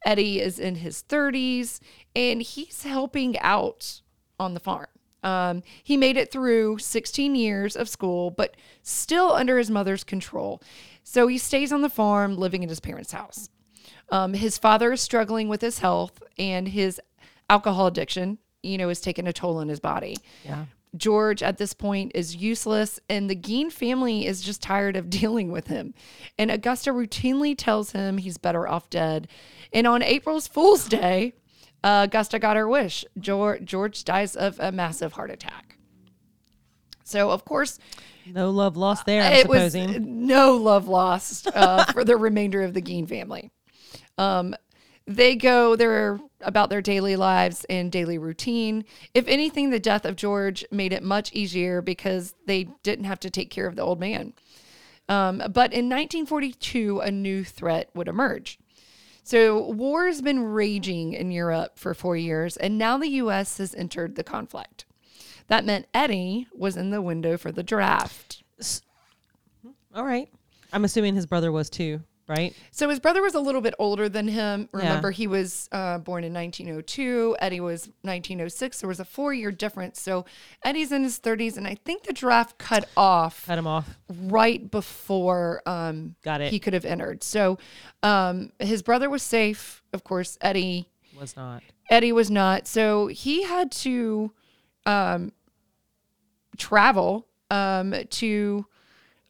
Eddie 0.04 0.40
is 0.40 0.58
in 0.58 0.76
his 0.76 1.02
30s 1.08 1.80
and 2.14 2.40
he's 2.40 2.84
helping 2.84 3.38
out 3.40 4.00
on 4.38 4.54
the 4.54 4.60
farm. 4.60 4.86
Um, 5.22 5.62
he 5.82 5.96
made 5.96 6.16
it 6.16 6.30
through 6.30 6.78
16 6.78 7.34
years 7.34 7.76
of 7.76 7.88
school, 7.88 8.30
but 8.30 8.56
still 8.82 9.32
under 9.32 9.58
his 9.58 9.70
mother's 9.70 10.04
control. 10.04 10.62
So 11.02 11.26
he 11.26 11.36
stays 11.36 11.72
on 11.72 11.82
the 11.82 11.90
farm, 11.90 12.36
living 12.36 12.62
in 12.62 12.68
his 12.68 12.80
parents' 12.80 13.12
house. 13.12 13.50
Um, 14.10 14.32
his 14.32 14.56
father 14.56 14.92
is 14.92 15.00
struggling 15.00 15.48
with 15.48 15.60
his 15.60 15.80
health 15.80 16.22
and 16.38 16.68
his 16.68 17.00
alcohol 17.50 17.88
addiction, 17.88 18.38
you 18.62 18.78
know, 18.78 18.88
is 18.88 19.00
taking 19.00 19.26
a 19.26 19.32
toll 19.32 19.58
on 19.58 19.68
his 19.68 19.80
body. 19.80 20.16
Yeah. 20.44 20.64
George 20.96 21.42
at 21.42 21.58
this 21.58 21.72
point 21.72 22.12
is 22.14 22.34
useless, 22.36 22.98
and 23.08 23.28
the 23.28 23.36
Gein 23.36 23.70
family 23.70 24.26
is 24.26 24.40
just 24.40 24.62
tired 24.62 24.96
of 24.96 25.10
dealing 25.20 25.50
with 25.50 25.66
him. 25.66 25.92
And 26.38 26.50
Augusta 26.50 26.92
routinely 26.92 27.54
tells 27.56 27.92
him 27.92 28.18
he's 28.18 28.38
better 28.38 28.66
off 28.66 28.88
dead. 28.88 29.28
And 29.72 29.86
on 29.86 30.02
April's 30.02 30.48
Fool's 30.48 30.88
Day, 30.88 31.34
uh, 31.84 32.06
Augusta 32.08 32.38
got 32.38 32.56
her 32.56 32.68
wish. 32.68 33.04
George, 33.18 33.64
George 33.64 34.04
dies 34.04 34.36
of 34.36 34.58
a 34.58 34.72
massive 34.72 35.12
heart 35.12 35.30
attack. 35.30 35.76
So, 37.04 37.30
of 37.30 37.44
course, 37.44 37.78
No 38.26 38.50
love 38.50 38.76
lost 38.76 39.06
there, 39.06 39.22
I'm 39.22 39.32
it 39.32 39.48
was 39.48 39.74
no 39.74 40.56
love 40.56 40.86
lost 40.86 41.48
uh, 41.48 41.84
for 41.86 42.04
the 42.04 42.16
remainder 42.28 42.62
of 42.62 42.74
the 42.74 42.82
Gein 42.82 43.08
family. 43.08 43.50
Um, 44.18 44.54
they 45.11 45.35
go 45.35 45.75
their 45.75 46.20
about 46.40 46.70
their 46.70 46.81
daily 46.81 47.16
lives 47.16 47.64
and 47.68 47.90
daily 47.90 48.16
routine. 48.16 48.85
If 49.12 49.27
anything, 49.27 49.70
the 49.70 49.81
death 49.81 50.05
of 50.05 50.16
George 50.16 50.64
made 50.70 50.93
it 50.93 51.03
much 51.03 51.32
easier 51.32 51.82
because 51.82 52.34
they 52.47 52.68
didn't 52.82 53.05
have 53.05 53.20
to 53.20 53.30
take 53.30 53.51
care 53.51 53.66
of 53.66 53.76
the 53.76 53.82
old 53.82 53.99
man. 54.01 54.32
Um, 55.09 55.39
but 55.39 55.72
in 55.72 55.89
1942, 55.89 57.01
a 57.01 57.11
new 57.11 57.43
threat 57.43 57.91
would 57.95 58.07
emerge. 58.07 58.59
So, 59.24 59.70
war 59.70 60.07
has 60.07 60.22
been 60.22 60.43
raging 60.45 61.12
in 61.12 61.30
Europe 61.30 61.78
for 61.78 61.93
four 61.93 62.16
years, 62.16 62.57
and 62.57 62.78
now 62.78 62.97
the 62.97 63.09
U.S. 63.09 63.59
has 63.59 63.74
entered 63.74 64.14
the 64.14 64.24
conflict. 64.24 64.87
That 65.49 65.64
meant 65.64 65.89
Eddie 65.93 66.47
was 66.55 66.76
in 66.76 66.91
the 66.91 67.03
window 67.03 67.37
for 67.37 67.53
the 67.53 67.62
draft. 67.62 68.43
All 69.95 70.05
right. 70.05 70.28
I'm 70.72 70.84
assuming 70.84 71.16
his 71.16 71.26
brother 71.26 71.51
was 71.51 71.68
too, 71.68 72.01
right? 72.31 72.55
So 72.70 72.89
his 72.89 73.01
brother 73.01 73.20
was 73.20 73.35
a 73.35 73.41
little 73.41 73.61
bit 73.61 73.74
older 73.78 74.09
than 74.09 74.28
him. 74.28 74.68
Yeah. 74.72 74.78
Remember, 74.78 75.11
he 75.11 75.26
was 75.26 75.68
uh, 75.72 75.99
born 75.99 76.24
in 76.24 76.33
1902. 76.33 77.37
Eddie 77.41 77.61
was 77.61 77.89
1906. 78.03 78.81
There 78.81 78.89
was 78.89 79.01
a 79.01 79.05
four 79.05 79.35
year 79.35 79.51
difference. 79.51 80.01
So 80.01 80.24
Eddie's 80.64 80.93
in 80.93 81.03
his 81.03 81.18
30s, 81.18 81.57
and 81.57 81.66
I 81.66 81.74
think 81.74 82.05
the 82.05 82.12
draft 82.12 82.57
cut 82.59 82.89
off 82.97 83.45
Cut 83.47 83.59
him 83.59 83.66
off. 83.66 83.99
right 84.09 84.70
before 84.70 85.62
um, 85.66 86.14
Got 86.22 86.41
it. 86.41 86.51
he 86.53 86.59
could 86.59 86.72
have 86.72 86.85
entered. 86.85 87.22
So 87.22 87.59
um, 88.03 88.53
his 88.59 88.83
brother 88.83 89.11
was 89.11 89.22
safe. 89.22 89.83
Of 89.93 90.05
course, 90.05 90.39
Eddie 90.41 90.89
Was 91.18 91.37
not. 91.37 91.62
Eddie 91.91 92.12
was 92.12 92.31
not. 92.31 92.68
So 92.68 93.09
he 93.09 93.43
had 93.43 93.72
to 93.72 94.31
um, 94.87 95.33
travel 96.57 97.26
um, 97.51 97.95
to 98.09 98.66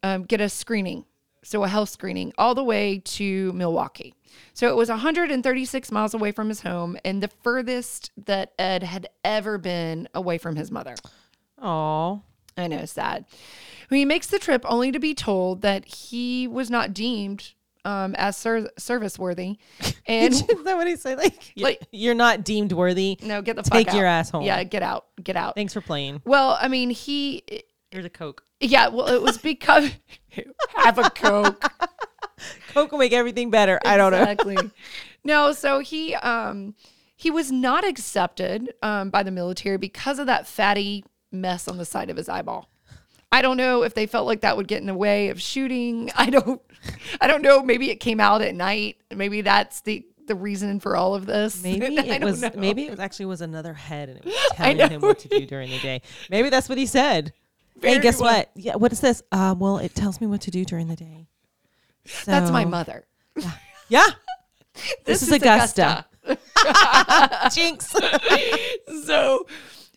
um, 0.03 0.23
get 0.23 0.41
a 0.41 0.49
screening, 0.49 1.05
so 1.43 1.63
a 1.63 1.67
health 1.67 1.89
screening, 1.89 2.31
all 2.37 2.53
the 2.55 2.63
way 2.63 2.99
to 3.03 3.51
Milwaukee. 3.53 4.13
So 4.53 4.69
it 4.69 4.75
was 4.75 4.89
136 4.89 5.91
miles 5.91 6.13
away 6.13 6.31
from 6.31 6.49
his 6.49 6.61
home 6.61 6.97
and 7.03 7.21
the 7.21 7.27
furthest 7.43 8.11
that 8.25 8.53
Ed 8.59 8.83
had 8.83 9.07
ever 9.23 9.57
been 9.57 10.07
away 10.13 10.37
from 10.37 10.55
his 10.55 10.71
mother. 10.71 10.95
Oh, 11.61 12.21
I 12.57 12.67
know, 12.67 12.85
sad. 12.85 13.25
He 13.89 14.05
makes 14.05 14.27
the 14.27 14.39
trip 14.39 14.63
only 14.67 14.91
to 14.91 14.99
be 14.99 15.13
told 15.13 15.61
that 15.63 15.85
he 15.85 16.47
was 16.47 16.69
not 16.69 16.93
deemed 16.93 17.53
um, 17.83 18.13
as 18.15 18.37
ser- 18.37 18.69
service 18.77 19.17
worthy. 19.19 19.57
And 20.07 20.33
is 20.33 20.41
that 20.45 20.75
what 20.75 20.87
he 20.87 20.95
said? 20.97 21.17
Like, 21.19 21.51
you're, 21.55 21.69
Like- 21.69 21.81
you're 21.91 22.15
not 22.15 22.43
deemed 22.43 22.71
worthy. 22.73 23.17
no, 23.21 23.41
get 23.41 23.55
the 23.55 23.61
Take 23.63 23.87
fuck 23.87 23.95
your 23.95 24.05
out. 24.05 24.19
ass 24.19 24.29
home. 24.31 24.43
Yeah, 24.43 24.63
get 24.63 24.81
out, 24.83 25.05
get 25.23 25.35
out. 25.35 25.55
Thanks 25.55 25.73
for 25.73 25.79
playing. 25.81 26.21
Well, 26.25 26.57
I 26.59 26.67
mean, 26.67 26.89
he, 26.89 27.43
Here's 27.91 28.05
a 28.05 28.09
Coke. 28.09 28.43
Yeah, 28.61 28.87
well, 28.87 29.07
it 29.07 29.21
was 29.21 29.37
because 29.37 29.91
have 30.75 30.97
a 30.97 31.09
coke. 31.09 31.71
Coke 32.69 32.91
will 32.91 32.99
make 32.99 33.13
everything 33.13 33.49
better. 33.49 33.79
I 33.85 33.97
don't 33.97 34.11
know. 34.11 34.21
exactly. 34.21 34.71
No, 35.23 35.51
so 35.51 35.79
he 35.79 36.15
um 36.15 36.75
he 37.15 37.29
was 37.29 37.51
not 37.51 37.87
accepted 37.87 38.73
um 38.81 39.09
by 39.09 39.23
the 39.23 39.31
military 39.31 39.77
because 39.77 40.19
of 40.19 40.27
that 40.27 40.47
fatty 40.47 41.05
mess 41.31 41.67
on 41.67 41.77
the 41.77 41.85
side 41.85 42.09
of 42.09 42.17
his 42.17 42.29
eyeball. 42.29 42.69
I 43.31 43.41
don't 43.41 43.57
know 43.57 43.83
if 43.83 43.93
they 43.93 44.07
felt 44.07 44.27
like 44.27 44.41
that 44.41 44.57
would 44.57 44.67
get 44.67 44.81
in 44.81 44.87
the 44.87 44.93
way 44.93 45.29
of 45.29 45.41
shooting. 45.41 46.11
I 46.15 46.29
don't 46.29 46.61
I 47.19 47.27
don't 47.27 47.41
know. 47.41 47.61
Maybe 47.61 47.89
it 47.89 47.97
came 47.99 48.19
out 48.19 48.41
at 48.41 48.55
night. 48.55 48.97
Maybe 49.13 49.41
that's 49.41 49.81
the 49.81 50.05
the 50.27 50.35
reason 50.35 50.79
for 50.79 50.95
all 50.95 51.13
of 51.15 51.25
this. 51.25 51.61
Maybe 51.63 51.97
it 51.97 52.23
was. 52.23 52.41
know. 52.41 52.51
Maybe 52.55 52.85
it 52.85 52.91
was 52.91 52.99
actually 52.99 53.25
was 53.25 53.41
another 53.41 53.73
head, 53.73 54.09
and 54.09 54.19
it 54.19 54.25
was 54.25 54.35
telling 54.53 54.77
him 54.89 55.01
what 55.01 55.19
to 55.19 55.27
do 55.27 55.45
during 55.45 55.69
the 55.69 55.79
day. 55.79 56.01
Maybe 56.29 56.49
that's 56.49 56.69
what 56.69 56.77
he 56.77 56.85
said. 56.85 57.33
Hey, 57.81 57.99
guess 57.99 58.19
well. 58.19 58.37
what? 58.37 58.51
Yeah, 58.55 58.75
what 58.75 58.91
is 58.91 58.99
this? 58.99 59.21
Um, 59.31 59.59
well, 59.59 59.77
it 59.77 59.95
tells 59.95 60.19
me 60.19 60.27
what 60.27 60.41
to 60.41 60.51
do 60.51 60.65
during 60.65 60.87
the 60.87 60.95
day. 60.95 61.27
that's 62.25 62.51
my 62.51 62.65
mother. 62.65 63.05
Yeah. 63.89 64.07
This, 65.03 65.21
is, 65.21 65.29
Augusta. 65.33 66.05
Jinx. 67.53 67.93
so 69.05 69.45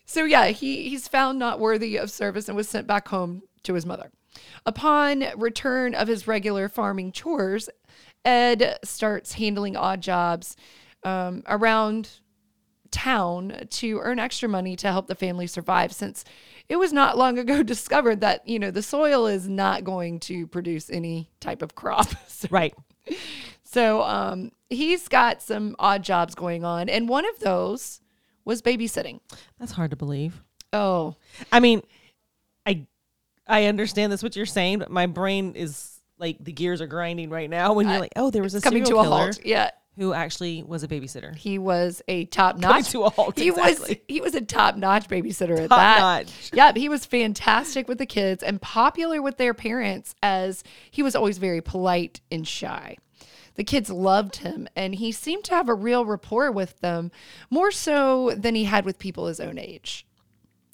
so 0.05 0.25
yeah 0.25 0.47
he 0.47 0.89
he's 0.89 1.07
found 1.07 1.39
not 1.39 1.61
worthy 1.61 1.97
of 1.97 2.11
service 2.11 2.49
and 2.49 2.57
was 2.57 2.67
sent 2.67 2.87
back 2.87 3.07
home 3.07 3.43
to 3.63 3.73
his 3.73 3.85
mother 3.85 4.11
upon 4.65 5.23
return 5.37 5.95
of 5.95 6.09
his 6.09 6.27
regular 6.27 6.67
farming 6.67 7.13
chores 7.13 7.69
ed 8.25 8.77
starts 8.83 9.33
handling 9.33 9.77
odd 9.77 10.01
jobs 10.01 10.57
um, 11.03 11.43
around 11.47 12.19
town 12.91 13.67
to 13.69 13.99
earn 13.99 14.19
extra 14.19 14.49
money 14.49 14.75
to 14.75 14.87
help 14.87 15.07
the 15.07 15.15
family 15.15 15.47
survive 15.47 15.93
since 15.93 16.23
it 16.69 16.77
was 16.77 16.91
not 16.93 17.17
long 17.17 17.37
ago 17.37 17.63
discovered 17.75 18.21
that 18.21 18.47
you 18.47 18.59
know 18.59 18.71
the 18.71 18.81
soil 18.81 19.27
is 19.27 19.47
not 19.47 19.83
going 19.83 20.19
to 20.21 20.47
produce 20.47 20.89
any 20.89 21.29
type 21.39 21.61
of 21.61 21.75
crop. 21.75 22.07
So- 22.27 22.47
right. 22.51 22.73
so 23.63 24.01
um, 24.03 24.51
he's 24.69 25.07
got 25.07 25.41
some 25.41 25.75
odd 25.79 26.03
jobs 26.03 26.35
going 26.35 26.63
on 26.65 26.89
and 26.89 27.07
one 27.07 27.25
of 27.25 27.39
those 27.39 28.01
was 28.43 28.61
babysitting. 28.61 29.19
That's 29.59 29.71
hard 29.71 29.91
to 29.91 29.95
believe. 29.97 30.43
oh. 30.73 31.15
I 31.51 31.59
mean, 31.59 31.81
I 32.65 32.85
I 33.47 33.65
understand 33.65 34.11
that's 34.11 34.23
what 34.23 34.35
you're 34.35 34.45
saying, 34.45 34.79
but 34.79 34.91
my 34.91 35.05
brain 35.05 35.53
is 35.55 35.99
like 36.17 36.37
the 36.43 36.51
gears 36.51 36.81
are 36.81 36.87
grinding 36.87 37.29
right 37.29 37.49
now 37.49 37.73
when 37.73 37.87
you're 37.89 37.99
like, 37.99 38.13
oh, 38.15 38.31
there 38.31 38.43
was 38.43 38.55
a 38.55 38.61
coming 38.61 38.83
to 38.83 38.87
serial 38.87 39.05
a 39.05 39.09
halt. 39.09 39.39
yeah 39.45 39.71
who 39.97 40.13
actually 40.13 40.61
was 40.63 40.83
a 40.83 40.87
babysitter. 40.87 41.35
he 41.35 41.57
was 41.57 42.01
a 42.07 42.25
top 42.25 42.57
notch 42.57 42.89
to 42.89 43.03
a 43.03 43.09
halt, 43.09 43.37
he 43.37 43.49
exactly. 43.49 43.87
was 43.89 43.97
he 44.07 44.21
was 44.21 44.35
a 44.35 44.41
top 44.41 44.75
notch 44.75 45.07
babysitter 45.07 45.57
at 45.59 45.69
Top 45.69 45.77
that 45.79 45.99
notch. 45.99 46.51
yeah 46.53 46.71
he 46.75 46.89
was 46.89 47.05
fantastic 47.05 47.87
with 47.87 47.97
the 47.97 48.05
kids 48.05 48.43
and 48.43 48.61
popular 48.61 49.21
with 49.21 49.37
their 49.37 49.53
parents 49.53 50.15
as 50.21 50.63
he 50.91 51.01
was 51.03 51.15
always 51.15 51.37
very 51.37 51.61
polite 51.61 52.21
and 52.31 52.47
shy 52.47 52.97
the 53.55 53.63
kids 53.63 53.89
loved 53.89 54.37
him 54.37 54.67
and 54.75 54.95
he 54.95 55.11
seemed 55.11 55.43
to 55.45 55.53
have 55.55 55.69
a 55.69 55.73
real 55.73 56.05
rapport 56.05 56.51
with 56.51 56.77
them 56.81 57.09
more 57.49 57.71
so 57.71 58.31
than 58.35 58.53
he 58.53 58.65
had 58.65 58.83
with 58.85 58.99
people 58.99 59.27
his 59.27 59.39
own 59.39 59.57
age 59.57 60.05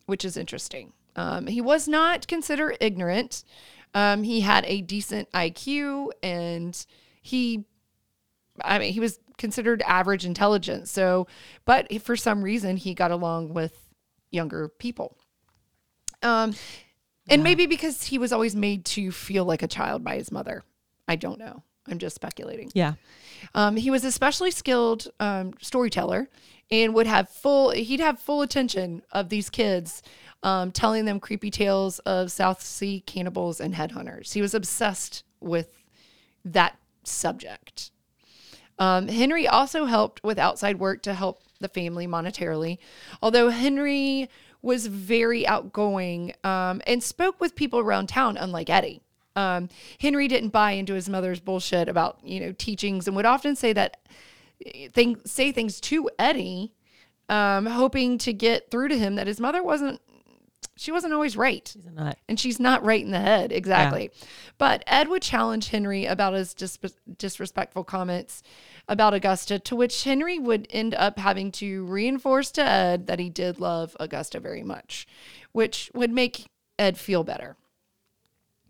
which 0.07 0.25
is 0.25 0.35
interesting. 0.35 0.91
Um, 1.15 1.47
he 1.47 1.61
was 1.61 1.87
not 1.87 2.27
considered 2.27 2.75
ignorant. 2.81 3.45
Um, 3.93 4.23
he 4.23 4.41
had 4.41 4.65
a 4.65 4.81
decent 4.81 5.31
IQ 5.31 6.09
and 6.21 6.85
he, 7.21 7.63
I 8.63 8.79
mean, 8.79 8.93
he 8.93 8.99
was 8.99 9.19
considered 9.37 9.81
average 9.83 10.25
intelligence. 10.25 10.91
So, 10.91 11.27
but 11.65 12.01
for 12.01 12.15
some 12.15 12.43
reason, 12.43 12.77
he 12.77 12.93
got 12.93 13.11
along 13.11 13.53
with 13.53 13.89
younger 14.29 14.69
people. 14.69 15.17
Um, 16.21 16.53
and 17.29 17.43
maybe 17.43 17.65
because 17.65 18.03
he 18.03 18.17
was 18.17 18.33
always 18.33 18.55
made 18.55 18.85
to 18.85 19.11
feel 19.11 19.45
like 19.45 19.63
a 19.63 19.67
child 19.67 20.03
by 20.03 20.15
his 20.17 20.31
mother. 20.31 20.63
I 21.07 21.15
don't 21.15 21.39
know. 21.39 21.63
I'm 21.87 21.97
just 21.97 22.15
speculating. 22.15 22.71
Yeah. 22.73 22.93
Um, 23.55 23.75
he 23.75 23.89
was 23.89 24.05
especially 24.05 24.51
skilled 24.51 25.07
um, 25.19 25.53
storyteller 25.61 26.29
and 26.69 26.93
would 26.93 27.07
have 27.07 27.29
full 27.29 27.71
he'd 27.71 27.99
have 27.99 28.19
full 28.19 28.41
attention 28.41 29.01
of 29.11 29.29
these 29.29 29.49
kids 29.49 30.01
um, 30.43 30.71
telling 30.71 31.05
them 31.05 31.19
creepy 31.19 31.51
tales 31.51 31.99
of 31.99 32.31
south 32.31 32.61
sea 32.61 33.01
cannibals 33.01 33.59
and 33.59 33.75
headhunters 33.75 34.33
he 34.33 34.41
was 34.41 34.53
obsessed 34.53 35.23
with 35.39 35.83
that 36.45 36.77
subject 37.03 37.91
um, 38.79 39.07
henry 39.07 39.47
also 39.47 39.85
helped 39.85 40.23
with 40.23 40.39
outside 40.39 40.79
work 40.79 41.01
to 41.03 41.13
help 41.13 41.41
the 41.59 41.67
family 41.67 42.07
monetarily. 42.07 42.77
Although 43.21 43.49
henry 43.49 44.29
was 44.61 44.87
very 44.87 45.47
outgoing 45.47 46.33
um, 46.43 46.81
and 46.85 47.01
spoke 47.03 47.39
with 47.39 47.55
people 47.55 47.79
around 47.79 48.07
town 48.07 48.37
unlike 48.37 48.69
eddie. 48.69 49.01
Um, 49.35 49.69
henry 49.99 50.27
didn't 50.27 50.49
buy 50.49 50.71
into 50.71 50.93
his 50.93 51.07
mother's 51.07 51.39
bullshit 51.39 51.87
about 51.87 52.19
you 52.23 52.39
know 52.39 52.51
teachings 52.51 53.07
and 53.07 53.15
would 53.15 53.25
often 53.25 53.55
say 53.55 53.73
that 53.73 53.97
thing, 54.93 55.19
say 55.25 55.51
things 55.51 55.79
to 55.81 56.09
Eddie, 56.19 56.73
um, 57.29 57.65
hoping 57.65 58.17
to 58.19 58.33
get 58.33 58.69
through 58.69 58.89
to 58.89 58.97
him 58.97 59.15
that 59.15 59.27
his 59.27 59.39
mother 59.39 59.63
wasn't, 59.63 60.01
she 60.81 60.91
wasn't 60.91 61.13
always 61.13 61.37
right. 61.37 61.71
He's 61.75 61.85
a 61.85 61.91
nut. 61.91 62.17
And 62.27 62.39
she's 62.39 62.59
not 62.59 62.83
right 62.83 63.05
in 63.05 63.11
the 63.11 63.19
head, 63.19 63.51
exactly. 63.51 64.09
But 64.57 64.83
Ed 64.87 65.09
would 65.09 65.21
challenge 65.21 65.69
Henry 65.69 66.05
about 66.05 66.33
his 66.33 66.55
dis- 66.55 66.79
disrespectful 67.19 67.83
comments 67.83 68.41
about 68.87 69.13
Augusta, 69.13 69.59
to 69.59 69.75
which 69.75 70.05
Henry 70.05 70.39
would 70.39 70.67
end 70.71 70.95
up 70.95 71.19
having 71.19 71.51
to 71.53 71.85
reinforce 71.85 72.49
to 72.53 72.63
Ed 72.63 73.05
that 73.05 73.19
he 73.19 73.29
did 73.29 73.59
love 73.59 73.95
Augusta 73.99 74.39
very 74.39 74.63
much, 74.63 75.05
which 75.51 75.91
would 75.93 76.11
make 76.11 76.47
Ed 76.79 76.97
feel 76.97 77.23
better. 77.23 77.57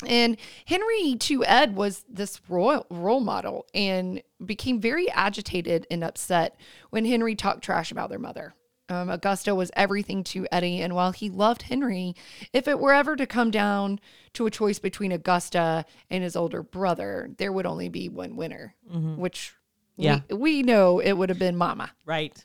And 0.06 0.36
Henry 0.66 1.16
to 1.18 1.46
Ed 1.46 1.78
was 1.78 2.04
this 2.10 2.42
royal 2.50 2.88
role 2.90 3.22
model 3.22 3.68
and 3.74 4.22
became 4.46 4.82
very 4.82 5.10
agitated 5.12 5.88
and 5.90 6.04
upset 6.04 6.60
when 6.90 7.06
Henry 7.06 7.36
talked 7.36 7.64
trash 7.64 7.90
about 7.90 8.10
their 8.10 8.20
mother. 8.20 8.54
Um, 8.92 9.10
Augusta 9.10 9.56
was 9.56 9.72
everything 9.76 10.24
to 10.26 10.46
Eddie, 10.52 10.82
and 10.82 10.94
while 10.94 11.12
he 11.14 11.30
loved 11.30 11.62
Henry, 11.64 12.14
if 12.52 12.68
it 12.68 12.78
were 12.80 12.94
ever 12.94 13.16
to 13.16 13.26
come 13.26 13.50
down 13.52 14.00
to 14.34 14.46
a 14.46 14.52
choice 14.52 14.80
between 14.80 15.12
Augusta 15.14 15.86
and 16.10 16.24
his 16.24 16.36
older 16.36 16.62
brother, 16.62 17.30
there 17.38 17.54
would 17.54 17.66
only 17.66 17.88
be 17.88 18.10
one 18.10 18.36
winner, 18.36 18.76
which 18.90 19.54
Yeah. 19.96 20.20
we, 20.30 20.36
we 20.36 20.64
know 20.64 21.00
it 21.00 21.14
would 21.14 21.30
have 21.30 21.40
been 21.40 21.56
Mama. 21.56 21.92
Right. 22.06 22.44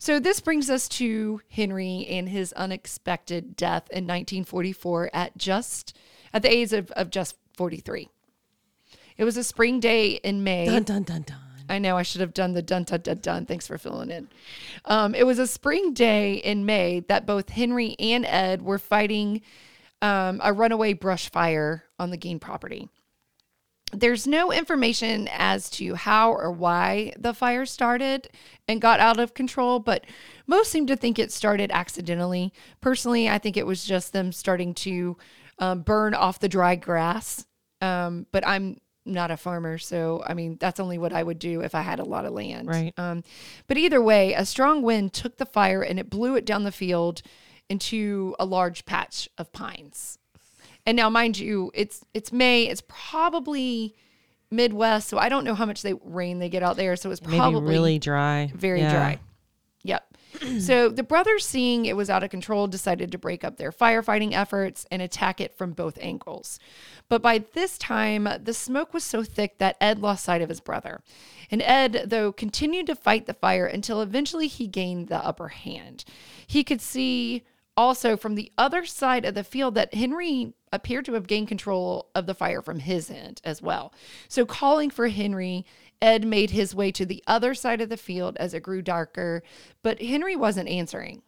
So 0.00 0.18
this 0.20 0.40
brings 0.40 0.68
us 0.70 0.88
to 0.90 1.40
Henry 1.48 2.06
and 2.08 2.28
his 2.28 2.52
unexpected 2.54 3.54
death 3.56 3.84
in 3.90 4.04
1944 4.04 5.10
at 5.12 5.36
just 5.36 5.96
at 6.32 6.42
the 6.42 6.50
age 6.52 6.72
of, 6.72 6.90
of 6.92 7.10
just 7.10 7.36
43. 7.56 8.08
It 9.16 9.24
was 9.24 9.36
a 9.36 9.42
spring 9.44 9.80
day 9.80 10.12
in 10.12 10.44
May. 10.44 10.66
Dun 10.66 10.82
dun 10.84 11.02
dun 11.04 11.22
dun. 11.22 11.36
I 11.68 11.78
know 11.78 11.96
I 11.96 12.02
should 12.02 12.20
have 12.20 12.34
done 12.34 12.52
the 12.52 12.62
dun 12.62 12.84
dun 12.84 13.00
dun 13.00 13.18
dun. 13.18 13.46
Thanks 13.46 13.66
for 13.66 13.78
filling 13.78 14.10
in. 14.10 14.28
Um, 14.84 15.14
it 15.14 15.24
was 15.24 15.38
a 15.38 15.46
spring 15.46 15.92
day 15.92 16.34
in 16.34 16.64
May 16.66 17.00
that 17.08 17.26
both 17.26 17.50
Henry 17.50 17.96
and 17.98 18.24
Ed 18.26 18.62
were 18.62 18.78
fighting 18.78 19.42
um, 20.02 20.40
a 20.42 20.52
runaway 20.52 20.92
brush 20.92 21.30
fire 21.30 21.84
on 21.98 22.10
the 22.10 22.18
Gein 22.18 22.40
property. 22.40 22.88
There's 23.92 24.26
no 24.26 24.52
information 24.52 25.28
as 25.32 25.70
to 25.70 25.94
how 25.94 26.32
or 26.32 26.50
why 26.50 27.14
the 27.18 27.32
fire 27.32 27.64
started 27.64 28.28
and 28.66 28.82
got 28.82 29.00
out 29.00 29.18
of 29.18 29.32
control, 29.32 29.78
but 29.78 30.04
most 30.46 30.70
seem 30.70 30.86
to 30.88 30.96
think 30.96 31.18
it 31.18 31.32
started 31.32 31.70
accidentally. 31.72 32.52
Personally, 32.82 33.30
I 33.30 33.38
think 33.38 33.56
it 33.56 33.66
was 33.66 33.84
just 33.84 34.12
them 34.12 34.30
starting 34.30 34.74
to 34.74 35.16
um, 35.58 35.80
burn 35.82 36.12
off 36.12 36.38
the 36.38 36.50
dry 36.50 36.76
grass. 36.76 37.46
Um, 37.80 38.26
but 38.30 38.46
I'm 38.46 38.78
not 39.08 39.30
a 39.30 39.36
farmer, 39.36 39.78
so 39.78 40.22
I 40.26 40.34
mean, 40.34 40.56
that's 40.60 40.78
only 40.78 40.98
what 40.98 41.12
I 41.12 41.22
would 41.22 41.38
do 41.38 41.60
if 41.62 41.74
I 41.74 41.80
had 41.82 41.98
a 41.98 42.04
lot 42.04 42.24
of 42.24 42.32
land. 42.32 42.68
Right. 42.68 42.92
Um, 42.96 43.24
but 43.66 43.76
either 43.78 44.00
way, 44.00 44.34
a 44.34 44.44
strong 44.44 44.82
wind 44.82 45.12
took 45.12 45.38
the 45.38 45.46
fire 45.46 45.82
and 45.82 45.98
it 45.98 46.08
blew 46.10 46.36
it 46.36 46.44
down 46.44 46.64
the 46.64 46.72
field 46.72 47.22
into 47.68 48.34
a 48.38 48.44
large 48.44 48.84
patch 48.86 49.28
of 49.38 49.52
pines. 49.52 50.18
And 50.86 50.96
now, 50.96 51.10
mind 51.10 51.38
you, 51.38 51.70
it's 51.74 52.04
it's 52.14 52.32
May. 52.32 52.64
It's 52.64 52.82
probably 52.88 53.94
Midwest, 54.50 55.08
so 55.08 55.18
I 55.18 55.28
don't 55.28 55.44
know 55.44 55.54
how 55.54 55.66
much 55.66 55.82
they 55.82 55.94
rain 56.02 56.38
they 56.38 56.48
get 56.48 56.62
out 56.62 56.76
there. 56.76 56.96
So 56.96 57.10
it's 57.10 57.20
Maybe 57.20 57.36
probably 57.36 57.70
really 57.70 57.98
dry. 57.98 58.50
very 58.54 58.80
Yeah. 58.80 58.92
dry. 58.92 59.18
So 60.58 60.88
the 60.88 61.02
brothers, 61.02 61.46
seeing 61.46 61.86
it 61.86 61.96
was 61.96 62.10
out 62.10 62.22
of 62.22 62.30
control, 62.30 62.66
decided 62.66 63.12
to 63.12 63.18
break 63.18 63.44
up 63.44 63.56
their 63.56 63.72
firefighting 63.72 64.32
efforts 64.32 64.86
and 64.90 65.00
attack 65.00 65.40
it 65.40 65.56
from 65.56 65.72
both 65.72 65.98
angles. 66.00 66.58
But 67.08 67.22
by 67.22 67.38
this 67.38 67.78
time, 67.78 68.28
the 68.42 68.54
smoke 68.54 68.92
was 68.92 69.04
so 69.04 69.22
thick 69.22 69.58
that 69.58 69.76
Ed 69.80 70.00
lost 70.00 70.24
sight 70.24 70.42
of 70.42 70.48
his 70.48 70.60
brother. 70.60 71.00
And 71.50 71.62
Ed, 71.62 72.04
though, 72.06 72.32
continued 72.32 72.86
to 72.88 72.94
fight 72.94 73.26
the 73.26 73.34
fire 73.34 73.66
until 73.66 74.02
eventually 74.02 74.48
he 74.48 74.66
gained 74.66 75.08
the 75.08 75.24
upper 75.24 75.48
hand. 75.48 76.04
He 76.46 76.64
could 76.64 76.80
see 76.80 77.44
also 77.76 78.16
from 78.16 78.34
the 78.34 78.50
other 78.58 78.84
side 78.84 79.24
of 79.24 79.34
the 79.34 79.44
field 79.44 79.76
that 79.76 79.94
Henry 79.94 80.52
appeared 80.72 81.04
to 81.06 81.14
have 81.14 81.28
gained 81.28 81.48
control 81.48 82.08
of 82.14 82.26
the 82.26 82.34
fire 82.34 82.60
from 82.60 82.80
his 82.80 83.08
end 83.08 83.40
as 83.44 83.62
well. 83.62 83.92
So, 84.28 84.44
calling 84.44 84.90
for 84.90 85.08
Henry, 85.08 85.64
Ed 86.00 86.24
made 86.24 86.50
his 86.50 86.74
way 86.74 86.92
to 86.92 87.04
the 87.04 87.22
other 87.26 87.54
side 87.54 87.80
of 87.80 87.88
the 87.88 87.96
field 87.96 88.36
as 88.38 88.54
it 88.54 88.62
grew 88.62 88.82
darker, 88.82 89.42
but 89.82 90.00
Henry 90.00 90.36
wasn't 90.36 90.68
answering. 90.68 91.22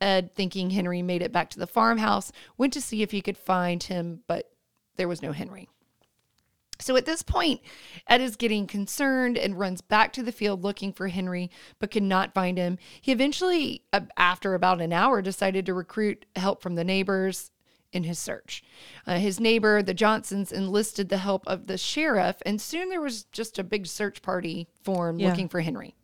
Ed, 0.00 0.34
thinking 0.34 0.70
Henry 0.70 1.00
made 1.00 1.22
it 1.22 1.32
back 1.32 1.48
to 1.50 1.58
the 1.58 1.66
farmhouse, 1.66 2.32
went 2.58 2.72
to 2.74 2.80
see 2.80 3.02
if 3.02 3.12
he 3.12 3.22
could 3.22 3.38
find 3.38 3.82
him, 3.82 4.20
but 4.26 4.50
there 4.96 5.08
was 5.08 5.22
no 5.22 5.32
Henry. 5.32 5.68
So 6.78 6.94
at 6.96 7.06
this 7.06 7.22
point, 7.22 7.62
Ed 8.06 8.20
is 8.20 8.36
getting 8.36 8.66
concerned 8.66 9.38
and 9.38 9.58
runs 9.58 9.80
back 9.80 10.12
to 10.12 10.22
the 10.22 10.32
field 10.32 10.62
looking 10.62 10.92
for 10.92 11.08
Henry, 11.08 11.50
but 11.78 11.90
cannot 11.90 12.34
find 12.34 12.58
him. 12.58 12.76
He 13.00 13.12
eventually, 13.12 13.84
after 14.18 14.54
about 14.54 14.82
an 14.82 14.92
hour, 14.92 15.22
decided 15.22 15.64
to 15.66 15.74
recruit 15.74 16.26
help 16.36 16.60
from 16.60 16.74
the 16.74 16.84
neighbors 16.84 17.50
in 17.96 18.04
his 18.04 18.18
search. 18.18 18.62
Uh, 19.06 19.18
his 19.18 19.40
neighbor, 19.40 19.82
the 19.82 19.94
Johnsons, 19.94 20.52
enlisted 20.52 21.08
the 21.08 21.18
help 21.18 21.42
of 21.48 21.66
the 21.66 21.76
sheriff, 21.78 22.36
and 22.46 22.60
soon 22.60 22.88
there 22.90 23.00
was 23.00 23.24
just 23.32 23.58
a 23.58 23.64
big 23.64 23.86
search 23.86 24.22
party 24.22 24.68
formed 24.84 25.20
Yeah. 25.20 25.30
looking 25.30 25.48
for 25.48 25.60
Henry. 25.60 25.96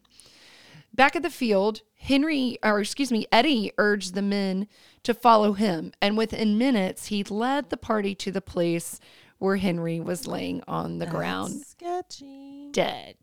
Back 0.95 1.14
at 1.16 1.22
the 1.22 1.30
field, 1.30 1.82
Henry, 1.95 2.59
or 2.62 2.80
excuse 2.80 3.11
me, 3.12 3.26
Eddie 3.32 3.72
urged 3.78 4.14
the 4.14 4.20
men 4.22 4.66
to 5.05 5.14
follow 5.14 5.53
him, 5.53 5.93
and 6.03 6.16
within 6.18 6.59
minutes, 6.59 7.07
he 7.07 7.22
led 7.24 7.70
the 7.70 7.76
party 7.76 8.14
to 8.16 8.30
the 8.32 8.43
place 8.43 8.99
where 9.38 9.57
Henry 9.57 10.01
was 10.01 10.26
laying 10.26 10.62
on 10.68 10.99
the 10.99 11.07
ground 11.07 11.62
Sketchy. 11.66 12.68
dead. 12.72 13.16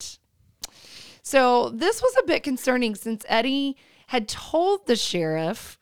So 1.22 1.70
this 1.70 2.02
was 2.02 2.16
a 2.18 2.26
bit 2.26 2.44
concerning 2.44 2.96
since 2.96 3.24
Eddie 3.28 3.78
had 4.08 4.28
told 4.28 4.88
the 4.88 4.96
sheriff 4.96 5.78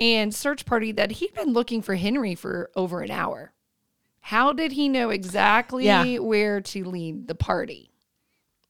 and 0.00 0.34
search 0.34 0.64
party 0.66 0.92
that 0.92 1.12
he'd 1.12 1.34
been 1.34 1.52
looking 1.52 1.82
for 1.82 1.94
Henry 1.94 2.34
for 2.34 2.70
over 2.74 3.00
an 3.00 3.10
hour. 3.10 3.52
How 4.20 4.52
did 4.52 4.72
he 4.72 4.88
know 4.88 5.10
exactly 5.10 5.84
Yeah. 5.84 6.18
where 6.18 6.60
to 6.60 6.84
lead 6.84 7.28
the 7.28 7.34
party? 7.34 7.90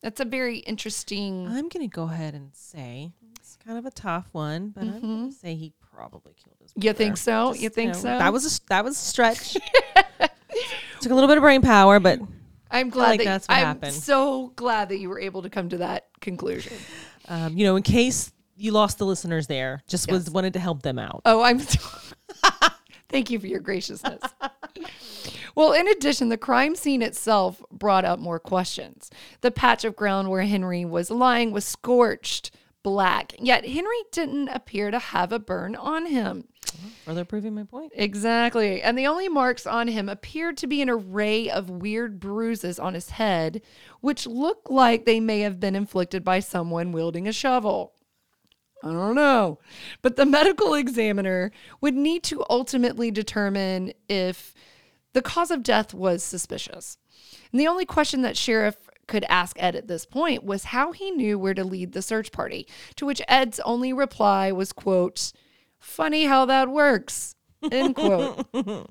That's 0.03 0.21
a 0.21 0.25
very 0.25 0.59
interesting. 0.59 1.47
I'm 1.49 1.69
gonna 1.69 1.89
go 1.89 2.05
ahead 2.05 2.35
and 2.35 2.51
say 2.55 3.13
it's 3.37 3.57
kind 3.65 3.79
of 3.79 3.87
a 3.87 3.91
tough 3.91 4.29
one, 4.33 4.69
but 4.71 4.83
I'm 4.83 5.01
gonna 5.01 5.33
say 5.33 5.55
he 5.55 5.73
probably 5.95 6.35
killed 6.35 6.57
his. 6.61 6.73
Mm-hmm. 6.73 6.83
You 6.87 6.93
think 6.93 7.15
brother. 7.25 7.55
so? 7.55 7.55
You 7.55 7.69
think 7.71 7.93
know, 7.95 7.99
so? 8.01 8.09
That 8.19 8.33
was 8.33 8.59
a 8.59 8.61
that 8.69 8.85
was 8.85 8.95
a 8.95 9.01
stretch. 9.01 9.57
Took 11.01 11.11
a 11.11 11.15
little 11.15 11.29
bit 11.29 11.37
of 11.39 11.43
brain 11.43 11.63
power, 11.63 12.01
but 12.01 12.19
I'm 12.71 12.91
glad 12.91 13.09
like 13.11 13.19
that 13.21 13.25
that's 13.25 13.49
what 13.49 13.57
I'm 13.59 13.65
happened. 13.65 13.93
so 13.95 14.49
glad 14.57 14.89
that 14.91 14.99
you 14.99 15.09
were 15.09 15.21
able 15.21 15.43
to 15.43 15.51
come 15.51 15.69
to 15.71 15.79
that 15.79 16.09
conclusion. 16.21 16.77
um, 17.29 17.57
you 17.57 17.65
know, 17.65 17.77
in 17.77 17.83
case 17.83 18.33
you 18.57 18.73
lost 18.73 18.99
the 18.99 19.07
listeners 19.07 19.47
there, 19.47 19.83
just 19.89 20.11
was 20.11 20.31
wanted 20.31 20.53
to 20.55 20.61
help 20.61 20.83
them 20.83 20.99
out. 20.99 21.23
Oh, 21.25 21.43
I'm. 21.43 21.61
Thank 23.09 23.31
you 23.31 23.39
for 23.39 23.47
your 23.47 23.61
graciousness. 23.61 24.23
well, 25.55 25.73
in 25.73 25.87
addition, 25.87 26.31
the 26.31 26.37
crime 26.37 26.75
scene 26.75 27.03
itself 27.03 27.63
brought 27.71 28.05
up 28.05 28.19
more 28.19 28.41
questions. 28.41 29.11
The 29.41 29.51
patch 29.51 29.85
of 29.85 29.95
ground 29.95 30.31
where 30.31 30.43
Henry 30.43 30.85
was 30.85 31.11
lying 31.11 31.53
was 31.53 31.65
scorched 31.65 32.51
black, 32.83 33.35
yet 33.39 33.67
Henry 33.67 34.03
didn't 34.11 34.49
appear 34.49 34.91
to 34.91 34.99
have 34.99 35.33
a 35.33 35.39
burn 35.39 35.77
on 35.77 36.07
him. 36.07 36.49
Further 37.05 37.25
proving 37.25 37.55
my 37.55 37.65
point. 37.65 37.93
Exactly. 37.95 38.83
And 38.83 38.99
the 38.99 39.07
only 39.07 39.29
marks 39.29 39.67
on 39.67 39.89
him 39.89 40.09
appeared 40.09 40.57
to 40.59 40.67
be 40.67 40.83
an 40.83 40.91
array 40.91 41.49
of 41.51 41.71
weird 41.71 42.19
bruises 42.19 42.79
on 42.79 42.95
his 42.95 43.11
head, 43.11 43.63
which 44.01 44.27
looked 44.27 44.71
like 44.71 45.05
they 45.05 45.21
may 45.21 45.41
have 45.41 45.61
been 45.61 45.77
inflicted 45.77 46.25
by 46.25 46.41
someone 46.41 46.93
wielding 46.93 47.29
a 47.29 47.33
shovel. 47.33 47.94
I 48.85 48.93
don't 48.93 49.15
know. 49.15 49.59
But 50.03 50.17
the 50.17 50.27
medical 50.27 50.75
examiner 50.75 51.51
would 51.81 51.95
need 51.95 52.23
to 52.25 52.45
ultimately 52.51 53.11
determine 53.11 53.95
if 54.09 54.55
the 55.15 55.23
cause 55.23 55.51
of 55.51 55.63
death 55.63 55.95
was 55.95 56.23
suspicious. 56.23 56.99
And 57.51 57.59
the 57.59 57.67
only 57.67 57.87
question 57.87 58.21
that 58.23 58.37
Sheriff 58.37 58.77
could 59.07 59.25
ask 59.29 59.57
Ed 59.59 59.75
at 59.75 59.89
this 59.89 60.05
point 60.05 60.45
was 60.45 60.65
how 60.65 60.93
he 60.93 61.11
knew 61.11 61.39
where 61.39 61.55
to 61.55 61.65
lead 61.65 61.93
the 61.93 62.03
search 62.03 62.31
party, 62.31 62.67
to 62.97 63.07
which 63.07 63.23
Ed's 63.27 63.59
only 63.61 63.93
reply 63.93 64.53
was, 64.53 64.73
quote, 64.73 65.33
funny 65.79 66.25
how 66.27 66.45
that 66.45 66.69
works, 66.69 67.37
end 67.73 67.97
quote. 67.97 68.47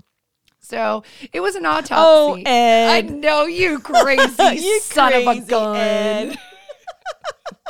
So 0.64 1.04
it 1.34 1.41
was 1.41 1.56
an 1.56 1.66
autopsy. 1.66 1.94
Oh, 1.98 2.41
Ed. 2.46 2.89
I 2.89 3.02
know 3.02 3.46
you 3.46 3.80
crazy 3.84 4.66
You 4.66 4.80
son 4.80 5.12
of 5.12 5.22
a 5.24 5.26
crazy 5.26 5.46
gun. 5.46 6.38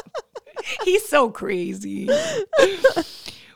He's 0.86 1.08
so 1.08 1.30
crazy. 1.30 2.10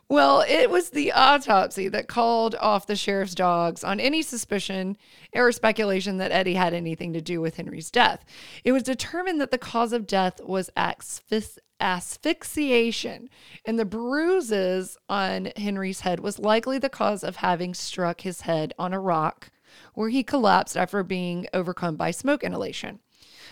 well, 0.10 0.44
it 0.48 0.70
was 0.70 0.90
the 0.90 1.12
autopsy 1.12 1.88
that 1.90 2.08
called 2.08 2.56
off 2.56 2.88
the 2.88 2.96
sheriff's 2.96 3.36
dogs 3.36 3.84
on 3.84 4.00
any 4.00 4.22
suspicion 4.22 4.98
or 5.34 5.52
speculation 5.52 6.18
that 6.18 6.32
Eddie 6.32 6.56
had 6.56 6.74
anything 6.74 7.14
to 7.14 7.22
do 7.22 7.42
with 7.42 7.58
Henry's 7.58 7.92
death. 7.92 8.26
It 8.64 8.72
was 8.72 8.84
determined 8.84 9.42
that 9.42 9.52
the 9.52 9.58
cause 9.58 9.94
of 9.94 10.08
death 10.08 10.42
was 10.44 10.70
asphyx- 10.76 11.60
asphyxiation, 11.80 13.30
and 13.66 13.78
the 13.78 13.86
bruises 13.86 14.98
on 15.10 15.50
Henry's 15.58 16.02
head 16.02 16.20
was 16.20 16.40
likely 16.40 16.78
the 16.80 16.90
cause 16.90 17.24
of 17.24 17.38
having 17.38 17.74
struck 17.74 18.22
his 18.22 18.42
head 18.42 18.74
on 18.80 18.94
a 18.94 19.00
rock 19.00 19.52
where 19.94 20.10
he 20.10 20.24
collapsed 20.24 20.76
after 20.76 21.04
being 21.04 21.48
overcome 21.54 21.96
by 21.96 22.12
smoke 22.12 22.44
inhalation. 22.44 23.00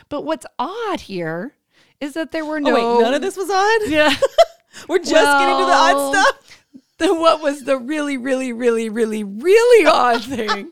But 0.10 0.22
what's 0.22 0.46
odd 0.58 1.02
here 1.02 1.56
is 2.02 2.14
that 2.14 2.32
there 2.32 2.46
were 2.46 2.60
no 2.60 2.72
Oh 2.78 2.98
wait, 2.98 3.04
none 3.04 3.14
of 3.14 3.22
this 3.22 3.38
was 3.38 3.50
odd. 3.50 3.82
yeah. 3.90 4.14
We're 4.90 5.00
just 5.00 5.12
getting 5.14 5.58
to 5.58 5.66
the 5.66 5.72
odd 5.72 6.14
stuff. 6.14 6.62
The, 6.98 7.14
what 7.14 7.42
was 7.42 7.64
the 7.64 7.78
really, 7.78 8.18
really, 8.18 8.52
really, 8.54 8.90
really, 8.90 9.24
really 9.24 9.86
odd 9.88 10.24
thing? 10.26 10.72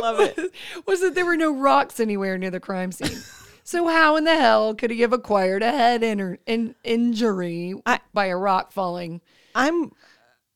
Love 0.00 0.20
it. 0.20 0.36
was, 0.36 0.50
was 0.86 1.00
that 1.00 1.14
there 1.14 1.26
were 1.26 1.36
no 1.36 1.54
rocks 1.54 2.00
anywhere 2.00 2.38
near 2.38 2.50
the 2.50 2.60
crime 2.60 2.92
scene. 2.92 3.18
So 3.64 3.88
how 3.88 4.16
in 4.16 4.24
the 4.24 4.36
hell 4.36 4.74
could 4.74 4.90
he 4.90 5.00
have 5.00 5.12
acquired 5.14 5.62
a 5.62 5.70
head 5.72 6.02
in, 6.02 6.38
in, 6.46 6.74
injury 6.84 7.74
I- 7.86 8.00
by 8.12 8.26
a 8.26 8.36
rock 8.36 8.72
falling? 8.72 9.20
I'm 9.54 9.90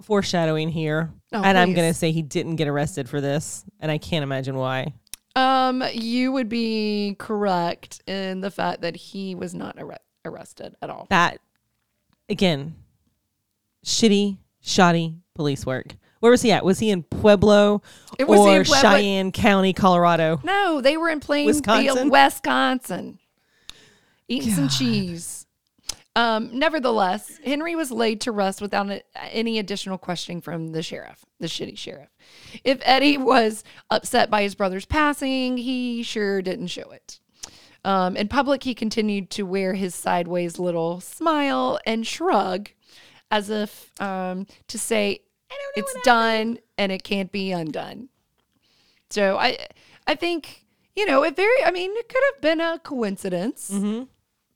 foreshadowing 0.03 0.69
here, 0.69 1.11
Oh, 1.33 1.43
and 1.43 1.57
I'm 1.59 1.73
gonna 1.75 1.95
say 1.95 2.13
he 2.13 2.23
didn't 2.23 2.57
get 2.57 2.69
arrested 2.69 3.09
for 3.09 3.21
this, 3.21 3.65
and 3.81 3.91
I 3.91 3.99
can't 3.99 4.23
imagine 4.23 4.57
why. 4.57 4.93
Um, 5.39 5.84
you 5.93 6.32
would 6.32 6.49
be 6.49 7.14
correct 7.18 8.03
in 8.07 8.41
the 8.41 8.51
fact 8.51 8.82
that 8.82 8.97
he 8.97 9.34
was 9.34 9.55
not 9.55 9.78
arre- 9.78 9.99
arrested 10.24 10.74
at 10.82 10.91
all. 10.91 11.07
That 11.11 11.39
again, 12.28 12.74
shitty, 13.84 14.39
shoddy 14.61 15.16
police 15.34 15.64
work. 15.64 15.97
Where 16.20 16.32
was 16.32 16.43
he 16.43 16.51
at? 16.51 16.64
Was 16.64 16.80
he 16.80 16.91
in 16.91 17.05
Pueblo 17.05 17.80
It 18.18 18.26
was 18.26 18.41
or 18.41 18.57
in 18.57 18.64
Pueblo- 18.64 18.80
Cheyenne 18.91 19.30
County, 19.30 19.72
Colorado? 19.72 20.41
No, 20.43 20.80
they 20.80 20.97
were 20.97 21.09
in 21.11 21.20
Plainfield, 21.20 21.57
Wisconsin? 21.57 22.11
Wisconsin, 22.11 23.18
eating 24.26 24.53
some 24.53 24.68
cheese. 24.68 25.47
Um, 26.19 26.51
nevertheless, 26.59 27.39
Henry 27.45 27.77
was 27.77 27.93
laid 27.93 28.21
to 28.23 28.33
rest 28.33 28.61
without 28.61 28.91
a, 28.91 29.05
any 29.33 29.61
additional 29.61 29.99
questioning 29.99 30.41
from 30.41 30.73
the 30.73 30.83
sheriff, 30.83 31.25
the 31.39 31.47
shitty 31.47 31.79
sheriff. 31.79 32.09
If 32.64 32.81
Eddie 32.83 33.19
was 33.19 33.62
upset 33.89 34.29
by 34.29 34.43
his 34.43 34.57
brother's 34.57 34.85
passing, 34.85 35.59
he 35.59 36.03
sure 36.03 36.43
didn't 36.43 36.66
show 36.66 36.91
it. 36.91 37.21
Um, 37.85 38.16
in 38.16 38.27
public, 38.27 38.64
he 38.64 38.75
continued 38.75 39.31
to 39.31 39.45
wear 39.45 39.75
his 39.75 39.95
sideways 39.95 40.59
little 40.59 41.01
smile 41.01 41.79
and 41.87 42.05
shrug 42.05 42.71
as 43.31 43.49
if 43.49 43.93
um, 44.01 44.49
to 44.66 44.77
say, 44.77 45.21
it's 45.77 45.95
done 46.03 46.59
and 46.77 46.91
it 46.91 47.05
can't 47.05 47.31
be 47.31 47.53
undone. 47.53 48.09
So 49.11 49.39
I 49.39 49.57
I 50.09 50.16
think, 50.16 50.66
you 50.97 51.07
know, 51.07 51.23
it 51.23 51.37
very 51.37 51.64
I 51.64 51.71
mean, 51.71 51.93
it 51.95 52.09
could 52.09 52.23
have 52.33 52.41
been 52.41 52.61
a 52.61 52.81
coincidence, 52.81 53.71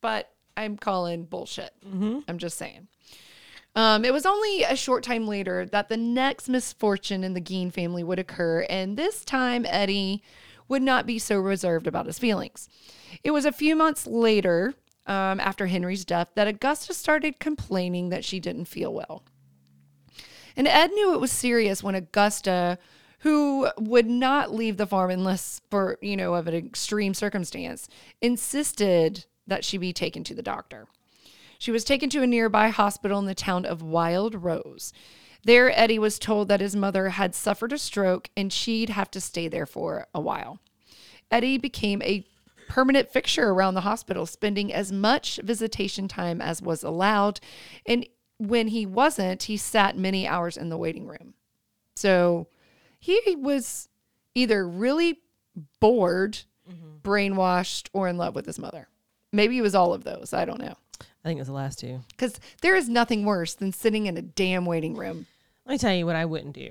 but 0.01 0.32
I'm 0.57 0.77
calling 0.77 1.25
bullshit. 1.25 1.73
I'm 2.29 2.39
just 2.39 2.59
saying. 2.59 2.89
Um, 3.75 4.05
it 4.05 4.13
was 4.13 4.27
only 4.27 4.65
a 4.65 4.77
short 4.77 5.03
time 5.03 5.27
later 5.27 5.65
that 5.67 5.89
the 5.89 5.97
next 5.97 6.49
misfortune 6.49 7.25
in 7.25 7.33
the 7.33 7.41
Gein 7.41 7.73
family 7.73 8.05
would 8.05 8.19
occur, 8.19 8.67
and 8.69 8.97
this 8.97 9.25
time 9.25 9.65
Eddie 9.67 10.23
would 10.69 10.83
not 10.83 11.07
be 11.07 11.19
so 11.19 11.39
reserved 11.39 11.87
about 11.87 12.07
his 12.07 12.19
feelings. 12.19 12.69
It 13.25 13.31
was 13.31 13.45
a 13.45 13.53
few 13.53 13.75
months 13.75 14.07
later, 14.07 14.75
um, 15.07 15.41
after 15.41 15.67
Henry's 15.67 16.05
death, 16.05 16.29
that 16.35 16.49
Augusta 16.49 16.95
started 16.95 17.41
complaining 17.41 18.11
that 18.11 18.25
she 18.25 18.41
didn't 18.41 18.67
feel 18.67 18.93
well. 18.93 19.23
And 20.55 20.69
Ed 20.69 20.91
knew 20.93 21.15
it 21.15 21.21
was 21.21 21.33
serious 21.33 21.83
when 21.83 21.95
Augusta, 21.95 22.79
who 23.21 23.69
would 23.79 24.07
not 24.07 24.55
leave 24.55 24.77
the 24.77 24.87
farm 24.87 25.11
unless 25.11 25.63
for, 25.71 25.97
you 26.03 26.17
know, 26.17 26.35
of 26.35 26.47
an 26.47 26.55
extreme 26.55 27.15
circumstance, 27.15 27.89
insisted 28.21 29.25
that 29.47 29.65
she 29.65 29.79
be 29.79 29.93
taken 29.93 30.25
to 30.25 30.35
the 30.35 30.43
doctor. 30.43 30.87
She 31.59 31.71
was 31.71 31.85
taken 31.85 32.11
to 32.11 32.23
a 32.23 32.27
nearby 32.27 32.69
hospital 32.69 33.19
in 33.19 33.27
the 33.27 33.35
town 33.35 33.65
of 33.65 33.83
Wild 33.83 34.43
Rose. 34.43 34.93
There, 35.45 35.77
Eddie 35.77 35.99
was 35.99 36.19
told 36.19 36.49
that 36.49 36.61
his 36.61 36.77
mother 36.77 37.11
had 37.11 37.35
suffered 37.35 37.73
a 37.73 37.79
stroke 37.79 38.31
and 38.37 38.53
she'd 38.53 38.91
have 38.91 39.11
to 39.13 39.21
stay 39.21 39.49
there 39.49 39.67
for 39.67 40.07
a 40.15 40.21
while. 40.21 40.61
Eddie 41.31 41.59
became 41.59 42.03
a 42.03 42.27
permanent 42.69 43.11
fixture 43.11 43.51
around 43.51 43.75
the 43.75 43.83
hospital, 43.83 44.25
spending 44.27 44.73
as 44.73 44.91
much 44.91 45.39
visitation 45.43 46.09
time 46.09 46.41
as 46.41 46.63
was 46.63 46.83
allowed. 46.83 47.41
And 47.87 48.07
when 48.39 48.69
he 48.69 48.87
wasn't, 48.87 49.45
he 49.45 49.57
sat 49.57 49.97
many 49.97 50.27
hours 50.27 50.57
in 50.57 50.69
the 50.69 50.79
waiting 50.79 51.07
room. 51.07 51.35
So 51.97 52.49
he 52.99 53.21
was 53.37 53.89
either 54.35 54.67
really 54.67 55.21
bored, 55.81 56.41
mm-hmm. 56.69 56.99
brainwashed, 57.03 57.89
or 57.93 58.09
in 58.09 58.17
love 58.17 58.35
with 58.35 58.47
his 58.47 58.59
mother. 58.59 58.89
Maybe 59.33 59.59
it 59.59 59.63
was 59.63 59.75
all 59.75 59.95
of 59.95 60.05
those. 60.05 60.33
I 60.33 60.45
don't 60.45 60.61
know. 60.61 60.75
I 61.01 61.29
think 61.29 61.39
it 61.39 61.41
was 61.41 61.49
the 61.49 61.55
last 61.55 61.79
two. 61.79 62.01
Because 62.11 62.39
there 62.61 62.77
is 62.77 62.89
nothing 62.89 63.25
worse 63.25 63.55
than 63.55 63.73
sitting 63.73 64.07
in 64.07 64.17
a 64.17 64.23
damn 64.23 64.67
waiting 64.67 64.95
room. 64.95 65.27
Let 65.67 65.73
me 65.73 65.79
tell 65.79 65.95
you 65.95 66.07
what 66.07 66.17
I 66.17 66.25
wouldn't 66.25 66.55
do. 66.55 66.71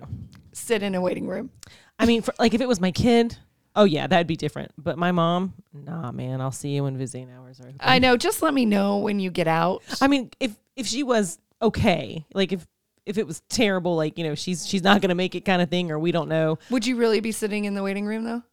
Sit 0.51 0.83
in 0.83 0.95
a 0.95 1.01
waiting 1.01 1.27
room. 1.27 1.49
I 1.97 2.05
mean, 2.05 2.21
for, 2.21 2.33
like 2.37 2.53
if 2.53 2.61
it 2.61 2.67
was 2.67 2.81
my 2.81 2.91
kid, 2.91 3.37
oh 3.75 3.85
yeah, 3.85 4.07
that'd 4.07 4.27
be 4.27 4.35
different. 4.35 4.71
But 4.77 4.97
my 4.97 5.11
mom, 5.11 5.53
nah, 5.73 6.11
man, 6.11 6.41
I'll 6.41 6.51
see 6.51 6.69
you 6.69 6.83
when 6.83 6.97
visiting 6.97 7.31
hours 7.31 7.61
are. 7.61 7.71
I 7.79 7.99
know. 7.99 8.17
Just 8.17 8.41
let 8.41 8.53
me 8.53 8.65
know 8.65 8.97
when 8.97 9.19
you 9.19 9.31
get 9.31 9.47
out. 9.47 9.83
I 10.01 10.07
mean, 10.07 10.31
if 10.39 10.55
if 10.75 10.87
she 10.87 11.03
was 11.03 11.39
okay, 11.61 12.25
like 12.33 12.51
if 12.51 12.67
if 13.05 13.17
it 13.17 13.25
was 13.25 13.41
terrible, 13.49 13.95
like 13.95 14.17
you 14.17 14.25
know, 14.25 14.35
she's 14.35 14.67
she's 14.67 14.83
not 14.83 15.01
gonna 15.01 15.15
make 15.15 15.35
it 15.35 15.45
kind 15.45 15.61
of 15.61 15.69
thing, 15.69 15.89
or 15.91 15.97
we 15.97 16.11
don't 16.11 16.27
know. 16.27 16.59
Would 16.69 16.85
you 16.85 16.97
really 16.97 17.21
be 17.21 17.31
sitting 17.31 17.65
in 17.65 17.75
the 17.75 17.83
waiting 17.83 18.05
room 18.05 18.25
though? 18.25 18.43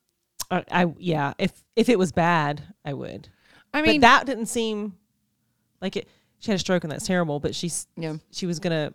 I, 0.51 0.65
I 0.71 0.95
yeah, 0.99 1.35
if 1.39 1.65
if 1.75 1.89
it 1.89 1.99
was 1.99 2.13
bad, 2.13 2.63
I 2.85 2.93
would. 2.93 3.29
I 3.75 3.83
mean, 3.83 4.01
but 4.01 4.07
that 4.07 4.27
didn't 4.27 4.47
seem 4.47 4.95
like 5.81 5.97
it. 5.97 6.09
She 6.39 6.51
had 6.51 6.57
a 6.57 6.61
stroke 6.61 6.85
and 6.85 6.93
that's 6.93 7.07
terrible. 7.07 7.41
But 7.41 7.55
she's 7.55 7.87
yeah, 7.97 8.17
she 8.31 8.47
was 8.47 8.59
gonna 8.61 8.93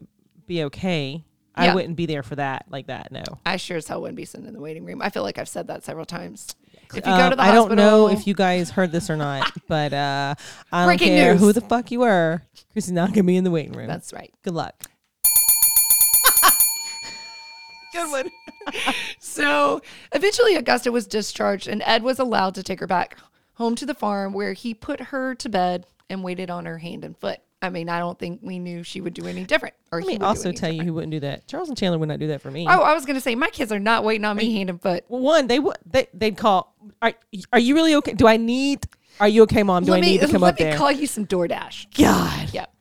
be 0.47 0.63
okay. 0.65 1.23
I 1.55 1.65
Yeah. 1.65 1.75
wouldn't 1.75 1.95
be 1.95 2.05
there 2.07 2.23
for 2.23 2.35
that 2.37 2.65
like 2.69 2.87
that. 2.87 3.11
No. 3.11 3.23
I 3.45 3.57
sure 3.57 3.77
as 3.77 3.87
hell 3.87 4.01
wouldn't 4.01 4.17
be 4.17 4.25
sitting 4.25 4.47
in 4.47 4.53
the 4.53 4.59
waiting 4.59 4.85
room. 4.85 5.01
I 5.01 5.09
feel 5.09 5.23
like 5.23 5.37
I've 5.37 5.49
said 5.49 5.67
that 5.67 5.83
several 5.83 6.05
times. 6.05 6.55
If 6.95 7.05
you 7.05 7.11
Um, 7.11 7.19
go 7.19 7.29
to 7.31 7.35
the 7.35 7.41
I 7.41 7.45
hospital, 7.47 7.67
don't 7.67 7.77
know 7.77 8.07
if 8.09 8.27
you 8.27 8.33
guys 8.33 8.69
heard 8.71 8.91
this 8.91 9.09
or 9.09 9.15
not, 9.15 9.51
but 9.67 9.93
uh, 9.93 10.35
I 10.71 10.85
don't 10.85 10.97
care 10.97 11.33
news. 11.33 11.41
who 11.41 11.53
the 11.53 11.61
fuck 11.61 11.91
you 11.91 11.99
were. 12.01 12.43
Chrissy's 12.71 12.91
not 12.91 13.09
gonna 13.09 13.23
be 13.23 13.37
in 13.37 13.43
the 13.43 13.51
waiting 13.51 13.73
room. 13.73 13.87
That's 13.87 14.13
right. 14.13 14.33
Good 14.43 14.53
luck. 14.53 14.75
Good 17.93 18.09
one. 18.09 18.31
so 19.19 19.81
eventually, 20.11 20.55
Augusta 20.55 20.91
was 20.91 21.05
discharged, 21.05 21.67
and 21.67 21.83
Ed 21.85 22.01
was 22.03 22.17
allowed 22.17 22.55
to 22.55 22.63
take 22.63 22.79
her 22.79 22.87
back 22.87 23.17
home 23.63 23.75
to 23.75 23.85
the 23.85 23.93
farm 23.93 24.33
where 24.33 24.51
he 24.53 24.73
put 24.73 24.99
her 24.99 25.33
to 25.35 25.47
bed 25.49 25.85
and 26.09 26.21
waited 26.23 26.49
on 26.49 26.65
her 26.65 26.77
hand 26.77 27.05
and 27.05 27.17
foot. 27.17 27.39
I 27.61 27.69
mean, 27.69 27.87
I 27.87 27.97
don't 27.97 28.19
think 28.19 28.41
we 28.43 28.59
knew 28.59 28.83
she 28.83 28.99
would 28.99 29.13
do 29.13 29.25
any 29.25 29.45
different. 29.45 29.73
Or 29.89 30.01
Let 30.01 30.07
me 30.07 30.17
also 30.19 30.51
tell 30.51 30.67
you 30.69 30.79
different. 30.79 30.87
who 30.89 30.93
wouldn't 30.95 31.11
do 31.11 31.19
that. 31.21 31.47
Charles 31.47 31.69
and 31.69 31.77
Chandler 31.77 31.97
would 31.97 32.09
not 32.09 32.19
do 32.19 32.27
that 32.27 32.41
for 32.41 32.51
me. 32.51 32.67
Oh, 32.69 32.81
I 32.81 32.93
was 32.93 33.05
gonna 33.05 33.21
say 33.21 33.35
my 33.35 33.49
kids 33.49 33.71
are 33.71 33.79
not 33.79 34.03
waiting 34.03 34.25
on 34.25 34.35
me 34.35 34.53
hand 34.53 34.69
and 34.69 34.81
foot. 34.81 35.05
Well, 35.07 35.21
one, 35.21 35.47
they 35.47 35.59
would 35.59 35.77
they 35.85 36.07
they'd 36.13 36.35
call. 36.35 36.75
Are, 37.01 37.13
are 37.53 37.59
you 37.59 37.73
really 37.75 37.95
okay? 37.95 38.13
Do 38.13 38.27
I 38.27 38.35
need? 38.35 38.85
Are 39.21 39.29
you 39.29 39.43
okay, 39.43 39.63
mom? 39.63 39.85
Do 39.85 39.91
let 39.91 39.99
I 39.99 40.01
me 40.01 40.11
need 40.11 40.21
to 40.21 40.27
come 40.27 40.43
up 40.43 40.57
there? 40.57 40.71
let 40.71 40.73
me 40.73 40.77
call 40.77 40.91
you 40.91 41.07
some 41.07 41.25
DoorDash. 41.25 41.95
God, 41.97 42.53
Yep. 42.53 42.73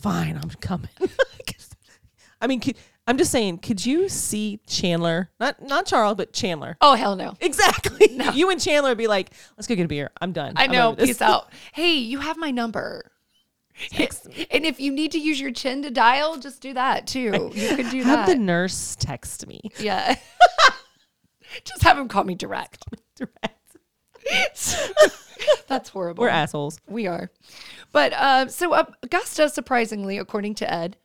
fine, 0.00 0.38
I'm 0.40 0.50
coming. 0.60 0.90
I 2.40 2.46
mean, 2.46 2.60
could, 2.60 2.76
I'm 3.06 3.18
just 3.18 3.30
saying. 3.30 3.58
Could 3.58 3.84
you 3.84 4.08
see 4.08 4.60
Chandler? 4.66 5.30
Not 5.38 5.62
not 5.62 5.86
Charles, 5.86 6.16
but 6.16 6.32
Chandler. 6.32 6.76
Oh 6.80 6.94
hell 6.94 7.16
no. 7.16 7.34
Exactly. 7.40 8.08
No. 8.12 8.30
You 8.34 8.50
and 8.50 8.60
Chandler 8.60 8.90
would 8.90 8.98
be 8.98 9.06
like, 9.06 9.30
let's 9.56 9.66
go 9.66 9.74
get 9.74 9.84
a 9.84 9.88
beer. 9.88 10.10
I'm 10.20 10.32
done. 10.32 10.54
I 10.56 10.64
I'm 10.64 10.72
know. 10.72 10.94
this." 10.94 11.06
Peace 11.08 11.22
out. 11.22 11.48
Hey, 11.72 11.94
you 11.94 12.18
have 12.20 12.36
my 12.36 12.50
number. 12.50 13.10
And 14.50 14.64
if 14.64 14.78
you 14.80 14.92
need 14.92 15.12
to 15.12 15.18
use 15.18 15.40
your 15.40 15.50
chin 15.50 15.82
to 15.82 15.90
dial, 15.90 16.36
just 16.38 16.62
do 16.62 16.72
that 16.74 17.06
too. 17.08 17.50
You 17.54 17.76
can 17.76 17.90
do 17.90 18.04
that. 18.04 18.18
Have 18.18 18.26
that. 18.26 18.32
the 18.32 18.38
nurse 18.38 18.96
text 18.98 19.46
me. 19.48 19.60
yeah. 19.80 20.14
just 21.64 21.82
have 21.82 21.98
him 21.98 22.06
call 22.08 22.24
me 22.24 22.34
direct. 22.36 22.84
Direct. 23.16 23.76
That's 25.68 25.88
horrible. 25.88 26.22
We're 26.22 26.28
assholes. 26.28 26.78
We 26.88 27.06
are. 27.06 27.30
But 27.92 28.12
uh, 28.12 28.48
so 28.48 28.72
uh, 28.72 28.84
Augusta, 29.02 29.48
surprisingly, 29.48 30.18
according 30.18 30.54
to 30.56 30.72
Ed, 30.72 30.96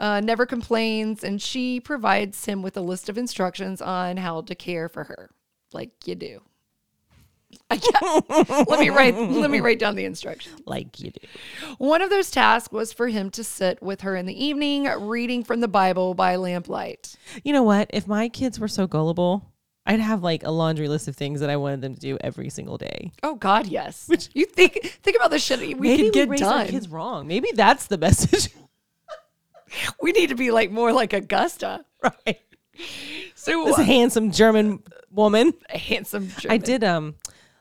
uh, 0.00 0.20
never 0.20 0.46
complains, 0.46 1.22
and 1.24 1.40
she 1.40 1.80
provides 1.80 2.44
him 2.44 2.62
with 2.62 2.76
a 2.76 2.80
list 2.80 3.08
of 3.08 3.16
instructions 3.18 3.80
on 3.80 4.16
how 4.16 4.40
to 4.42 4.54
care 4.54 4.88
for 4.88 5.04
her, 5.04 5.30
like 5.72 5.90
you 6.06 6.14
do. 6.14 6.40
Let 7.70 8.80
me 8.80 8.90
write. 8.90 9.14
Let 9.14 9.50
me 9.50 9.60
write 9.60 9.78
down 9.78 9.94
the 9.94 10.04
instructions. 10.04 10.60
Like 10.66 10.98
you 11.00 11.12
do. 11.12 11.20
One 11.78 12.02
of 12.02 12.10
those 12.10 12.30
tasks 12.30 12.72
was 12.72 12.92
for 12.92 13.06
him 13.08 13.30
to 13.30 13.44
sit 13.44 13.80
with 13.82 14.00
her 14.00 14.16
in 14.16 14.26
the 14.26 14.44
evening, 14.44 14.84
reading 14.84 15.44
from 15.44 15.60
the 15.60 15.68
Bible 15.68 16.14
by 16.14 16.36
lamplight. 16.36 17.14
You 17.44 17.52
know 17.52 17.62
what? 17.62 17.90
If 17.92 18.08
my 18.08 18.28
kids 18.28 18.58
were 18.58 18.66
so 18.68 18.88
gullible, 18.88 19.52
I'd 19.86 20.00
have 20.00 20.22
like 20.22 20.42
a 20.42 20.50
laundry 20.50 20.88
list 20.88 21.08
of 21.08 21.16
things 21.16 21.40
that 21.40 21.50
I 21.50 21.56
wanted 21.56 21.80
them 21.80 21.94
to 21.94 22.00
do 22.00 22.18
every 22.20 22.48
single 22.50 22.78
day. 22.78 23.12
Oh 23.22 23.34
God, 23.36 23.66
yes. 23.66 24.08
Which 24.08 24.30
you 24.34 24.46
think 24.46 24.98
think 25.02 25.16
about 25.16 25.30
the 25.30 25.38
shit 25.38 25.60
we 25.60 25.74
Maybe 25.74 26.04
could 26.04 26.12
get 26.12 26.28
we 26.28 26.32
raised 26.32 26.42
done. 26.42 26.60
our 26.62 26.66
kids 26.66 26.88
wrong. 26.88 27.26
Maybe 27.26 27.50
that's 27.54 27.86
the 27.86 27.98
message. 28.06 28.52
We 30.00 30.12
need 30.12 30.28
to 30.30 30.34
be 30.34 30.50
like 30.50 30.70
more 30.70 30.92
like 30.92 31.12
Augusta. 31.12 31.84
right. 32.02 32.40
So 33.34 33.64
This 33.66 33.76
handsome 33.76 34.30
German 34.32 34.82
woman. 35.10 35.54
a 35.70 35.78
handsome. 35.78 36.30
I 36.48 36.56
did 36.58 36.82
um 36.84 37.14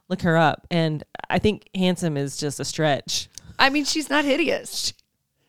look 0.10 0.22
her 0.24 0.36
up 0.38 0.68
and 0.72 1.04
I 1.30 1.40
think 1.40 1.70
handsome 1.76 2.18
is 2.18 2.38
just 2.38 2.60
a 2.60 2.66
stretch. 2.66 3.30
I 3.60 3.70
mean, 3.70 3.86
she's 3.86 4.10
not 4.10 4.26
hideous. 4.26 4.94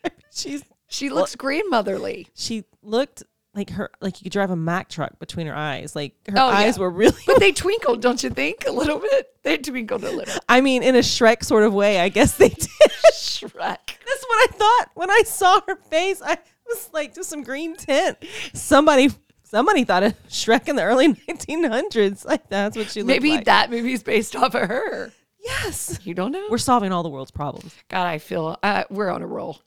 She's 0.33 0.63
She 0.89 1.09
looks 1.11 1.35
grandmotherly. 1.35 2.29
she 2.35 2.65
looked 2.83 3.23
like 3.55 3.71
her 3.71 3.91
like 4.01 4.21
you 4.21 4.25
could 4.25 4.33
drive 4.33 4.51
a 4.51 4.57
Mack 4.57 4.89
truck 4.89 5.19
between 5.19 5.47
her 5.47 5.55
eyes. 5.55 5.95
Like 5.97 6.15
her 6.29 6.35
Oh, 6.37 6.51
yeah. 6.51 6.57
eyes 6.59 6.79
were 6.79 6.91
really 6.91 7.17
But 7.27 7.39
they 7.41 7.53
twinkled, 7.65 8.03
don't 8.03 8.23
you 8.23 8.31
think? 8.31 8.67
A 8.67 8.73
little 8.73 8.99
bit. 8.99 9.29
They 9.43 9.57
twinkled 9.59 10.05
a 10.05 10.11
little. 10.11 10.35
I 10.49 10.61
mean 10.61 10.83
in 10.83 10.95
a 10.97 11.01
Shrek 11.01 11.43
sort 11.45 11.63
of 11.65 11.73
way, 11.73 12.01
I 12.01 12.09
guess 12.11 12.37
they 12.37 12.49
did. 12.51 12.69
Shrek. 13.15 13.51
That's 13.61 14.25
what 14.27 14.41
I 14.43 14.47
thought 14.53 14.87
when 14.95 15.11
I 15.11 15.23
saw 15.25 15.61
her 15.69 15.77
face. 15.77 16.21
I 16.23 16.37
was 16.69 16.91
like, 16.93 17.15
just 17.15 17.31
some 17.31 17.43
green 17.43 17.77
tint. 17.77 18.19
Somebody, 18.53 19.11
somebody 19.43 19.85
thought 19.85 20.03
of 20.03 20.15
Shrek 20.29 20.69
in 20.69 20.77
the 20.77 20.83
early 20.83 21.09
1900s. 21.15 22.25
Like 22.25 22.49
that's 22.49 22.77
what 22.77 22.91
she 22.91 23.03
looked 23.03 23.09
like. 23.11 23.23
Maybe 23.23 23.37
like. 23.37 23.45
that 23.47 23.71
movie's 23.71 24.03
based 24.03 24.35
off 24.37 24.55
of 24.55 24.69
her. 24.69 25.13
Yes, 25.41 25.99
You 26.05 26.15
don't 26.15 26.33
know? 26.33 26.47
we're 26.51 26.57
solving 26.57 26.91
all 26.91 27.03
the 27.03 27.11
world's 27.11 27.31
problems. 27.31 27.75
God, 27.91 28.07
I 28.07 28.17
feel 28.17 28.59
uh, 28.63 28.85
we're 28.89 29.11
on 29.11 29.21
a 29.21 29.27
roll. 29.27 29.61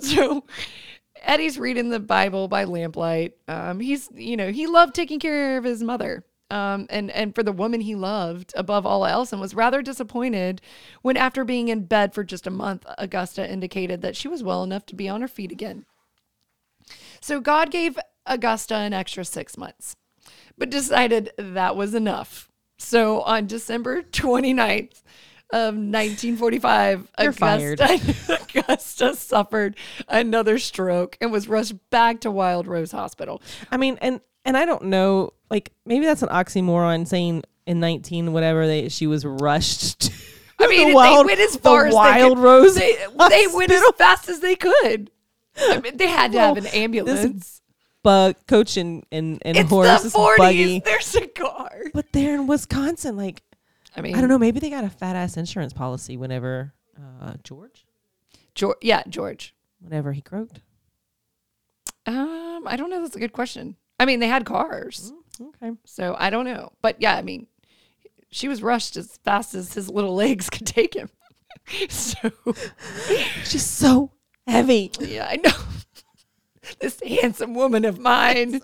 so 0.00 0.44
Eddie's 1.22 1.58
reading 1.58 1.90
the 1.90 1.98
Bible 1.98 2.46
by 2.46 2.62
lamplight. 2.64 3.32
Um, 3.48 3.80
he's, 3.80 4.08
you 4.14 4.36
know, 4.36 4.52
he 4.52 4.68
loved 4.68 4.94
taking 4.94 5.18
care 5.18 5.58
of 5.58 5.64
his 5.64 5.82
mother. 5.82 6.24
Um, 6.52 6.86
and, 6.90 7.10
and 7.10 7.34
for 7.34 7.42
the 7.42 7.50
woman 7.50 7.80
he 7.80 7.96
loved 7.96 8.52
above 8.56 8.86
all 8.86 9.04
else 9.04 9.32
and 9.32 9.40
was 9.40 9.56
rather 9.56 9.82
disappointed 9.82 10.60
when 11.02 11.16
after 11.16 11.44
being 11.44 11.66
in 11.66 11.86
bed 11.86 12.14
for 12.14 12.22
just 12.22 12.46
a 12.46 12.50
month, 12.52 12.86
Augusta 12.98 13.50
indicated 13.50 14.02
that 14.02 14.14
she 14.14 14.28
was 14.28 14.44
well 14.44 14.62
enough 14.62 14.86
to 14.86 14.94
be 14.94 15.08
on 15.08 15.20
her 15.20 15.26
feet 15.26 15.50
again. 15.50 15.84
So 17.20 17.40
God 17.40 17.70
gave 17.70 17.98
Augusta 18.26 18.74
an 18.76 18.92
extra 18.92 19.24
six 19.24 19.56
months, 19.56 19.96
but 20.58 20.70
decided 20.70 21.30
that 21.38 21.76
was 21.76 21.94
enough. 21.94 22.50
So 22.78 23.22
on 23.22 23.46
December 23.46 24.02
29th 24.02 25.02
of 25.52 25.74
1945, 25.74 27.08
You're 27.20 27.30
Augusta, 27.30 28.38
Augusta 28.58 29.14
suffered 29.14 29.76
another 30.08 30.58
stroke 30.58 31.16
and 31.20 31.30
was 31.30 31.48
rushed 31.48 31.74
back 31.90 32.20
to 32.20 32.30
Wild 32.30 32.66
Rose 32.66 32.92
Hospital. 32.92 33.40
I 33.70 33.76
mean, 33.76 33.98
and 34.00 34.20
and 34.44 34.56
I 34.56 34.64
don't 34.64 34.84
know, 34.84 35.32
like 35.50 35.72
maybe 35.84 36.04
that's 36.04 36.22
an 36.22 36.28
oxymoron 36.28 37.06
saying 37.06 37.44
in 37.66 37.80
19 37.80 38.32
whatever 38.32 38.66
they 38.66 38.88
she 38.88 39.06
was 39.06 39.24
rushed. 39.24 40.12
To 40.58 40.64
I 40.64 40.68
mean, 40.68 40.94
the 40.94 41.00
they 41.02 41.22
went 41.22 41.38
as 41.38 41.52
the 41.52 41.58
far 41.58 41.84
as 41.84 41.92
Wild 41.94 42.16
they 42.16 42.34
could. 42.34 42.38
Rose. 42.42 42.74
They, 42.76 42.96
they 43.28 43.46
went 43.52 43.70
as 43.70 43.82
fast 43.98 44.30
as 44.30 44.40
they 44.40 44.56
could. 44.56 45.10
I 45.58 45.80
mean, 45.80 45.96
they 45.96 46.06
had 46.08 46.32
to 46.32 46.40
have 46.40 46.56
an 46.56 46.66
ambulance. 46.66 47.60
bug 48.02 48.36
coach 48.46 48.76
and 48.76 49.04
and, 49.10 49.38
and 49.42 49.56
It's 49.56 49.68
horse 49.70 50.02
the 50.02 50.06
is 50.08 50.14
40s. 50.14 50.36
buggy. 50.38 50.80
There's 50.84 51.14
a 51.16 51.26
car. 51.26 51.70
But 51.94 52.12
they're 52.12 52.34
in 52.34 52.46
Wisconsin, 52.46 53.16
like 53.16 53.42
I 53.96 54.00
mean, 54.02 54.14
I 54.16 54.20
don't 54.20 54.28
know. 54.28 54.38
Maybe 54.38 54.60
they 54.60 54.70
got 54.70 54.84
a 54.84 54.90
fat 54.90 55.16
ass 55.16 55.36
insurance 55.36 55.72
policy 55.72 56.16
whenever 56.16 56.74
uh, 57.20 57.34
George, 57.42 57.86
George, 58.54 58.76
yeah, 58.82 59.02
George. 59.08 59.54
whenever 59.80 60.12
he 60.12 60.20
croaked. 60.20 60.60
Um, 62.06 62.64
I 62.66 62.76
don't 62.76 62.90
know. 62.90 63.00
That's 63.02 63.16
a 63.16 63.20
good 63.20 63.32
question. 63.32 63.76
I 63.98 64.04
mean, 64.04 64.20
they 64.20 64.28
had 64.28 64.44
cars, 64.44 65.12
Okay. 65.40 65.72
so 65.84 66.14
I 66.18 66.30
don't 66.30 66.44
know. 66.44 66.72
But 66.82 66.96
yeah, 67.00 67.16
I 67.16 67.22
mean, 67.22 67.46
she 68.30 68.46
was 68.48 68.62
rushed 68.62 68.96
as 68.96 69.18
fast 69.24 69.54
as 69.54 69.72
his 69.74 69.88
little 69.88 70.14
legs 70.14 70.48
could 70.50 70.66
take 70.66 70.94
him. 70.94 71.08
so 71.88 72.30
She's 73.44 73.64
so 73.64 74.10
heavy. 74.46 74.90
yeah, 75.00 75.26
I 75.30 75.36
know. 75.36 75.50
this 76.80 77.00
handsome 77.06 77.54
woman 77.54 77.84
of 77.84 77.98
mine. 77.98 78.60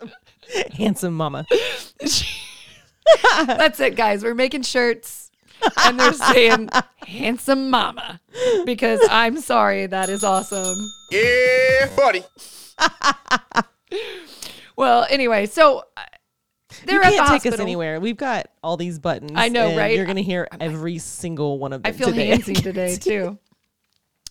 Handsome 0.72 1.14
mama. 1.14 1.46
That's 3.46 3.80
it, 3.80 3.96
guys. 3.96 4.22
We're 4.22 4.34
making 4.34 4.62
shirts, 4.62 5.30
and 5.84 5.98
they're 5.98 6.12
saying 6.12 6.68
handsome 7.06 7.70
mama. 7.70 8.20
Because 8.64 9.00
I'm 9.10 9.38
sorry, 9.40 9.86
that 9.86 10.08
is 10.08 10.24
awesome. 10.24 10.76
Yeah, 11.10 11.88
buddy. 11.96 12.22
Well, 14.76 15.06
anyway, 15.10 15.46
so 15.46 15.84
uh, 15.96 16.02
they're 16.86 16.96
you 16.96 17.02
at 17.02 17.10
the 17.10 17.16
can't 17.16 17.28
take 17.28 17.36
us 17.36 17.42
hospital. 17.44 17.60
anywhere. 17.60 18.00
We've 18.00 18.16
got 18.16 18.46
all 18.62 18.76
these 18.78 18.98
buttons. 18.98 19.32
I 19.34 19.48
know, 19.48 19.68
and 19.68 19.76
right? 19.78 19.94
You're 19.94 20.06
gonna 20.06 20.22
hear 20.22 20.48
every 20.60 20.98
single 20.98 21.58
one 21.58 21.72
of 21.74 21.82
them. 21.82 21.90
I 21.90 21.96
feel 21.96 22.08
today. 22.08 22.30
handsy 22.30 22.60
today 22.60 22.96
too. 22.96 23.38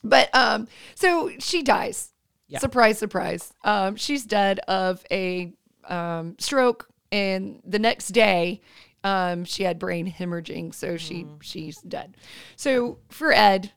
But 0.04 0.34
um, 0.36 0.68
so 0.96 1.32
she 1.40 1.62
dies. 1.64 2.12
Yeah. 2.48 2.60
Surprise, 2.60 2.98
surprise. 2.98 3.54
Um, 3.64 3.96
she's 3.96 4.26
dead 4.26 4.60
of 4.68 5.04
a 5.12 5.54
um 5.88 6.36
stroke, 6.40 6.88
and 7.12 7.62
the 7.66 7.80
next 7.80 8.10
day, 8.10 8.62
um, 9.04 9.46
she 9.46 9.64
had 9.64 9.80
brain 9.80 10.12
hemorrhaging, 10.12 10.74
so 10.76 10.98
she 10.98 11.24
Mm. 11.26 11.42
she's 11.42 11.78
dead. 11.82 12.18
So 12.56 13.00
for 13.10 13.32
Ed, 13.32 13.72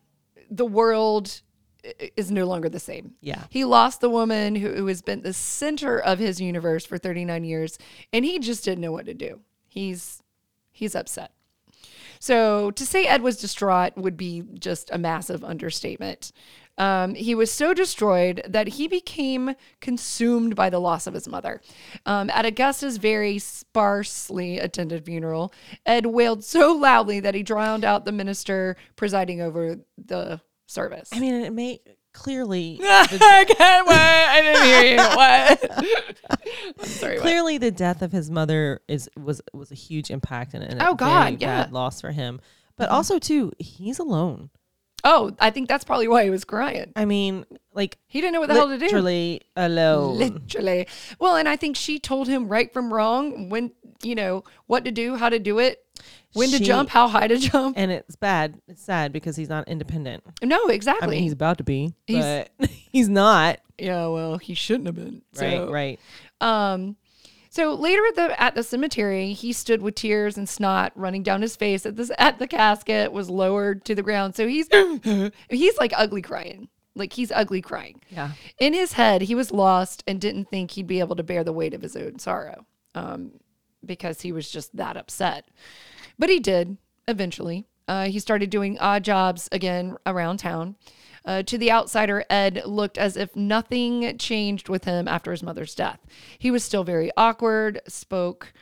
the 0.51 0.67
world 0.67 1.41
is 2.17 2.31
no 2.31 2.47
longer 2.47 2.69
the 2.71 2.81
same. 2.81 3.13
Yeah. 3.21 3.45
He 3.51 3.65
lost 3.67 4.01
the 4.01 4.09
woman 4.09 4.55
who, 4.57 4.73
who 4.73 4.87
has 4.87 5.03
been 5.03 5.21
the 5.23 5.35
center 5.35 5.99
of 5.99 6.19
his 6.19 6.41
universe 6.41 6.87
for 6.87 6.97
39 6.97 7.45
years, 7.45 7.79
and 8.13 8.25
he 8.25 8.39
just 8.39 8.65
didn't 8.65 8.81
know 8.81 8.93
what 8.93 9.05
to 9.07 9.15
do. 9.15 9.41
He's 9.69 10.23
he's 10.73 10.95
upset. 10.95 11.33
So 12.25 12.71
to 12.71 12.87
say 12.87 13.05
Ed 13.05 13.21
was 13.21 13.37
distraught 13.37 13.99
would 13.99 14.17
be 14.17 14.45
just 14.59 14.89
a 14.91 14.97
massive 14.97 15.45
understatement. 15.45 16.33
Um, 16.79 17.15
he 17.15 17.35
was 17.35 17.53
so 17.53 17.75
destroyed 17.75 18.41
that 18.49 18.67
he 18.67 18.89
became 18.89 19.55
consumed 19.83 20.57
by 20.57 20.71
the 20.71 20.79
loss 20.79 21.07
of 21.07 21.13
his 21.13 21.29
mother. 21.29 21.61
Um, 22.07 22.31
at 22.31 22.47
Augusta's 22.47 22.97
very 22.97 23.39
sparsely 23.39 24.59
attended 24.59 25.05
funeral, 25.05 25.53
Ed 25.85 26.07
wailed 26.07 26.43
so 26.45 26.73
loudly 26.73 27.21
that 27.21 27.35
he 27.35 27.43
drowned 27.43 27.85
out 27.85 28.07
the 28.07 28.13
minister 28.13 28.79
presiding 28.97 29.43
over 29.43 29.77
the 29.99 30.41
service. 30.67 31.11
I 31.13 31.21
mean, 31.21 31.35
it 31.35 31.53
may 31.53 31.81
clearly 32.15 32.81
I 32.83 33.45
can't 33.47 33.87
wait. 33.87 33.97
I 33.97 34.41
didn't 34.43 34.65
hear 34.65 34.93
you. 34.93 34.97
What? 35.15 36.79
I'm 36.81 36.87
sorry. 36.87 37.15
What? 37.17 37.23
clearly 37.23 37.59
the 37.59 37.71
death 37.71 38.01
of 38.01 38.13
his 38.13 38.31
mother 38.31 38.81
is 38.89 39.11
was 39.17 39.43
was 39.53 39.71
a 39.71 39.75
huge 39.75 40.11
impact 40.11 40.55
and, 40.55 40.65
and 40.65 40.81
Oh, 40.81 40.93
a 40.93 40.97
God, 40.97 41.43
yeah. 41.43 41.65
bad 41.65 41.73
loss 41.73 42.01
for 42.01 42.13
him. 42.13 42.41
But 42.77 42.87
mm-hmm. 42.87 42.95
also 42.95 43.19
too, 43.19 43.53
he's 43.59 43.99
alone. 43.99 44.51
Oh, 45.07 45.37
I 45.39 45.51
think 45.51 45.69
that's 45.69 45.85
probably 45.85 46.09
why 46.09 46.25
he 46.25 46.31
was 46.31 46.45
crying. 46.45 46.93
I 46.97 47.05
mean, 47.05 47.45
like 47.75 47.99
He 48.07 48.23
didn't 48.23 48.33
know 48.33 48.41
what 48.41 48.49
the 48.49 48.55
hell 48.55 48.69
to 48.69 48.79
do. 48.79 48.87
literally 48.87 49.43
alone. 49.55 50.17
Literally. 50.17 50.87
Well, 51.19 51.37
and 51.37 51.47
I 51.47 51.57
think 51.57 51.77
she 51.77 51.99
told 51.99 52.27
him 52.27 52.49
right 52.49 52.73
from 52.73 52.93
wrong, 52.93 53.51
when, 53.51 53.73
you 54.03 54.15
know, 54.15 54.45
what 54.67 54.85
to 54.87 54.91
do, 54.91 55.17
how 55.17 55.29
to 55.29 55.39
do 55.39 55.59
it, 55.59 55.84
when 56.33 56.51
to 56.51 56.59
She- 56.59 56.65
jump, 56.65 56.89
how 56.91 57.09
high 57.09 57.29
to 57.29 57.37
jump. 57.51 57.77
and 57.79 57.91
it's 57.91 58.17
bad. 58.17 58.61
It's 58.69 58.83
sad 58.83 59.13
because 59.13 59.37
he's 59.37 59.49
not 59.49 59.69
independent. 59.69 60.25
No, 60.43 60.67
exactly. 60.69 61.07
I 61.07 61.11
mean, 61.11 61.23
he's 61.23 61.33
about 61.33 61.59
to 61.59 61.65
be, 61.65 61.95
He's- 62.07 62.49
but 62.59 62.71
he's 62.93 63.09
not. 63.09 63.61
yeah, 63.79 64.07
well, 64.07 64.39
he 64.39 64.55
shouldn't 64.55 64.87
have 64.87 64.97
been. 64.97 65.23
Right, 65.37 65.53
So, 65.59 65.71
right. 65.71 66.01
Um, 66.41 66.97
so 67.51 67.75
later 67.75 68.03
at 68.09 68.17
the 68.17 68.43
at 68.43 68.55
the 68.57 68.65
cemetery, 68.65 69.33
he 69.33 69.53
stood 69.53 69.81
with 69.81 69.95
tears 69.95 70.37
and 70.37 70.49
snot 70.49 70.91
running 70.97 71.23
down 71.23 71.41
his 71.41 71.55
face 71.55 71.87
at 71.87 71.95
this 71.95 72.11
at 72.19 72.41
the 72.41 72.49
casket 72.49 73.13
was 73.13 73.31
lowered 73.31 73.85
to 73.85 73.95
the 73.95 74.03
ground. 74.03 74.35
So 74.35 74.49
he's 74.49 74.67
he's 75.49 75.79
like 75.79 75.93
ugly 75.97 76.21
crying. 76.21 76.69
Like 76.97 77.13
he's 77.13 77.31
ugly 77.31 77.61
crying. 77.63 78.01
Yeah. 78.11 78.33
In 78.59 78.73
his 78.75 78.95
head, 78.95 79.23
he 79.23 79.37
was 79.37 79.53
lost 79.53 80.03
and 80.09 80.21
didn't 80.21 80.47
think 80.51 80.73
he'd 80.73 80.89
be 80.89 80.99
able 80.99 81.15
to 81.15 81.23
bear 81.23 81.45
the 81.45 81.53
weight 81.53 81.75
of 81.75 81.83
his 81.83 81.95
own 81.97 82.19
sorrow. 82.19 82.67
Um, 82.97 83.33
because 83.87 84.23
he 84.23 84.33
was 84.33 84.51
just 84.51 84.77
that 84.77 84.97
upset. 84.97 85.49
But 86.19 86.31
he 86.31 86.41
did 86.41 86.77
eventually. 87.09 87.67
Uh, 87.87 88.07
he 88.07 88.19
started 88.19 88.51
doing 88.51 88.79
odd 88.79 89.05
jobs 89.05 89.49
again 89.53 89.97
around 90.07 90.39
town. 90.39 90.77
Uh, 91.27 91.43
to 91.43 91.57
the 91.57 91.73
outsider, 91.73 92.25
Ed 92.29 92.63
looked 92.67 92.99
as 92.99 93.17
if 93.17 93.35
nothing 93.35 94.19
changed 94.19 94.69
with 94.69 94.85
him 94.85 95.09
after 95.09 95.31
his 95.31 95.43
mother's 95.43 95.75
death. 95.75 96.01
He 96.39 96.51
was 96.51 96.63
still 96.63 96.85
very 96.85 97.11
awkward, 97.17 97.81
spoke 97.89 98.53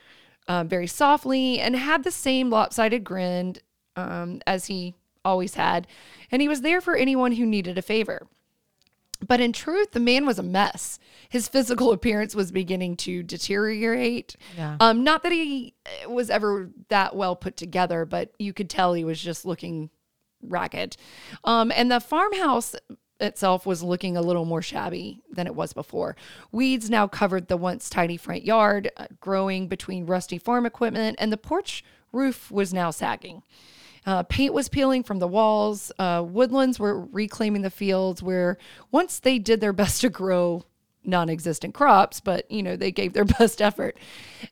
um, 0.47 0.69
very 0.69 0.87
softly, 0.87 1.59
and 1.59 1.75
had 1.75 2.05
the 2.05 2.13
same 2.13 2.51
lopsided 2.51 3.03
grin 3.03 3.57
um, 3.97 4.41
as 4.47 4.67
he 4.67 4.95
always 5.25 5.55
had. 5.55 5.87
And 6.31 6.41
he 6.41 6.49
was 6.49 6.61
there 6.61 6.81
for 6.81 6.97
anyone 6.97 7.33
who 7.33 7.47
needed 7.47 7.79
a 7.79 7.83
favor. 7.83 8.29
But 9.27 9.41
in 9.41 9.53
truth, 9.53 9.93
the 9.93 10.01
man 10.01 10.27
was 10.27 10.39
a 10.39 10.43
mess. 10.43 10.99
His 11.29 11.49
physical 11.49 11.93
appearance 11.93 12.35
was 12.35 12.53
beginning 12.53 12.97
to 12.99 13.23
deteriorate. 13.23 14.37
Yeah. 14.57 14.77
Um, 14.81 15.05
not 15.05 15.23
that 15.23 15.33
he 15.33 15.75
uh, 15.87 16.11
was 16.11 16.31
ever 16.31 16.71
that 16.89 17.17
well 17.17 17.37
put 17.37 17.57
together, 17.57 18.05
but 18.05 18.33
you 18.39 18.53
could 18.53 18.69
tell 18.69 18.95
he 18.95 19.05
was 19.05 19.21
just 19.21 19.45
looking 19.45 19.91
ragged. 20.43 20.97
Um, 21.45 21.73
and 21.75 21.91
the 21.91 22.01
farmhouse 22.01 22.75
itself 23.21 23.65
was 23.65 23.83
looking 23.83 24.17
a 24.17 24.23
little 24.23 24.45
more 24.45 24.63
shabby 24.63 25.23
than 25.31 25.47
it 25.47 25.55
was 25.55 25.73
before. 25.73 26.17
Weeds 26.51 26.91
now 26.91 27.07
covered 27.07 27.49
the 27.49 27.57
once 27.57 27.89
tidy 27.89 28.17
front 28.17 28.45
yard, 28.45 28.91
uh, 28.97 29.07
growing 29.21 29.69
between 29.69 30.07
rusty 30.07 30.39
farm 30.39 30.67
equipment, 30.67 31.17
and 31.19 31.33
the 31.33 31.37
porch 31.37 31.85
roof 32.13 32.51
was 32.51 32.75
now 32.75 32.91
sagging. 32.91 33.43
Uh, 34.05 34.23
paint 34.25 34.53
was 34.53 34.69
peeling 34.69 35.03
from 35.03 35.19
the 35.19 35.29
walls. 35.29 35.93
Uh, 35.99 36.25
woodlands 36.27 36.79
were 36.79 37.01
reclaiming 37.07 37.63
the 37.63 37.71
fields 37.71 38.23
where 38.23 38.59
once 38.91 39.21
they 39.21 39.39
did 39.39 39.61
their 39.61 39.73
best 39.83 40.01
to 40.01 40.11
grow 40.11 40.65
non-existent 41.05 41.75
crops, 41.75 42.21
but 42.21 42.49
you 42.51 42.63
know 42.63 42.77
they 42.77 42.93
gave 42.93 43.13
their 43.13 43.25
best 43.39 43.61
effort. 43.61 43.97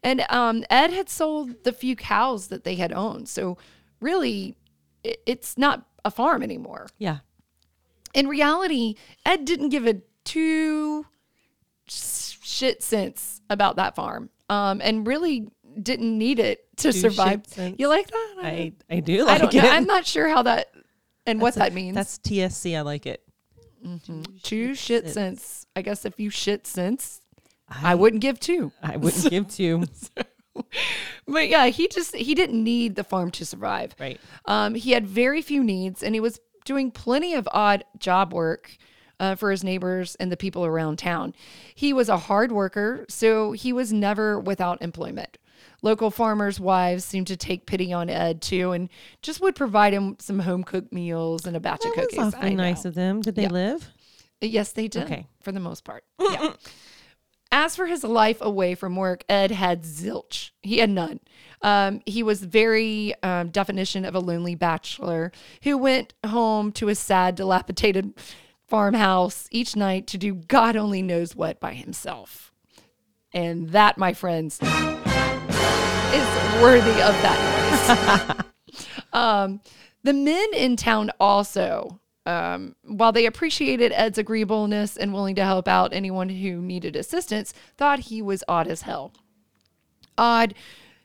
And 0.03 0.25
um, 0.29 0.65
Ed 0.71 0.93
had 0.93 1.09
sold 1.09 1.65
the 1.65 1.73
few 1.73 1.97
cows 1.97 2.49
that 2.49 2.65
they 2.65 2.77
had 2.77 2.93
owned, 2.93 3.29
so 3.29 3.59
really, 4.01 4.57
it, 5.05 5.21
it's 5.27 5.57
not 5.59 5.87
a 6.05 6.11
farm 6.11 6.43
anymore. 6.43 6.89
Yeah. 6.99 7.19
In 8.15 8.27
reality, 8.27 8.97
Ed 9.25 9.45
didn't 9.45 9.69
give 9.69 9.87
a 9.87 10.01
two 10.25 11.07
shit 11.87 12.83
sense 12.83 13.41
about 13.49 13.77
that 13.77 13.95
farm, 13.95 14.31
um, 14.49 14.81
and 14.83 15.07
really 15.07 15.49
didn't 15.81 16.17
need 16.17 16.39
it 16.39 16.65
to 16.79 16.93
Two 16.93 16.99
survive. 16.99 17.43
You 17.79 17.89
like 17.89 18.09
that? 18.09 18.35
I, 18.43 18.73
I 18.89 19.01
do 19.01 19.27
I 19.29 19.39
don't 19.39 19.55
it. 19.55 19.63
Know. 19.63 19.71
I'm 19.71 19.87
not 19.87 20.07
sure 20.07 20.29
how 20.29 20.43
that 20.43 20.73
and 21.27 21.41
what 21.41 21.55
that 21.55 21.73
means. 21.73 21.95
That's 21.95 22.19
TSC. 22.19 22.77
I 22.77 22.81
like 22.83 23.07
it. 23.07 23.23
two 24.43 24.75
shit 24.75 25.09
cents. 25.09 25.67
I 25.77 25.83
guess 25.83 26.05
if 26.05 26.19
you 26.19 26.31
shit 26.31 26.67
cents, 26.67 27.21
I, 27.69 27.95
wouldn't 27.95 28.23
give 28.23 28.41
two. 28.41 28.73
I 28.83 28.97
wouldn't 28.97 29.31
give 29.31 29.49
two. 29.49 29.85
But 31.27 31.49
yeah, 31.49 31.67
he 31.67 31.87
just 31.87 32.15
he 32.15 32.35
didn't 32.35 32.63
need 32.63 32.97
the 32.97 33.05
farm 33.05 33.31
to 33.33 33.47
survive. 33.47 33.95
Right. 33.99 34.21
Um, 34.47 34.75
he 34.75 34.91
had 34.91 35.07
very 35.07 35.43
few 35.43 35.63
needs, 35.63 36.03
and 36.03 36.15
he 36.15 36.21
was 36.21 36.41
doing 36.65 36.91
plenty 36.91 37.35
of 37.35 37.49
odd 37.53 37.85
job 37.99 38.33
work. 38.33 38.77
Uh, 39.19 39.35
for 39.35 39.51
his 39.51 39.63
neighbors 39.63 40.15
and 40.15 40.33
the 40.33 40.37
people 40.37 40.65
around 40.65 40.99
town. 40.99 41.35
He 41.75 41.93
was 41.93 42.09
a 42.09 42.17
hard 42.17 42.51
worker, 42.53 43.05
so 43.11 43.53
he 43.53 43.71
was 43.71 43.93
never 43.93 44.41
without 44.41 44.81
employment. 44.81 45.37
Local 45.83 46.11
farmers' 46.11 46.61
wives 46.61 47.05
seemed 47.05 47.27
to 47.29 47.37
take 47.37 47.67
pity 47.67 47.93
on 47.93 48.11
Ed 48.11 48.43
too 48.43 48.73
and 48.73 48.89
just 49.23 49.41
would 49.41 49.55
provide 49.57 49.93
him 49.93 50.17
some 50.19 50.41
home 50.41 50.63
cooked 50.65 50.93
meals 50.93 51.47
and 51.47 51.57
a 51.57 51.61
batch 51.61 51.81
That 51.83 51.91
of 51.91 51.97
was 51.97 52.05
cookies. 52.07 52.19
awfully 52.35 52.55
nice 52.55 52.85
of 52.85 52.95
them. 52.95 53.21
Did 53.23 53.35
they 53.35 53.43
Yeah. 53.45 53.49
live? 53.51 53.89
Yes, 54.43 54.73
they 54.73 54.89
did. 54.89 55.05
Okay. 55.05 55.27
For 55.43 55.53
the 55.53 55.61
most 55.61 55.85
part. 55.85 56.05
Yeah. 56.21 56.53
As 57.53 57.75
for 57.75 57.87
his 57.87 58.05
life 58.05 58.39
away 58.41 58.77
from 58.77 58.95
work, 58.95 59.25
Ed 59.29 59.51
had 59.51 59.83
zilch. 59.83 60.51
He 60.63 60.79
had 60.79 60.89
none. 60.89 61.19
Um, 61.63 62.01
he 62.07 62.23
was 62.23 62.45
very 62.45 63.13
um, 63.25 63.49
definition 63.49 64.05
of 64.05 64.15
a 64.15 64.21
lonely 64.21 64.55
bachelor 64.55 65.33
who 65.65 65.77
went 65.77 66.15
home 66.25 66.71
to 66.73 66.89
a 66.89 66.95
sad, 66.95 67.35
dilapidated 67.35 68.15
farmhouse 68.69 69.49
each 69.51 69.75
night 69.75 70.07
to 70.07 70.17
do 70.17 70.33
God 70.35 70.77
only 70.77 71.03
knows 71.03 71.35
what 71.35 71.59
by 71.59 71.75
himself. 71.75 72.53
And 73.33 73.71
that, 73.71 73.99
my 73.99 74.13
friends, 74.15 74.61
is 76.15 76.63
worthy 76.63 77.03
of 77.03 77.15
that 77.23 78.37
noise. 78.37 78.75
um, 79.13 79.61
the 80.03 80.13
men 80.13 80.49
in 80.55 80.77
town 80.77 81.11
also, 81.21 82.01
um, 82.27 82.75
while 82.83 83.13
they 83.13 83.27
appreciated 83.27 83.93
Ed's 83.93 84.19
agreeableness 84.19 84.97
and 84.97 85.13
willing 85.13 85.35
to 85.37 85.45
help 85.45 85.69
out 85.69 85.93
anyone 85.93 86.29
who 86.29 86.61
needed 86.61 86.97
assistance, 86.97 87.53
thought 87.77 88.01
he 88.01 88.23
was 88.23 88.43
odd 88.49 88.67
as 88.67 88.83
hell. 88.83 89.13
Odd, 90.19 90.55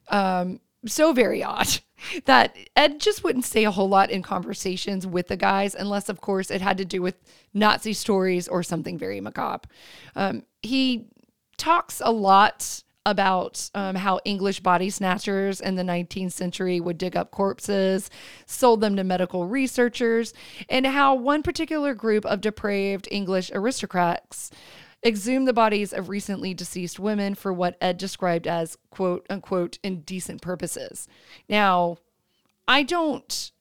um, 0.10 0.60
so 0.86 1.14
very 1.14 1.44
odd 1.44 1.68
that 2.26 2.56
Ed 2.76 3.00
just 3.00 3.24
wouldn't 3.24 3.46
say 3.46 3.64
a 3.64 3.72
whole 3.72 3.90
lot 3.90 4.10
in 4.10 4.22
conversations 4.22 5.06
with 5.06 5.28
the 5.28 5.38
guys, 5.38 5.76
unless, 5.76 6.10
of 6.10 6.22
course, 6.22 6.50
it 6.50 6.62
had 6.62 6.78
to 6.78 6.86
do 6.86 7.02
with 7.02 7.16
Nazi 7.54 7.94
stories 7.94 8.48
or 8.48 8.64
something 8.64 8.98
very 8.98 9.22
macabre. 9.22 9.68
Um, 10.16 10.44
he 10.62 11.08
talks 11.58 12.02
a 12.04 12.12
lot 12.12 12.84
about 13.06 13.70
um, 13.76 13.96
how 13.96 14.20
English 14.26 14.62
body 14.62 14.90
snatchers 14.90 15.62
in 15.62 15.76
the 15.76 15.84
19th 15.84 16.32
century 16.32 16.80
would 16.80 16.98
dig 16.98 17.16
up 17.16 17.32
corpses, 17.32 18.10
sold 18.46 18.82
them 18.82 18.96
to 18.96 19.04
medical 19.04 19.46
researchers, 19.48 20.34
and 20.70 20.86
how 20.86 21.14
one 21.14 21.44
particular 21.44 21.94
group 21.94 22.26
of 22.26 22.42
depraved 22.42 23.08
English 23.12 23.52
aristocrats 23.54 24.50
exhumed 25.06 25.48
the 25.48 25.54
bodies 25.54 25.94
of 25.94 26.10
recently 26.10 26.54
deceased 26.54 27.00
women 27.00 27.36
for 27.36 27.54
what 27.54 27.78
Ed 27.80 27.98
described 27.98 28.48
as 28.48 28.78
quote 28.90 29.26
unquote 29.30 29.78
indecent 29.84 30.42
purposes. 30.42 31.08
Now, 31.48 31.98
I 32.68 32.82
don't 32.82 33.52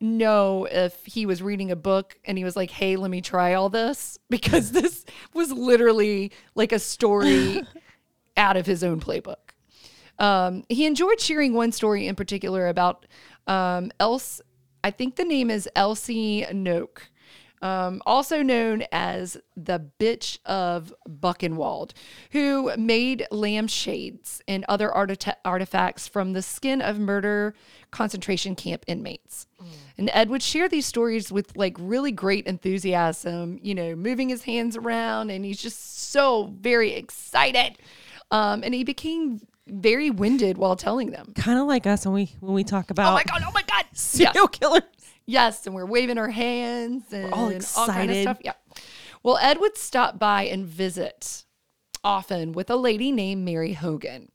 know 0.00 0.66
if 0.70 1.04
he 1.04 1.26
was 1.26 1.42
reading 1.42 1.70
a 1.70 1.76
book 1.76 2.18
and 2.24 2.36
he 2.36 2.44
was 2.44 2.56
like, 2.56 2.70
"Hey, 2.70 2.96
let 2.96 3.10
me 3.10 3.22
try 3.22 3.54
all 3.54 3.70
this," 3.70 4.18
because 4.30 4.72
this 4.72 5.04
was 5.32 5.50
literally 5.50 6.32
like 6.54 6.72
a 6.72 6.78
story 6.78 7.62
out 8.36 8.56
of 8.56 8.66
his 8.66 8.82
own 8.82 9.00
playbook. 9.00 9.36
Um, 10.18 10.64
he 10.68 10.86
enjoyed 10.86 11.20
sharing 11.20 11.54
one 11.54 11.72
story 11.72 12.06
in 12.06 12.14
particular 12.14 12.68
about 12.68 13.06
um, 13.46 13.90
Else. 13.98 14.40
I 14.84 14.90
think 14.90 15.16
the 15.16 15.24
name 15.24 15.50
is 15.50 15.68
Elsie 15.74 16.46
Noak, 16.50 17.08
um, 17.62 18.02
also 18.06 18.42
known 18.42 18.84
as 18.92 19.36
the 19.56 19.90
Bitch 19.98 20.38
of 20.46 20.94
Buchenwald, 21.08 21.92
who 22.32 22.74
made 22.76 23.26
lampshades 23.30 24.40
and 24.48 24.64
other 24.68 24.90
artifacts 24.94 26.08
from 26.08 26.32
the 26.32 26.42
skin 26.42 26.80
of 26.80 26.98
murder 26.98 27.54
concentration 27.90 28.54
camp 28.54 28.84
inmates. 28.86 29.46
And 29.98 30.10
Ed 30.14 30.30
would 30.30 30.42
share 30.42 30.68
these 30.68 30.86
stories 30.86 31.30
with 31.30 31.54
like 31.56 31.76
really 31.78 32.12
great 32.12 32.46
enthusiasm, 32.46 33.58
you 33.62 33.74
know, 33.74 33.94
moving 33.94 34.30
his 34.30 34.44
hands 34.44 34.76
around, 34.76 35.30
and 35.30 35.44
he's 35.44 35.60
just 35.60 36.10
so 36.10 36.54
very 36.58 36.92
excited. 36.92 37.78
Um, 38.30 38.62
and 38.62 38.72
he 38.74 38.84
became 38.84 39.40
very 39.66 40.10
winded 40.10 40.58
while 40.58 40.76
telling 40.76 41.10
them. 41.10 41.32
Kind 41.34 41.58
of 41.58 41.66
like 41.66 41.86
us 41.86 42.04
when 42.06 42.14
we 42.14 42.32
when 42.40 42.54
we 42.54 42.64
talk 42.64 42.90
about 42.90 43.10
Oh 43.12 43.14
my 43.14 43.24
god! 43.24 43.42
Oh 43.46 43.50
my 43.52 43.62
god! 43.62 43.84
serial 43.92 44.32
Yes. 44.34 44.48
killers. 44.58 44.82
Yes, 45.26 45.66
and 45.66 45.74
we're 45.74 45.86
waving 45.86 46.18
our 46.18 46.30
hands 46.30 47.12
and 47.12 47.32
all 47.32 47.46
kind 47.50 47.56
of 47.56 47.60
excited. 47.62 48.22
stuff. 48.22 48.38
Yeah. 48.42 48.52
Well, 49.22 49.36
Ed 49.36 49.58
would 49.60 49.76
stop 49.76 50.18
by 50.18 50.44
and 50.44 50.64
visit 50.66 51.44
often 52.02 52.52
with 52.52 52.70
a 52.70 52.76
lady 52.76 53.12
named 53.12 53.44
Mary 53.44 53.74
Hogan. 53.74 54.30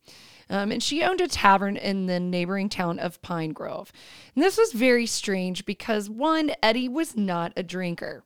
Um, 0.47 0.71
and 0.71 0.83
she 0.83 1.01
owned 1.01 1.21
a 1.21 1.27
tavern 1.27 1.75
in 1.75 2.05
the 2.05 2.19
neighboring 2.19 2.69
town 2.69 2.99
of 2.99 3.19
Pine 3.23 3.49
Grove. 3.51 3.91
And 4.35 4.43
this 4.43 4.57
was 4.59 4.73
very 4.73 5.07
strange 5.07 5.65
because, 5.65 6.07
one, 6.07 6.51
Eddie 6.61 6.87
was 6.87 7.17
not 7.17 7.51
a 7.57 7.63
drinker, 7.63 8.23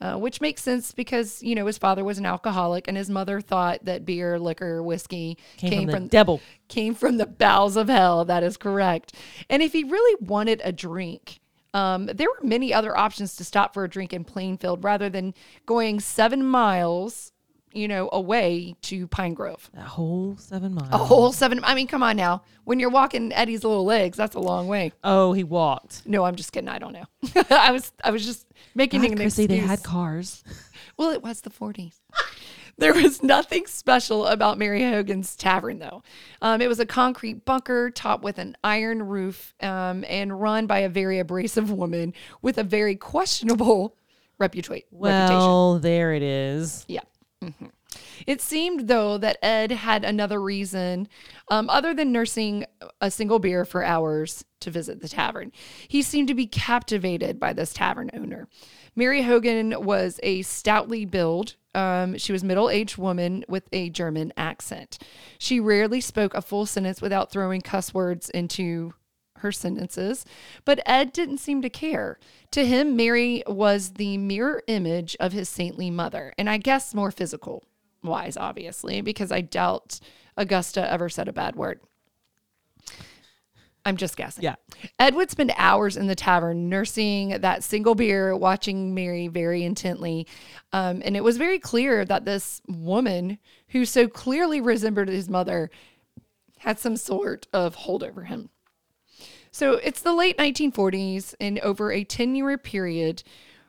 uh, 0.00 0.16
which 0.16 0.40
makes 0.40 0.62
sense 0.62 0.92
because, 0.92 1.42
you 1.42 1.54
know, 1.54 1.66
his 1.66 1.78
father 1.78 2.04
was 2.04 2.18
an 2.18 2.26
alcoholic 2.26 2.86
and 2.88 2.96
his 2.96 3.08
mother 3.08 3.40
thought 3.40 3.84
that 3.84 4.04
beer, 4.04 4.38
liquor, 4.38 4.82
whiskey 4.82 5.38
Came 5.56 5.88
from 5.88 6.04
the 6.04 6.08
devil. 6.10 6.40
came 6.68 6.94
from 6.94 7.16
the 7.16 7.26
bowels 7.26 7.76
of 7.76 7.88
hell. 7.88 8.24
That 8.24 8.42
is 8.42 8.56
correct. 8.56 9.14
And 9.48 9.62
if 9.62 9.72
he 9.72 9.84
really 9.84 10.16
wanted 10.20 10.60
a 10.64 10.72
drink, 10.72 11.40
um, 11.74 12.06
there 12.06 12.28
were 12.28 12.46
many 12.46 12.72
other 12.72 12.96
options 12.96 13.36
to 13.36 13.44
stop 13.44 13.74
for 13.74 13.84
a 13.84 13.88
drink 13.88 14.12
in 14.12 14.24
Plainfield 14.24 14.82
rather 14.82 15.10
than 15.10 15.34
going 15.66 16.00
seven 16.00 16.42
miles, 16.44 17.32
you 17.76 17.88
know, 17.88 18.08
away 18.12 18.74
to 18.82 19.06
Pine 19.08 19.34
Grove. 19.34 19.70
That 19.74 19.86
whole 19.86 20.36
seven 20.38 20.74
miles. 20.74 20.92
A 20.92 20.98
whole 20.98 21.32
seven. 21.32 21.60
I 21.62 21.74
mean, 21.74 21.86
come 21.86 22.02
on 22.02 22.16
now. 22.16 22.42
When 22.64 22.80
you're 22.80 22.90
walking 22.90 23.32
Eddie's 23.32 23.62
little 23.62 23.84
legs, 23.84 24.16
that's 24.16 24.34
a 24.34 24.40
long 24.40 24.66
way. 24.66 24.92
Oh, 25.04 25.32
he 25.32 25.44
walked. 25.44 26.06
No, 26.06 26.24
I'm 26.24 26.34
just 26.36 26.52
kidding. 26.52 26.68
I 26.68 26.78
don't 26.78 26.92
know. 26.92 27.04
I 27.50 27.70
was, 27.72 27.92
I 28.02 28.10
was 28.10 28.24
just 28.24 28.46
making 28.74 29.02
God, 29.02 29.10
an 29.12 29.16
Chrissy, 29.18 29.44
excuse. 29.44 29.60
they 29.60 29.66
had 29.66 29.82
cars. 29.82 30.42
Well, 30.98 31.10
it 31.10 31.22
was 31.22 31.42
the 31.42 31.50
40s. 31.50 32.00
There 32.78 32.92
was 32.92 33.22
nothing 33.22 33.66
special 33.66 34.26
about 34.26 34.58
Mary 34.58 34.82
Hogan's 34.82 35.34
tavern, 35.34 35.78
though. 35.78 36.02
Um, 36.42 36.60
it 36.60 36.68
was 36.68 36.78
a 36.78 36.84
concrete 36.84 37.44
bunker 37.46 37.90
topped 37.90 38.22
with 38.22 38.36
an 38.36 38.54
iron 38.62 39.02
roof 39.02 39.54
um, 39.62 40.04
and 40.06 40.38
run 40.38 40.66
by 40.66 40.80
a 40.80 40.88
very 40.90 41.18
abrasive 41.18 41.70
woman 41.70 42.12
with 42.42 42.58
a 42.58 42.64
very 42.64 42.94
questionable 42.94 43.96
reputa- 44.38 44.68
reputation. 44.68 44.84
Well, 44.90 45.78
there 45.78 46.12
it 46.12 46.22
is. 46.22 46.84
Yeah. 46.86 47.00
It 48.26 48.40
seemed, 48.40 48.88
though, 48.88 49.18
that 49.18 49.38
Ed 49.42 49.70
had 49.70 50.04
another 50.04 50.40
reason 50.40 51.08
um, 51.48 51.70
other 51.70 51.94
than 51.94 52.12
nursing 52.12 52.64
a 53.00 53.10
single 53.10 53.38
beer 53.38 53.64
for 53.64 53.84
hours 53.84 54.44
to 54.60 54.70
visit 54.70 55.00
the 55.00 55.08
tavern. 55.08 55.52
He 55.88 56.02
seemed 56.02 56.28
to 56.28 56.34
be 56.34 56.46
captivated 56.46 57.38
by 57.38 57.52
this 57.52 57.72
tavern 57.72 58.10
owner. 58.14 58.48
Mary 58.94 59.22
Hogan 59.22 59.84
was 59.84 60.18
a 60.22 60.42
stoutly 60.42 61.04
built, 61.04 61.56
um, 61.74 62.16
she 62.16 62.32
was 62.32 62.42
middle 62.42 62.70
aged 62.70 62.96
woman 62.96 63.44
with 63.48 63.68
a 63.70 63.90
German 63.90 64.32
accent. 64.36 64.98
She 65.38 65.60
rarely 65.60 66.00
spoke 66.00 66.32
a 66.34 66.40
full 66.40 66.64
sentence 66.64 67.02
without 67.02 67.30
throwing 67.30 67.60
cuss 67.60 67.92
words 67.92 68.30
into 68.30 68.94
her 69.38 69.52
sentences, 69.52 70.24
but 70.64 70.80
Ed 70.86 71.12
didn't 71.12 71.38
seem 71.38 71.62
to 71.62 71.70
care. 71.70 72.18
To 72.52 72.66
him, 72.66 72.96
Mary 72.96 73.42
was 73.46 73.94
the 73.94 74.18
mirror 74.18 74.62
image 74.66 75.16
of 75.20 75.32
his 75.32 75.48
saintly 75.48 75.90
mother, 75.90 76.32
and 76.38 76.48
I 76.48 76.58
guess 76.58 76.94
more 76.94 77.10
physical 77.10 77.64
wise, 78.02 78.36
obviously, 78.36 79.00
because 79.00 79.32
I 79.32 79.40
doubt 79.40 80.00
Augusta 80.36 80.90
ever 80.90 81.08
said 81.08 81.28
a 81.28 81.32
bad 81.32 81.56
word. 81.56 81.80
I'm 83.86 83.96
just 83.96 84.16
guessing. 84.16 84.42
Yeah. 84.42 84.56
Ed 84.98 85.14
would 85.14 85.30
spend 85.30 85.52
hours 85.56 85.96
in 85.96 86.08
the 86.08 86.16
tavern 86.16 86.68
nursing 86.68 87.28
that 87.40 87.62
single 87.62 87.94
beer, 87.94 88.36
watching 88.36 88.94
Mary 88.94 89.28
very 89.28 89.62
intently. 89.62 90.26
Um, 90.72 91.02
and 91.04 91.16
it 91.16 91.22
was 91.22 91.36
very 91.36 91.60
clear 91.60 92.04
that 92.04 92.24
this 92.24 92.60
woman, 92.66 93.38
who 93.68 93.84
so 93.84 94.08
clearly 94.08 94.60
resembled 94.60 95.06
his 95.06 95.30
mother, 95.30 95.70
had 96.58 96.80
some 96.80 96.96
sort 96.96 97.46
of 97.52 97.76
hold 97.76 98.02
over 98.02 98.24
him. 98.24 98.50
So 99.56 99.76
it's 99.76 100.02
the 100.02 100.12
late 100.12 100.36
1940s, 100.36 101.34
and 101.40 101.58
over 101.60 101.90
a 101.90 102.04
10 102.04 102.34
year 102.34 102.58
period, 102.58 103.22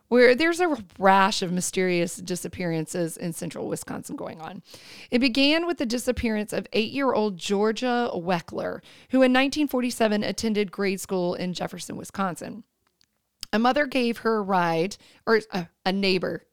where 0.09 0.35
there's 0.35 0.59
a 0.59 0.83
rash 0.99 1.41
of 1.41 1.53
mysterious 1.53 2.17
disappearances 2.17 3.15
in 3.15 3.31
central 3.31 3.69
Wisconsin 3.69 4.17
going 4.17 4.41
on. 4.41 4.63
It 5.11 5.19
began 5.19 5.65
with 5.65 5.77
the 5.77 5.85
disappearance 5.85 6.51
of 6.51 6.67
eight 6.73 6.91
year 6.91 7.13
old 7.13 7.37
Georgia 7.37 8.11
Weckler, 8.13 8.81
who 9.11 9.19
in 9.19 9.31
1947 9.31 10.25
attended 10.25 10.73
grade 10.73 10.99
school 10.99 11.35
in 11.35 11.53
Jefferson, 11.53 11.95
Wisconsin. 11.95 12.65
A 13.53 13.57
mother 13.57 13.85
gave 13.85 14.17
her 14.17 14.39
a 14.39 14.41
ride, 14.41 14.97
or 15.25 15.39
uh, 15.53 15.63
a 15.85 15.93
neighbor 15.93 16.43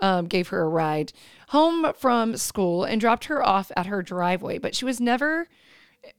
um, 0.00 0.28
gave 0.28 0.48
her 0.48 0.62
a 0.62 0.68
ride 0.68 1.12
home 1.48 1.92
from 1.92 2.38
school 2.38 2.84
and 2.84 3.02
dropped 3.02 3.26
her 3.26 3.46
off 3.46 3.70
at 3.76 3.84
her 3.84 4.00
driveway, 4.00 4.56
but 4.56 4.74
she 4.74 4.86
was 4.86 4.98
never 4.98 5.46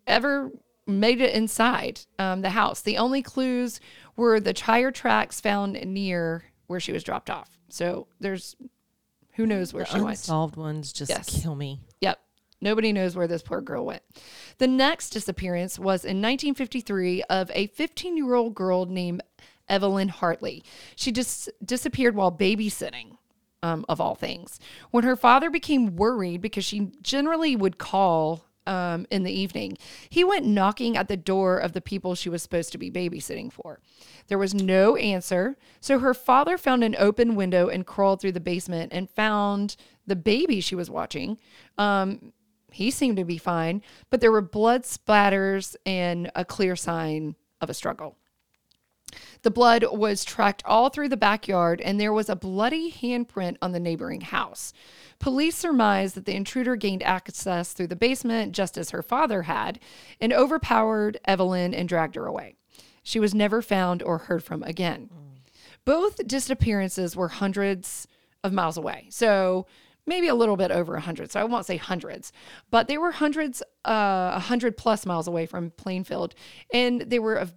ever 0.05 0.51
made 0.89 1.21
it 1.21 1.33
inside 1.33 2.01
um, 2.17 2.41
the 2.41 2.49
house. 2.51 2.81
The 2.81 2.97
only 2.97 3.21
clues 3.21 3.79
were 4.15 4.39
the 4.39 4.53
tire 4.53 4.91
tracks 4.91 5.39
found 5.39 5.73
near 5.85 6.43
where 6.67 6.79
she 6.79 6.91
was 6.91 7.03
dropped 7.03 7.29
off. 7.29 7.49
So 7.69 8.07
there's 8.19 8.55
who 9.33 9.45
knows 9.45 9.73
where 9.73 9.85
she 9.85 9.95
went. 10.01 10.17
Unsolved 10.17 10.57
ones 10.57 10.91
just 10.91 11.09
Yes. 11.09 11.41
kill 11.41 11.55
me. 11.55 11.79
Yep. 12.01 12.19
Nobody 12.61 12.91
knows 12.91 13.15
where 13.15 13.27
this 13.27 13.41
poor 13.41 13.61
girl 13.61 13.85
went. 13.85 14.01
The 14.57 14.67
next 14.67 15.11
disappearance 15.11 15.79
was 15.79 16.03
in 16.03 16.17
1953 16.21 17.23
of 17.23 17.49
a 17.53 17.67
15 17.67 18.17
year 18.17 18.33
old 18.33 18.53
girl 18.53 18.85
named 18.85 19.21
Evelyn 19.69 20.09
Hartley. 20.09 20.63
She 20.95 21.11
dis- 21.11 21.47
disappeared 21.63 22.15
while 22.15 22.31
babysitting, 22.33 23.17
um, 23.63 23.85
of 23.87 24.01
all 24.01 24.15
things. 24.15 24.59
When 24.91 25.05
her 25.05 25.15
father 25.15 25.49
became 25.49 25.95
worried 25.95 26.41
because 26.41 26.65
she 26.65 26.91
generally 27.01 27.55
would 27.55 27.77
call 27.77 28.43
um, 28.67 29.05
in 29.09 29.23
the 29.23 29.31
evening, 29.31 29.77
he 30.09 30.23
went 30.23 30.45
knocking 30.45 30.95
at 30.95 31.07
the 31.07 31.17
door 31.17 31.57
of 31.57 31.73
the 31.73 31.81
people 31.81 32.15
she 32.15 32.29
was 32.29 32.43
supposed 32.43 32.71
to 32.71 32.77
be 32.77 32.91
babysitting 32.91 33.51
for. 33.51 33.79
There 34.27 34.37
was 34.37 34.53
no 34.53 34.95
answer, 34.95 35.57
so 35.79 35.99
her 35.99 36.13
father 36.13 36.57
found 36.57 36.83
an 36.83 36.95
open 36.99 37.35
window 37.35 37.67
and 37.67 37.85
crawled 37.85 38.21
through 38.21 38.33
the 38.33 38.39
basement 38.39 38.93
and 38.93 39.09
found 39.09 39.75
the 40.05 40.15
baby 40.15 40.61
she 40.61 40.75
was 40.75 40.89
watching. 40.89 41.37
Um, 41.77 42.33
he 42.71 42.91
seemed 42.91 43.17
to 43.17 43.25
be 43.25 43.37
fine, 43.37 43.81
but 44.09 44.21
there 44.21 44.31
were 44.31 44.41
blood 44.41 44.83
splatters 44.83 45.75
and 45.85 46.31
a 46.35 46.45
clear 46.45 46.75
sign 46.75 47.35
of 47.61 47.69
a 47.69 47.73
struggle. 47.73 48.15
The 49.41 49.51
blood 49.51 49.83
was 49.91 50.23
tracked 50.23 50.63
all 50.65 50.89
through 50.89 51.09
the 51.09 51.17
backyard, 51.17 51.81
and 51.81 51.99
there 51.99 52.13
was 52.13 52.29
a 52.29 52.35
bloody 52.35 52.91
handprint 52.91 53.57
on 53.61 53.71
the 53.71 53.79
neighboring 53.79 54.21
house. 54.21 54.73
Police 55.19 55.55
surmised 55.55 56.15
that 56.15 56.25
the 56.25 56.35
intruder 56.35 56.75
gained 56.75 57.03
access 57.03 57.73
through 57.73 57.87
the 57.87 57.95
basement, 57.95 58.53
just 58.53 58.77
as 58.77 58.91
her 58.91 59.03
father 59.03 59.43
had, 59.43 59.79
and 60.21 60.33
overpowered 60.33 61.19
Evelyn 61.25 61.73
and 61.73 61.89
dragged 61.89 62.15
her 62.15 62.25
away. 62.25 62.55
She 63.03 63.19
was 63.19 63.33
never 63.33 63.61
found 63.61 64.03
or 64.03 64.19
heard 64.19 64.43
from 64.43 64.63
again. 64.63 65.09
Both 65.85 66.27
disappearances 66.27 67.15
were 67.15 67.29
hundreds 67.29 68.07
of 68.43 68.53
miles 68.53 68.77
away. 68.77 69.07
So 69.09 69.65
maybe 70.05 70.27
a 70.27 70.35
little 70.35 70.57
bit 70.57 70.71
over 70.71 70.93
100. 70.93 71.31
So 71.31 71.39
I 71.39 71.43
won't 71.45 71.65
say 71.65 71.77
hundreds, 71.77 72.31
but 72.69 72.87
they 72.87 72.97
were 72.97 73.11
hundreds, 73.11 73.61
uh, 73.85 74.31
100 74.31 74.77
plus 74.77 75.05
miles 75.05 75.27
away 75.27 75.45
from 75.45 75.71
Plainfield. 75.71 76.35
And 76.73 77.01
they 77.01 77.19
were 77.19 77.35
of 77.35 77.53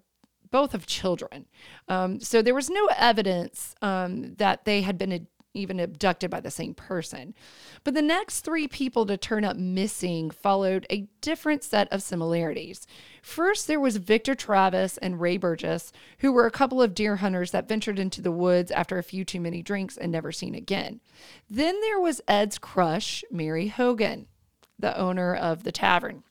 both 0.53 0.75
of 0.75 0.87
children. 0.87 1.47
Um, 1.89 2.21
so 2.21 2.41
there 2.43 2.55
was 2.55 2.71
no 2.71 2.89
evidence 2.97 3.75
um, 3.83 4.35
that 4.37 4.65
they 4.65 4.83
had 4.83 4.97
been 4.97 5.13
ad- 5.13 5.27
even 5.55 5.81
abducted 5.81 6.31
by 6.31 6.41
the 6.41 6.51
same 6.51 6.75
person. 6.75 7.35
But 7.85 7.95
the 7.95 8.03
next 8.03 8.41
three 8.41 8.69
people 8.69 9.05
to 9.07 9.17
turn 9.17 9.45
up 9.45 9.57
missing 9.57 10.31
followed 10.31 10.87
a 10.89 11.09
different 11.21 11.63
set 11.63 11.93
of 11.93 12.03
similarities. 12.03 12.87
First, 13.23 13.67
there 13.67 13.81
was 13.81 13.97
Victor 13.97 14.35
Travis 14.35 14.99
and 14.99 15.21
Ray 15.21 15.37
Burgess, 15.37 15.93
who 16.19 16.33
were 16.33 16.47
a 16.47 16.51
couple 16.51 16.81
of 16.81 16.95
deer 16.95 17.17
hunters 17.17 17.51
that 17.51 17.69
ventured 17.69 17.99
into 17.99 18.23
the 18.23 18.33
woods 18.33 18.71
after 18.71 18.99
a 18.99 19.03
few 19.03 19.25
too 19.25 19.41
many 19.41 19.63
drinks 19.63 19.97
and 19.97 20.13
never 20.13 20.33
seen 20.33 20.55
again. 20.55 21.01
Then 21.51 21.81
there 21.81 22.01
was 22.01 22.23
Ed's 22.27 22.59
crush, 22.59 23.25
Mary 23.31 23.69
Hogan, 23.69 24.29
the 24.79 24.97
owner 24.97 25.35
of 25.35 25.65
the 25.65 25.73
tavern. 25.73 26.25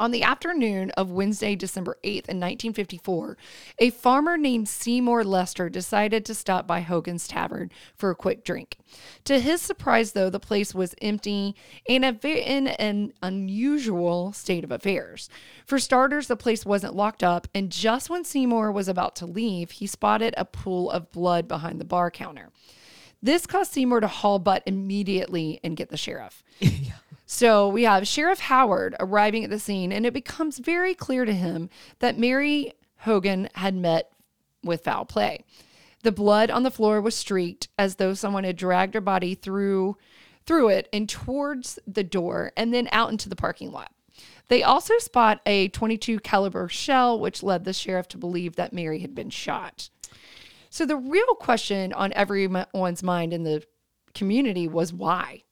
On 0.00 0.12
the 0.12 0.22
afternoon 0.22 0.92
of 0.92 1.10
Wednesday, 1.10 1.56
December 1.56 1.98
8th, 2.04 2.28
in 2.28 2.38
1954, 2.38 3.36
a 3.80 3.90
farmer 3.90 4.36
named 4.36 4.68
Seymour 4.68 5.24
Lester 5.24 5.68
decided 5.68 6.24
to 6.24 6.36
stop 6.36 6.68
by 6.68 6.82
Hogan's 6.82 7.26
Tavern 7.26 7.72
for 7.96 8.10
a 8.10 8.14
quick 8.14 8.44
drink. 8.44 8.78
To 9.24 9.40
his 9.40 9.60
surprise, 9.60 10.12
though, 10.12 10.30
the 10.30 10.38
place 10.38 10.72
was 10.72 10.94
empty 11.02 11.56
and 11.88 12.04
in 12.24 12.68
an 12.68 13.12
unusual 13.22 14.32
state 14.32 14.62
of 14.62 14.70
affairs. 14.70 15.28
For 15.66 15.80
starters, 15.80 16.28
the 16.28 16.36
place 16.36 16.64
wasn't 16.64 16.94
locked 16.94 17.24
up, 17.24 17.48
and 17.52 17.72
just 17.72 18.08
when 18.08 18.22
Seymour 18.22 18.70
was 18.70 18.86
about 18.86 19.16
to 19.16 19.26
leave, 19.26 19.72
he 19.72 19.88
spotted 19.88 20.32
a 20.36 20.44
pool 20.44 20.92
of 20.92 21.10
blood 21.10 21.48
behind 21.48 21.80
the 21.80 21.84
bar 21.84 22.12
counter. 22.12 22.50
This 23.20 23.48
caused 23.48 23.72
Seymour 23.72 23.98
to 24.00 24.06
haul 24.06 24.38
butt 24.38 24.62
immediately 24.64 25.58
and 25.64 25.76
get 25.76 25.88
the 25.88 25.96
sheriff. 25.96 26.44
So 27.30 27.68
we 27.68 27.82
have 27.82 28.08
Sheriff 28.08 28.40
Howard 28.40 28.96
arriving 28.98 29.44
at 29.44 29.50
the 29.50 29.58
scene, 29.58 29.92
and 29.92 30.06
it 30.06 30.14
becomes 30.14 30.58
very 30.58 30.94
clear 30.94 31.26
to 31.26 31.34
him 31.34 31.68
that 31.98 32.18
Mary 32.18 32.72
Hogan 33.00 33.50
had 33.54 33.74
met 33.74 34.10
with 34.64 34.84
foul 34.84 35.04
play. 35.04 35.44
The 36.04 36.10
blood 36.10 36.50
on 36.50 36.62
the 36.62 36.70
floor 36.70 37.02
was 37.02 37.14
streaked 37.14 37.68
as 37.78 37.96
though 37.96 38.14
someone 38.14 38.44
had 38.44 38.56
dragged 38.56 38.94
her 38.94 39.02
body 39.02 39.34
through 39.34 39.98
through 40.46 40.70
it 40.70 40.88
and 40.90 41.06
towards 41.06 41.78
the 41.86 42.02
door 42.02 42.50
and 42.56 42.72
then 42.72 42.88
out 42.92 43.10
into 43.10 43.28
the 43.28 43.36
parking 43.36 43.72
lot. 43.72 43.92
They 44.48 44.62
also 44.62 44.96
spot 44.96 45.42
a 45.44 45.68
22 45.68 46.20
caliber 46.20 46.66
shell 46.70 47.20
which 47.20 47.42
led 47.42 47.64
the 47.64 47.74
sheriff 47.74 48.08
to 48.08 48.16
believe 48.16 48.56
that 48.56 48.72
Mary 48.72 49.00
had 49.00 49.14
been 49.14 49.28
shot. 49.28 49.90
So 50.70 50.86
the 50.86 50.96
real 50.96 51.34
question 51.34 51.92
on 51.92 52.10
everyone's 52.14 53.02
mind 53.02 53.34
in 53.34 53.42
the 53.42 53.64
community 54.14 54.66
was 54.66 54.94
why? 54.94 55.42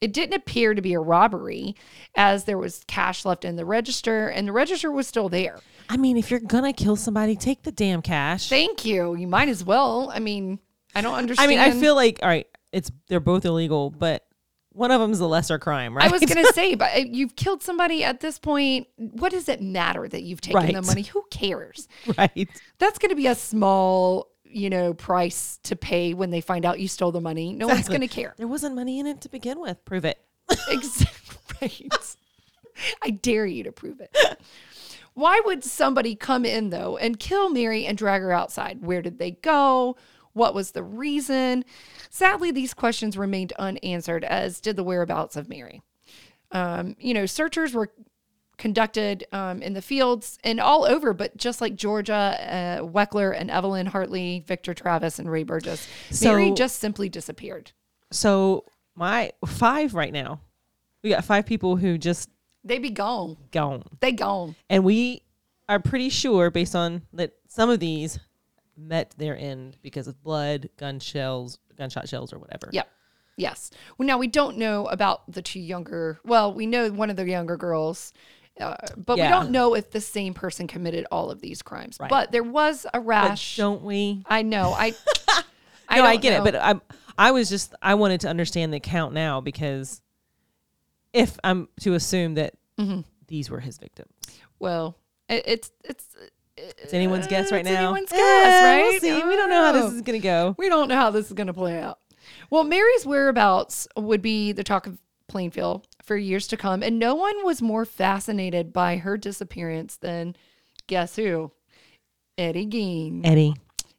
It 0.00 0.12
didn't 0.12 0.34
appear 0.34 0.74
to 0.74 0.82
be 0.82 0.94
a 0.94 1.00
robbery 1.00 1.74
as 2.14 2.44
there 2.44 2.58
was 2.58 2.84
cash 2.86 3.24
left 3.24 3.44
in 3.44 3.56
the 3.56 3.64
register 3.64 4.28
and 4.28 4.46
the 4.46 4.52
register 4.52 4.92
was 4.92 5.06
still 5.06 5.28
there. 5.28 5.58
I 5.88 5.96
mean, 5.96 6.16
if 6.16 6.30
you're 6.30 6.40
gonna 6.40 6.72
kill 6.72 6.96
somebody, 6.96 7.34
take 7.34 7.62
the 7.62 7.72
damn 7.72 8.02
cash. 8.02 8.48
Thank 8.48 8.84
you. 8.84 9.14
You 9.16 9.26
might 9.26 9.48
as 9.48 9.64
well. 9.64 10.10
I 10.14 10.20
mean, 10.20 10.60
I 10.94 11.00
don't 11.00 11.14
understand. 11.14 11.44
I 11.44 11.48
mean, 11.48 11.58
I 11.58 11.72
feel 11.72 11.94
like 11.94 12.20
all 12.22 12.28
right, 12.28 12.46
it's 12.72 12.90
they're 13.08 13.20
both 13.20 13.44
illegal, 13.44 13.90
but 13.90 14.24
one 14.78 14.92
of 14.92 15.00
them's 15.00 15.18
a 15.18 15.26
lesser 15.26 15.58
crime, 15.58 15.96
right? 15.96 16.06
I 16.06 16.12
was 16.12 16.24
going 16.24 16.44
to 16.46 16.52
say, 16.52 16.76
but 16.76 16.94
uh, 16.94 16.98
you've 16.98 17.34
killed 17.34 17.62
somebody 17.62 18.04
at 18.04 18.20
this 18.20 18.38
point. 18.38 18.86
What 18.96 19.32
does 19.32 19.48
it 19.48 19.60
matter 19.60 20.06
that 20.06 20.22
you've 20.22 20.40
taken 20.40 20.72
the 20.72 20.82
money? 20.82 21.02
Who 21.02 21.24
cares? 21.30 21.88
right. 22.18 22.48
That's 22.78 22.98
going 22.98 23.10
to 23.10 23.16
be 23.16 23.26
a 23.26 23.34
small, 23.34 24.28
you 24.50 24.70
know, 24.70 24.94
price 24.94 25.58
to 25.64 25.76
pay 25.76 26.14
when 26.14 26.30
they 26.30 26.40
find 26.40 26.64
out 26.64 26.80
you 26.80 26.88
stole 26.88 27.12
the 27.12 27.20
money. 27.20 27.52
No 27.52 27.66
one's 27.66 27.88
going 27.88 28.00
to 28.00 28.08
care. 28.08 28.34
There 28.36 28.48
wasn't 28.48 28.74
money 28.74 28.98
in 28.98 29.06
it 29.06 29.20
to 29.22 29.28
begin 29.28 29.60
with. 29.60 29.84
Prove 29.84 30.04
it. 30.04 30.18
Exactly. 30.68 31.14
Right. 31.60 32.16
I 33.02 33.10
dare 33.10 33.44
you 33.44 33.64
to 33.64 33.72
prove 33.72 34.00
it. 34.00 34.16
Why 35.14 35.42
would 35.44 35.64
somebody 35.64 36.14
come 36.14 36.44
in 36.44 36.70
though 36.70 36.96
and 36.96 37.18
kill 37.18 37.50
Mary 37.50 37.84
and 37.84 37.98
drag 37.98 38.22
her 38.22 38.30
outside? 38.30 38.80
Where 38.80 39.02
did 39.02 39.18
they 39.18 39.32
go? 39.32 39.96
What 40.34 40.54
was 40.54 40.70
the 40.70 40.84
reason? 40.84 41.64
Sadly, 42.10 42.52
these 42.52 42.74
questions 42.74 43.18
remained 43.18 43.52
unanswered, 43.58 44.22
as 44.22 44.60
did 44.60 44.76
the 44.76 44.84
whereabouts 44.84 45.34
of 45.34 45.48
Mary. 45.48 45.82
Um, 46.52 46.94
you 47.00 47.12
know, 47.12 47.26
searchers 47.26 47.74
were 47.74 47.90
conducted 48.58 49.24
um, 49.32 49.62
in 49.62 49.72
the 49.72 49.80
fields 49.82 50.38
and 50.44 50.60
all 50.60 50.84
over, 50.84 51.14
but 51.14 51.36
just 51.36 51.60
like 51.60 51.76
Georgia, 51.76 52.14
uh, 52.14 52.82
Weckler, 52.84 53.34
and 53.38 53.50
Evelyn 53.50 53.86
Hartley, 53.86 54.44
Victor 54.46 54.74
Travis, 54.74 55.18
and 55.18 55.30
Ray 55.30 55.44
Burgess, 55.44 55.88
Mary 56.22 56.48
So- 56.48 56.54
just 56.54 56.78
simply 56.80 57.08
disappeared. 57.08 57.72
So 58.10 58.64
my 58.94 59.32
five 59.46 59.94
right 59.94 60.12
now. 60.12 60.40
We 61.02 61.10
got 61.10 61.24
five 61.24 61.46
people 61.46 61.76
who 61.76 61.96
just 61.96 62.28
They 62.64 62.78
be 62.78 62.90
gone. 62.90 63.36
gone. 63.52 63.84
They 64.00 64.10
gone. 64.12 64.56
And 64.68 64.82
we 64.84 65.22
are 65.68 65.78
pretty 65.78 66.08
sure, 66.08 66.50
based 66.50 66.74
on 66.74 67.02
that, 67.12 67.34
some 67.46 67.70
of 67.70 67.78
these 67.78 68.18
met 68.76 69.14
their 69.16 69.36
end 69.36 69.76
because 69.82 70.08
of 70.08 70.20
blood, 70.24 70.68
gun 70.76 70.98
shells, 70.98 71.58
gunshot 71.76 72.08
shells, 72.08 72.32
or 72.32 72.38
whatever. 72.40 72.68
Yep. 72.72 72.88
Yes. 73.36 73.70
Well, 73.96 74.06
now 74.08 74.18
we 74.18 74.26
don't 74.26 74.58
know 74.58 74.86
about 74.86 75.30
the 75.30 75.42
two 75.42 75.60
younger. 75.60 76.18
Well, 76.24 76.52
we 76.52 76.66
know 76.66 76.90
one 76.90 77.10
of 77.10 77.16
the 77.16 77.28
younger 77.28 77.56
girls, 77.56 78.12
uh, 78.60 78.76
but 78.96 79.16
we 79.16 79.22
don't 79.22 79.50
know 79.50 79.74
if 79.74 79.90
the 79.90 80.00
same 80.00 80.34
person 80.34 80.66
committed 80.66 81.06
all 81.10 81.30
of 81.30 81.40
these 81.40 81.62
crimes. 81.62 81.96
Right. 82.00 82.10
But 82.10 82.32
there 82.32 82.42
was 82.42 82.84
a 82.86 83.00
But 83.00 83.06
rash. 83.06 83.56
don't 83.56 83.82
we? 83.82 84.22
I 84.26 84.42
know. 84.42 84.72
I. 84.76 84.90
no, 85.94 86.04
I 86.04 86.16
get 86.16 86.32
know. 86.36 86.42
it, 86.42 86.52
but 86.52 86.62
I'm. 86.62 86.80
I 87.16 87.30
was 87.32 87.48
just. 87.48 87.74
I 87.82 87.94
wanted 87.94 88.20
to 88.22 88.28
understand 88.28 88.72
the 88.72 88.80
count 88.80 89.12
now 89.14 89.40
because 89.40 90.00
if 91.12 91.38
I'm 91.44 91.68
to 91.80 91.94
assume 91.94 92.34
that 92.34 92.54
Mm-hmm. 92.78 93.00
these 93.26 93.50
were 93.50 93.58
his 93.58 93.76
victims, 93.78 94.12
well, 94.60 94.96
it, 95.28 95.42
it's 95.46 95.72
it's 95.84 96.06
it's 96.56 96.94
anyone's 96.94 97.26
guess 97.26 97.50
right 97.50 97.62
it's 97.62 97.68
now. 97.70 97.88
anyone's 97.92 98.12
Eh, 98.12 98.16
guess, 98.16 98.62
we'll 98.62 98.92
right? 98.92 99.00
see. 99.00 99.10
I 99.22 99.26
We 99.28 99.34
don't 99.36 99.50
know 99.50 99.62
how 99.64 99.72
this 99.72 99.92
is 99.92 100.02
gonna 100.02 100.18
go. 100.20 100.54
We 100.58 100.68
don't 100.68 100.88
know 100.88 100.94
how 100.96 101.10
this 101.10 101.26
is 101.26 101.32
going 101.32 101.48
to 101.48 101.52
play 101.52 101.80
out. 101.80 101.98
Well, 102.50 102.62
Mary's 102.62 103.04
whereabouts 103.04 103.88
would 103.96 104.22
be 104.22 104.52
the 104.52 104.62
talk 104.62 104.86
of 104.86 104.98
Plainfield 105.28 105.86
for 106.08 106.16
years 106.16 106.48
to 106.48 106.56
come, 106.56 106.82
and 106.82 106.98
no 106.98 107.14
one 107.14 107.44
was 107.44 107.62
more 107.62 107.84
fascinated 107.84 108.72
by 108.72 108.96
her 108.96 109.16
disappearance 109.16 109.96
than 109.96 110.34
guess 110.88 111.14
who? 111.14 111.52
Eddie 112.36 112.66
Gein. 112.66 113.20
Eddie, 113.24 113.54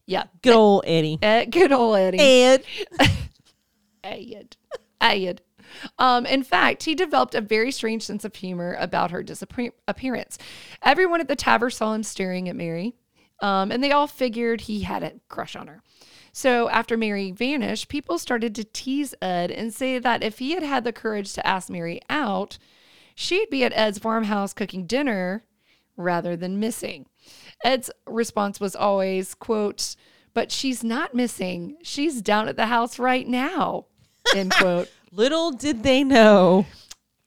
Yeah, 0.05 0.23
good 0.41 0.55
old 0.55 0.83
Eddie. 0.87 1.19
Eh, 1.21 1.45
good 1.45 1.71
old 1.71 1.97
Eddie. 1.97 2.19
Ed. 2.19 2.63
Ed. 4.03 4.57
Ed. 4.99 5.41
Um, 5.99 6.25
in 6.25 6.43
fact, 6.43 6.83
he 6.83 6.95
developed 6.95 7.35
a 7.35 7.41
very 7.41 7.71
strange 7.71 8.03
sense 8.03 8.25
of 8.25 8.35
humor 8.35 8.75
about 8.79 9.11
her 9.11 9.21
disappearance. 9.21 10.37
Everyone 10.81 11.21
at 11.21 11.27
the 11.27 11.35
tavern 11.35 11.69
saw 11.69 11.93
him 11.93 12.01
staring 12.01 12.49
at 12.49 12.55
Mary, 12.55 12.95
um, 13.39 13.71
and 13.71 13.83
they 13.83 13.91
all 13.91 14.07
figured 14.07 14.61
he 14.61 14.81
had 14.81 15.03
a 15.03 15.13
crush 15.29 15.55
on 15.55 15.67
her. 15.67 15.83
So 16.31 16.69
after 16.69 16.97
Mary 16.97 17.31
vanished, 17.31 17.89
people 17.89 18.17
started 18.19 18.55
to 18.55 18.63
tease 18.63 19.15
Ed 19.21 19.51
and 19.51 19.73
say 19.73 19.99
that 19.99 20.23
if 20.23 20.39
he 20.39 20.51
had 20.51 20.63
had 20.63 20.83
the 20.83 20.93
courage 20.93 21.33
to 21.33 21.45
ask 21.45 21.69
Mary 21.69 22.01
out, 22.09 22.57
she'd 23.15 23.49
be 23.49 23.63
at 23.63 23.73
Ed's 23.75 23.99
farmhouse 23.99 24.53
cooking 24.53 24.85
dinner 24.85 25.43
rather 25.97 26.35
than 26.35 26.59
missing. 26.59 27.05
Ed's 27.63 27.91
response 28.07 28.59
was 28.59 28.75
always, 28.75 29.35
quote, 29.35 29.95
but 30.33 30.51
she's 30.51 30.83
not 30.83 31.13
missing. 31.13 31.77
She's 31.83 32.21
down 32.21 32.47
at 32.47 32.55
the 32.55 32.67
house 32.67 32.99
right 32.99 33.27
now, 33.27 33.85
end 34.35 34.53
quote. 34.53 34.89
Little 35.11 35.51
did 35.51 35.83
they 35.83 36.03
know. 36.03 36.65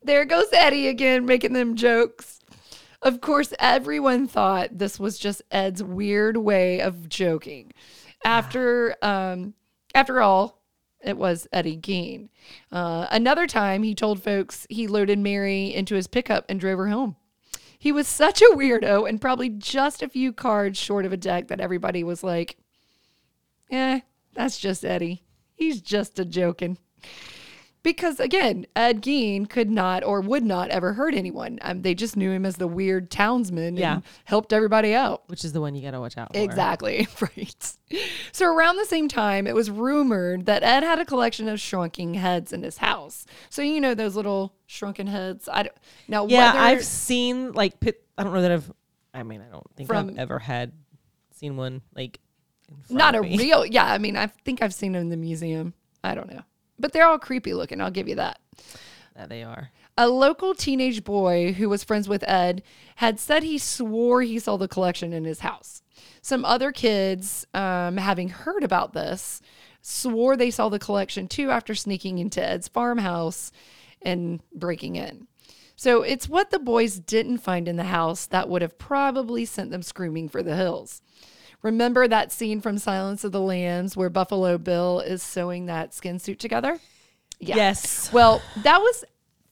There 0.02 0.24
goes 0.24 0.46
Eddie 0.52 0.88
again, 0.88 1.26
making 1.26 1.52
them 1.52 1.76
jokes. 1.76 2.40
Of 3.02 3.20
course, 3.20 3.52
everyone 3.58 4.28
thought 4.28 4.78
this 4.78 4.98
was 4.98 5.18
just 5.18 5.42
Ed's 5.50 5.82
weird 5.82 6.36
way 6.36 6.80
of 6.80 7.08
joking. 7.08 7.72
After, 8.24 8.96
um, 9.02 9.54
after 9.94 10.20
all, 10.20 10.62
it 11.02 11.16
was 11.16 11.48
Eddie 11.52 11.76
Gein. 11.76 12.28
Uh, 12.70 13.06
another 13.10 13.46
time, 13.46 13.82
he 13.82 13.94
told 13.94 14.22
folks 14.22 14.66
he 14.70 14.86
loaded 14.86 15.18
Mary 15.18 15.74
into 15.74 15.94
his 15.94 16.06
pickup 16.06 16.44
and 16.48 16.60
drove 16.60 16.78
her 16.78 16.88
home. 16.88 17.16
He 17.78 17.90
was 17.90 18.06
such 18.06 18.40
a 18.40 18.54
weirdo 18.54 19.08
and 19.08 19.20
probably 19.20 19.48
just 19.48 20.02
a 20.02 20.08
few 20.08 20.32
cards 20.32 20.78
short 20.78 21.04
of 21.04 21.12
a 21.12 21.16
deck 21.16 21.48
that 21.48 21.60
everybody 21.60 22.04
was 22.04 22.22
like, 22.22 22.56
eh, 23.72 24.00
that's 24.34 24.58
just 24.60 24.84
Eddie. 24.84 25.24
He's 25.54 25.80
just 25.80 26.18
a 26.20 26.24
joking. 26.24 26.78
Because 27.82 28.20
again, 28.20 28.64
Ed 28.76 29.02
Gein 29.02 29.48
could 29.48 29.68
not 29.68 30.04
or 30.04 30.20
would 30.20 30.44
not 30.44 30.70
ever 30.70 30.92
hurt 30.92 31.14
anyone. 31.14 31.58
Um, 31.62 31.82
they 31.82 31.94
just 31.94 32.16
knew 32.16 32.30
him 32.30 32.46
as 32.46 32.56
the 32.56 32.68
weird 32.68 33.10
townsman 33.10 33.76
Yeah. 33.76 33.94
and 33.94 34.02
helped 34.24 34.52
everybody 34.52 34.94
out. 34.94 35.24
Which 35.28 35.44
is 35.44 35.52
the 35.52 35.60
one 35.60 35.74
you 35.74 35.82
gotta 35.82 35.98
watch 35.98 36.16
out 36.16 36.32
for. 36.32 36.38
Exactly. 36.40 37.08
Right. 37.20 37.76
So 38.32 38.46
around 38.46 38.76
the 38.76 38.84
same 38.86 39.06
time, 39.08 39.46
it 39.46 39.54
was 39.54 39.70
rumored 39.70 40.46
that 40.46 40.62
Ed 40.62 40.82
had 40.82 40.98
a 40.98 41.04
collection 41.04 41.48
of 41.48 41.60
shrunken 41.60 42.14
heads 42.14 42.52
in 42.52 42.62
his 42.62 42.78
house. 42.78 43.26
So 43.50 43.62
you 43.62 43.80
know 43.80 43.94
those 43.94 44.16
little 44.16 44.54
shrunken 44.66 45.06
heads. 45.08 45.48
I 45.52 45.64
don't, 45.64 45.76
now 46.08 46.26
Yeah, 46.26 46.52
whether, 46.52 46.58
I've 46.64 46.84
seen 46.84 47.52
like 47.52 47.80
pit. 47.80 48.02
I 48.16 48.22
don't 48.24 48.32
know 48.32 48.42
that 48.42 48.52
I've. 48.52 48.72
I 49.12 49.22
mean, 49.24 49.42
I 49.42 49.50
don't 49.50 49.66
think 49.76 49.88
From- 49.88 50.10
I've 50.10 50.18
ever 50.18 50.38
had 50.38 50.72
seen 51.34 51.56
one 51.56 51.82
like. 51.94 52.18
not 52.88 53.14
a 53.14 53.20
real. 53.20 53.66
Yeah, 53.66 53.84
I 53.84 53.98
mean, 53.98 54.16
I 54.16 54.28
think 54.28 54.62
I've 54.62 54.72
seen 54.74 54.92
them 54.92 55.02
in 55.02 55.08
the 55.10 55.16
museum. 55.18 55.74
I 56.04 56.14
don't 56.14 56.32
know, 56.32 56.42
but 56.82 56.92
they're 56.92 57.06
all 57.06 57.18
creepy 57.18 57.54
looking. 57.54 57.80
I'll 57.80 57.90
give 57.90 58.08
you 58.08 58.16
that. 58.16 58.38
That 59.16 59.30
they 59.30 59.42
are. 59.42 59.70
A 59.96 60.08
local 60.08 60.54
teenage 60.54 61.04
boy 61.04 61.52
who 61.52 61.68
was 61.68 61.84
friends 61.84 62.08
with 62.08 62.28
Ed 62.28 62.62
had 62.96 63.18
said 63.20 63.42
he 63.42 63.56
swore 63.56 64.22
he 64.22 64.38
saw 64.38 64.56
the 64.56 64.68
collection 64.68 65.12
in 65.12 65.24
his 65.24 65.40
house. 65.40 65.82
Some 66.20 66.44
other 66.44 66.72
kids, 66.72 67.46
um, 67.54 67.96
having 67.96 68.28
heard 68.28 68.64
about 68.64 68.92
this, 68.92 69.40
swore 69.80 70.36
they 70.36 70.50
saw 70.50 70.68
the 70.68 70.78
collection 70.78 71.28
too 71.28 71.50
after 71.50 71.74
sneaking 71.74 72.18
into 72.18 72.42
Ed's 72.42 72.68
farmhouse 72.68 73.52
and 74.00 74.40
breaking 74.54 74.96
in. 74.96 75.28
So 75.76 76.02
it's 76.02 76.28
what 76.28 76.50
the 76.50 76.58
boys 76.58 76.98
didn't 76.98 77.38
find 77.38 77.68
in 77.68 77.76
the 77.76 77.84
house 77.84 78.26
that 78.26 78.48
would 78.48 78.62
have 78.62 78.78
probably 78.78 79.44
sent 79.44 79.70
them 79.70 79.82
screaming 79.82 80.28
for 80.28 80.42
the 80.42 80.56
hills. 80.56 81.02
Remember 81.62 82.08
that 82.08 82.32
scene 82.32 82.60
from 82.60 82.78
Silence 82.78 83.24
of 83.24 83.32
the 83.32 83.40
Lambs 83.40 83.96
where 83.96 84.10
Buffalo 84.10 84.58
Bill 84.58 85.00
is 85.00 85.22
sewing 85.22 85.66
that 85.66 85.94
skin 85.94 86.18
suit 86.18 86.38
together? 86.38 86.78
Yeah. 87.38 87.56
Yes. 87.56 88.12
Well, 88.12 88.42
that 88.62 88.78
was 88.78 89.04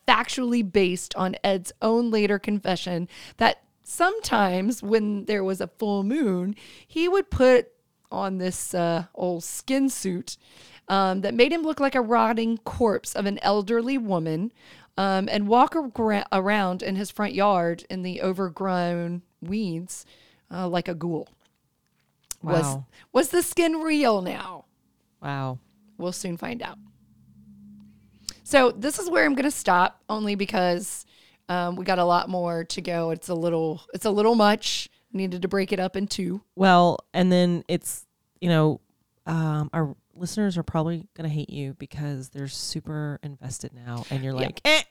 factually 0.06 0.70
based 0.70 1.14
on 1.14 1.36
Ed's 1.44 1.72
own 1.80 2.11
later 2.11 2.38
confession 2.38 3.08
that 3.36 3.62
sometimes 3.84 4.82
when 4.82 5.24
there 5.26 5.44
was 5.44 5.61
a 5.61 5.68
full 5.68 6.02
moon, 6.02 6.56
he 6.86 7.08
would 7.08 7.30
put 7.30 7.68
on 8.11 8.38
this 8.38 8.74
uh, 8.74 9.04
old 9.14 9.44
skin 9.44 9.88
suit 9.88 10.36
um, 10.88 11.20
that 11.20 11.34
made 11.34 11.52
him 11.52 11.62
look 11.62 11.78
like 11.78 11.94
a 11.94 12.00
rotting 12.00 12.58
corpse 12.58 13.14
of 13.14 13.26
an 13.26 13.38
elderly 13.42 13.96
woman 13.96 14.52
um, 14.96 15.28
and 15.30 15.46
walk 15.46 15.76
around 16.32 16.82
in 16.82 16.96
his 16.96 17.11
front 17.11 17.34
yard 17.34 17.84
in 17.88 18.02
the 18.02 18.20
overgrown 18.20 19.22
weeds 19.40 20.04
uh, 20.50 20.68
like 20.68 20.88
a 20.88 20.94
ghoul. 20.94 21.28
Was, 22.43 22.62
Wow. 22.62 22.86
was 23.12 23.28
the 23.28 23.43
skin 23.43 23.74
real 23.80 24.22
now? 24.22 24.64
Wow. 25.22 25.59
We'll 25.99 26.12
soon 26.12 26.36
find 26.36 26.62
out. 26.62 26.78
So 28.45 28.70
this 28.72 28.99
is 28.99 29.09
where 29.11 29.24
I'm 29.24 29.34
going 29.34 29.45
to 29.45 29.51
stop, 29.51 30.01
only 30.09 30.34
because 30.34 31.05
um, 31.49 31.76
we 31.76 31.84
got 31.84 31.99
a 31.99 32.05
lot 32.05 32.28
more 32.28 32.64
to 32.64 32.80
go. 32.80 33.11
It's 33.11 33.28
a 33.28 33.34
little, 33.34 33.82
it's 33.95 34.05
a 34.05 34.11
little 34.11 34.34
much. 34.34 34.88
Needed 35.12 35.43
to 35.43 35.49
break 35.49 35.72
it 35.72 35.80
up 35.80 35.97
in 35.97 36.07
two. 36.07 36.41
Well, 36.55 37.01
and 37.12 37.32
then 37.32 37.64
it's 37.66 38.07
you 38.41 38.49
know, 38.49 38.80
um, 39.26 39.68
our 39.72 39.97
listeners 40.14 40.57
are 40.57 40.62
probably 40.62 41.09
gonna 41.16 41.28
hate 41.28 41.51
you 41.51 41.74
because 41.80 42.28
they're 42.28 42.47
super 42.47 43.18
invested 43.24 43.72
now, 43.74 44.05
and 44.11 44.22
you're 44.22 44.32
like, 44.32 44.61
eh, 44.64 44.82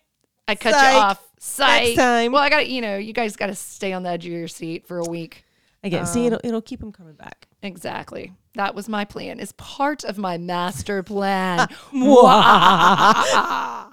I 0.46 0.56
cut 0.56 0.74
Psych. 0.74 0.94
you 0.94 1.00
off. 1.00 1.28
Psych. 1.40 1.96
time. 1.96 2.34
Well, 2.34 2.42
I 2.44 2.50
got 2.50 2.68
you 2.68 2.82
know, 2.82 2.98
you 2.98 3.14
guys 3.14 3.38
got 3.38 3.48
to 3.48 3.56
stay 3.56 3.94
on 3.94 4.04
the 4.04 4.10
edge 4.10 4.26
of 4.26 4.32
your 4.34 4.50
seat 4.50 4.86
for 4.88 5.00
a 5.00 5.06
week. 5.10 5.46
I 5.84 5.90
get. 5.90 6.02
Um, 6.02 6.06
See, 6.08 6.26
it'll 6.26 6.40
it'll 6.44 6.62
keep 6.62 6.80
them 6.80 6.92
coming 6.92 7.16
back. 7.16 7.48
Exactly. 7.62 8.34
That 8.56 8.76
was 8.76 8.90
my 8.90 9.06
plan. 9.06 9.40
It's 9.40 9.54
part 9.58 10.04
of 10.04 10.18
my 10.18 10.38
master 10.38 11.04
plan. 11.14 11.68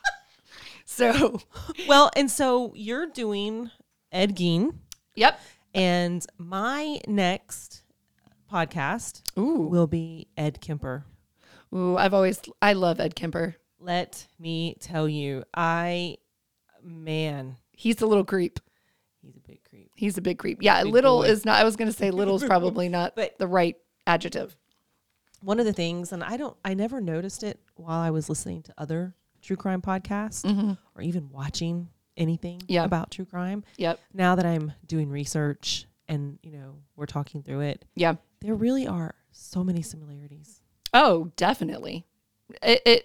so, 0.85 1.41
Well, 1.89 2.11
and 2.17 2.31
so 2.31 2.73
you're 2.75 3.07
doing 3.07 3.71
Ed 4.13 4.37
Gein, 4.37 4.75
yep. 5.15 5.41
and 5.75 6.25
my 6.39 7.01
next 7.07 7.83
podcast 8.53 9.23
Ooh. 9.39 9.67
will 9.69 9.87
be 9.87 10.29
Ed 10.37 10.61
Kemper. 10.61 11.05
Ooh, 11.75 11.97
I've 11.97 12.15
always 12.15 12.41
I 12.63 12.73
love 12.75 13.01
Ed 13.01 13.15
Kemper. 13.15 13.57
Let 13.79 14.27
me 14.39 14.77
tell 14.81 15.09
you, 15.09 15.45
I 15.55 16.17
man, 16.83 17.57
He's 17.73 18.01
a 18.01 18.07
little 18.07 18.25
creep. 18.25 18.59
he's 19.21 19.37
a 19.37 19.41
big 19.41 19.63
creep. 19.65 19.66
He's 19.97 20.17
a 20.19 20.23
big 20.23 20.39
creep. 20.39 20.59
Yeah, 20.61 20.83
Big 20.85 20.93
little 20.93 21.19
boy. 21.23 21.29
is 21.29 21.45
not 21.45 21.61
I 21.61 21.65
was 21.65 21.75
going 21.77 21.91
to 21.91 21.97
say 21.97 22.11
little 22.11 22.37
is 22.37 22.45
probably 22.53 22.89
not 22.89 23.17
But- 23.17 23.39
the 23.39 23.47
right 23.49 23.77
adjective. 24.07 24.57
One 25.43 25.61
of 25.61 25.67
the 25.67 25.73
things, 25.73 26.13
and 26.13 26.25
I 26.25 26.37
don't, 26.39 26.57
I 26.65 26.75
never 26.75 27.01
noticed 27.01 27.43
it 27.43 27.61
while 27.75 28.01
I 28.01 28.11
was 28.11 28.29
listening 28.29 28.63
to 28.63 28.75
other 28.79 29.15
true 29.43 29.57
crime 29.57 29.83
podcasts 29.83 30.45
or 30.95 31.03
even 31.03 31.29
watching 31.31 31.89
anything 32.17 32.61
Mm-hmm. 32.61 32.85
About 32.85 33.11
true 33.11 33.27
crime. 33.27 33.63
Yep. 33.77 34.01
Now 34.15 34.35
that 34.37 34.47
I'm 34.47 34.73
doing 34.87 35.11
research 35.11 35.87
and 36.09 36.39
you 36.43 36.53
know 36.53 36.77
we're 36.97 37.07
talking 37.07 37.43
through 37.43 37.61
it, 37.61 37.85
Yeah. 37.95 38.15
there 38.41 38.55
really 38.55 38.87
are 38.87 39.15
so 39.33 39.63
many 39.63 39.83
similarities. 39.83 40.63
Oh, 40.95 41.31
definitely. 41.37 42.07
It, 42.63 42.81
it 42.87 43.05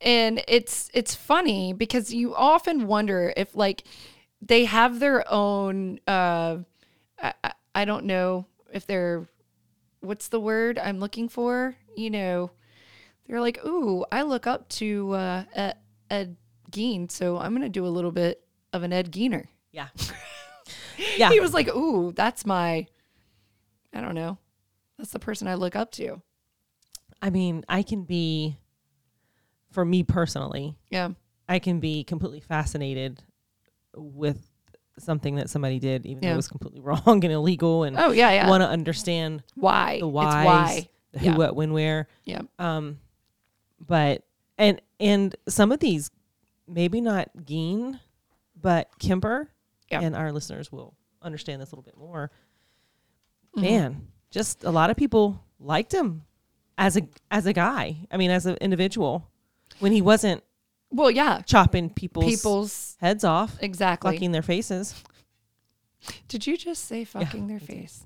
and 0.00 0.42
it's 0.48 0.90
it's 0.92 1.14
funny 1.14 1.72
because 1.72 2.12
you 2.12 2.34
often 2.34 2.86
wonder 2.86 3.32
if 3.36 3.54
like 3.54 3.84
they 4.46 4.64
have 4.66 5.00
their 5.00 5.24
own 5.32 5.98
uh 6.06 6.58
I, 7.22 7.34
I- 7.74 7.84
don't 7.84 8.04
know 8.04 8.46
if 8.72 8.86
they're 8.86 9.26
what's 10.00 10.28
the 10.28 10.40
word 10.40 10.78
I'm 10.78 10.98
looking 11.00 11.28
for? 11.28 11.76
You 11.96 12.10
know, 12.10 12.50
they're 13.26 13.40
like, 13.40 13.64
"Ooh, 13.64 14.04
I 14.12 14.22
look 14.22 14.46
up 14.46 14.68
to 14.70 15.12
uh 15.12 15.44
Ed, 15.54 15.76
Ed 16.10 16.36
Gein, 16.70 17.10
so 17.10 17.38
I'm 17.38 17.52
going 17.52 17.62
to 17.62 17.68
do 17.68 17.86
a 17.86 17.88
little 17.88 18.12
bit 18.12 18.42
of 18.72 18.82
an 18.82 18.92
Ed 18.92 19.10
Geener." 19.12 19.46
Yeah, 19.72 19.88
yeah. 21.16 21.30
He 21.30 21.40
was 21.40 21.52
like, 21.54 21.68
"Ooh, 21.68 22.12
that's 22.12 22.44
my 22.46 22.86
I 23.94 24.00
don't 24.00 24.14
know. 24.14 24.38
That's 24.98 25.10
the 25.12 25.18
person 25.18 25.48
I 25.48 25.54
look 25.54 25.74
up 25.76 25.90
to." 25.92 26.20
I 27.22 27.30
mean, 27.30 27.64
I 27.68 27.82
can 27.82 28.02
be, 28.04 28.58
for 29.72 29.84
me 29.86 30.02
personally, 30.02 30.76
Yeah. 30.90 31.10
I 31.48 31.58
can 31.60 31.80
be 31.80 32.04
completely 32.04 32.40
fascinated 32.40 33.22
with 33.96 34.38
something 34.98 35.34
that 35.36 35.50
somebody 35.50 35.78
did, 35.78 36.06
even 36.06 36.22
though 36.22 36.32
it 36.32 36.36
was 36.36 36.48
completely 36.48 36.80
wrong 36.88 37.02
and 37.06 37.24
illegal, 37.24 37.82
and 37.84 37.98
Oh, 37.98 38.12
yeah, 38.12 38.30
yeah. 38.32 38.48
want 38.48 38.62
to 38.62 38.68
understand 38.68 39.42
why 39.54 39.98
the 40.00 40.08
whys, 40.08 40.44
why 40.46 40.88
who, 41.18 41.24
Yeah. 41.26 41.36
what, 41.36 41.56
when, 41.56 41.72
where. 41.72 42.08
yeah 42.24 42.42
Um, 42.58 42.98
but 43.84 44.22
and 44.58 44.80
and 44.98 45.36
some 45.48 45.70
of 45.72 45.80
these, 45.80 46.10
maybe 46.66 47.00
not 47.02 47.28
Gein, 47.44 48.00
but 48.60 48.88
Kemper, 48.98 49.50
Yeah. 49.90 50.00
and 50.00 50.16
our 50.16 50.32
listeners 50.32 50.72
will 50.72 50.94
understand 51.20 51.60
this 51.60 51.72
a 51.72 51.74
little 51.74 51.82
bit 51.82 51.98
more. 51.98 52.30
Mm-hmm. 53.56 53.66
Man, 53.66 54.08
just 54.30 54.64
a 54.64 54.70
lot 54.70 54.88
of 54.90 54.96
people 54.96 55.42
liked 55.60 55.92
him 55.92 56.22
as 56.78 56.96
a 56.96 57.02
as 57.30 57.44
a 57.46 57.52
guy. 57.52 57.96
I 58.10 58.16
mean, 58.16 58.30
as 58.30 58.46
an 58.46 58.56
individual, 58.62 59.30
when 59.78 59.92
he 59.92 60.00
wasn't 60.00 60.42
well 60.90 61.10
yeah. 61.10 61.40
Chopping 61.42 61.90
people's, 61.90 62.26
people's 62.26 62.96
heads 63.00 63.24
off, 63.24 63.56
exactly. 63.60 64.12
Fucking 64.12 64.32
their 64.32 64.42
faces. 64.42 64.94
did 66.28 66.46
you 66.46 66.56
just 66.56 66.84
say 66.86 67.04
fucking 67.04 67.48
their 67.48 67.60
face? 67.60 68.04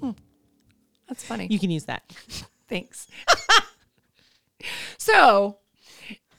Hmm. 0.00 0.10
that's 1.08 1.24
funny. 1.24 1.46
You 1.50 1.58
can 1.58 1.70
use 1.70 1.84
that. 1.84 2.02
thanks. 2.68 3.06
So 4.98 5.58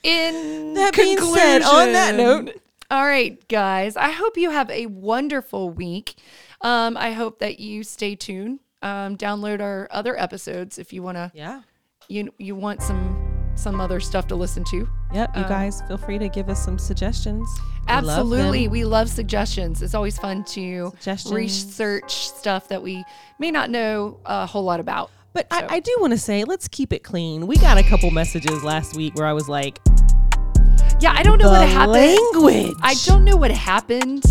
in 0.02 0.74
That 0.76 0.96
being 0.96 1.18
said, 1.20 1.62
on 1.62 1.91
that 1.94 2.16
note- 2.16 2.56
all 2.89 3.04
right 3.06 3.46
guys. 3.48 3.98
I 3.98 4.12
hope 4.12 4.38
you 4.38 4.50
have 4.52 4.70
a 4.70 4.86
wonderful 4.86 5.70
week. 5.70 6.16
Um, 6.62 6.96
i 6.96 7.12
hope 7.12 7.39
that 7.39 7.60
you 7.60 7.84
stay 7.84 8.16
tuned. 8.16 8.60
Um, 8.82 9.18
download 9.18 9.60
our 9.62 9.88
other 9.91 10.18
episodes 10.20 10.78
if 10.80 10.94
you 10.94 11.04
want 11.04 11.18
to 11.18 11.32
Yeah. 11.34 11.62
you 12.08 12.34
you 12.38 12.56
want 12.56 12.82
some 12.82 13.12
some 13.56 13.80
other 13.80 13.99
stuff 13.99 14.28
to 14.28 14.36
listen 14.36 14.64
to 14.66 14.88
Yep. 15.14 15.36
You 15.38 15.43
um, 15.43 15.49
guys 15.49 15.82
feel 15.88 15.97
free 15.97 16.18
to 16.18 16.28
give 16.28 16.49
us 16.49 16.64
some 16.64 16.80
suggestions. 16.80 17.47
We 17.60 17.93
Absolutely. 17.93 18.64
them. 18.64 18.72
We 18.72 18.84
love 18.84 19.10
suggestions. 19.10 19.82
It's 19.84 19.93
always 19.93 20.18
fun 20.18 20.43
to 20.45 20.91
research 21.30 22.12
stuff 22.12 22.68
that 22.70 22.82
we 22.82 23.04
may 23.38 23.51
not 23.51 23.70
know 23.70 24.20
a 24.26 24.45
whole 24.47 24.64
lot 24.64 24.80
about. 24.80 25.12
But 25.34 25.47
So- 25.51 25.60
I, 25.60 25.76
I 25.76 25.80
do 25.82 25.95
want 25.99 26.12
to 26.14 26.18
say, 26.18 26.43
let's 26.45 26.68
keep 26.68 26.91
it 26.93 27.04
clean. 27.04 27.45
We 27.45 27.58
got 27.58 27.78
a 27.78 27.84
couple 27.84 28.10
messages 28.12 28.64
last 28.64 28.95
week 28.95 29.16
where 29.16 29.28
I 29.28 29.34
was 29.34 29.47
like, 29.47 29.80
Yeah, 30.99 31.14
I 31.16 31.22
don't 31.24 31.38
know 31.38 31.49
what 31.51 31.68
happened. 31.68 31.91
language. 31.93 32.76
I 32.82 32.95
don't 33.06 33.24
know 33.24 33.36
what 33.36 33.51
happened, 33.51 34.24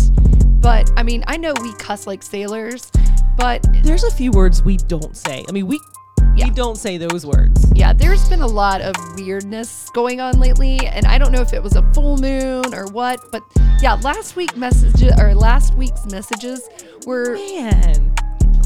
but 0.61 0.91
I 0.97 1.03
mean, 1.03 1.23
I 1.27 1.37
know 1.37 1.53
we 1.61 1.73
cuss 1.75 2.07
like 2.07 2.23
sailors, 2.23 2.91
but 3.37 3.65
There's 3.83 4.03
a 4.03 4.11
few 4.11 4.31
words 4.31 4.63
we 4.63 4.77
don't 4.77 5.15
say. 5.15 5.45
I 5.47 5.51
mean, 5.53 5.67
we 5.67 5.79
Yeah. 6.35 6.45
we 6.47 6.51
don't 6.51 6.77
say 6.77 6.97
those 6.97 7.25
words. 7.25 7.65
yeah, 7.75 7.93
there's 7.93 8.27
been 8.27 8.41
a 8.41 8.47
lot 8.47 8.81
of 8.81 8.95
weirdness 9.15 9.89
going 9.93 10.19
on 10.19 10.39
lately, 10.39 10.79
and 10.87 11.05
I 11.05 11.17
don't 11.17 11.31
know 11.31 11.41
if 11.41 11.53
it 11.53 11.61
was 11.61 11.75
a 11.75 11.83
full 11.93 12.17
moon 12.17 12.73
or 12.73 12.87
what, 12.87 13.19
but 13.31 13.43
yeah, 13.81 13.93
last 14.01 14.35
week 14.35 14.55
messages 14.57 15.13
or 15.19 15.35
last 15.35 15.75
week's 15.75 16.05
messages 16.07 16.67
were 17.05 17.35
Man, 17.35 18.15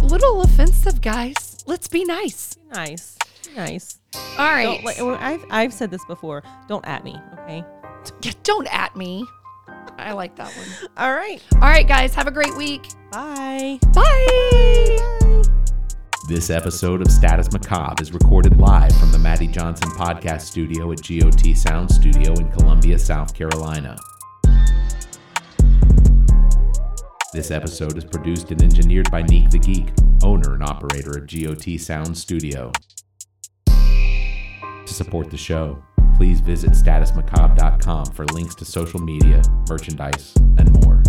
little 0.04 0.42
offensive, 0.42 1.02
guys. 1.02 1.58
Let's 1.66 1.88
be 1.88 2.06
nice. 2.06 2.58
nice, 2.74 3.18
nice. 3.56 4.00
All 4.38 4.46
right. 4.52 4.82
Like, 4.84 4.98
well, 4.98 5.18
I've 5.20 5.44
I've 5.50 5.74
said 5.74 5.92
this 5.92 6.06
before. 6.06 6.44
Don't 6.68 6.86
at 6.88 7.04
me, 7.04 7.16
okay? 7.40 7.64
Yeah, 8.22 8.32
don't 8.44 8.68
at 8.74 8.96
me. 8.96 9.26
I 9.98 10.14
like 10.14 10.36
that 10.38 10.48
one. 10.56 10.90
All 10.96 11.14
right. 11.14 11.42
All 11.56 11.60
right, 11.62 11.88
guys, 11.88 12.14
have 12.16 12.28
a 12.28 12.32
great 12.32 12.56
week. 12.56 12.88
Bye. 13.12 13.80
Bye. 13.94 15.14
This 16.28 16.50
episode 16.50 17.02
of 17.02 17.10
Status 17.10 17.54
Macabre 17.54 18.02
is 18.02 18.12
recorded 18.12 18.58
live 18.58 18.94
from 19.00 19.14
the 19.14 19.18
Maddie 19.18 19.48
Johnson 19.48 19.90
podcast 19.92 20.42
studio 20.42 20.92
at 20.92 21.02
GOT 21.02 21.56
Sound 21.56 21.90
Studio 21.90 22.34
in 22.34 22.52
Columbia, 22.52 23.00
South 23.00 23.34
Carolina. 23.34 23.96
This 27.32 27.50
episode 27.50 27.98
is 27.98 28.04
produced 28.04 28.52
and 28.52 28.62
engineered 28.62 29.10
by 29.10 29.22
Neek 29.22 29.50
the 29.50 29.58
Geek, 29.58 29.94
owner 30.22 30.56
and 30.56 30.64
operator 30.64 31.18
of 31.18 31.28
GOT 31.28 31.80
Sound 31.80 32.18
Studio. 32.18 32.74
To 33.66 34.94
support 34.94 35.32
the 35.32 35.38
show, 35.38 35.82
please 36.18 36.42
visit 36.42 36.72
statusmacabre.com 36.72 38.08
for 38.08 38.26
links 38.34 38.56
to 38.56 38.66
social 38.66 39.00
media, 39.00 39.42
merchandise, 39.70 40.34
and 40.58 40.74
more. 40.84 41.02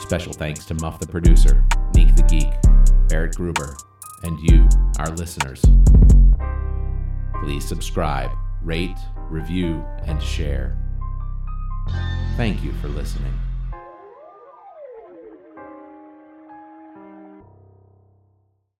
Special 0.00 0.32
thanks 0.32 0.64
to 0.64 0.74
Muff 0.76 1.00
the 1.00 1.06
producer, 1.06 1.62
Neek 1.94 2.16
the 2.16 2.22
Geek, 2.22 2.48
Barrett 3.08 3.34
Gruber, 3.34 3.76
and 4.22 4.38
you, 4.40 4.68
our 4.98 5.10
listeners. 5.10 5.62
Please 7.42 7.64
subscribe, 7.66 8.30
rate, 8.62 8.98
review, 9.28 9.84
and 10.04 10.22
share. 10.22 10.76
Thank 12.36 12.62
you 12.62 12.72
for 12.80 12.88
listening. 12.88 13.32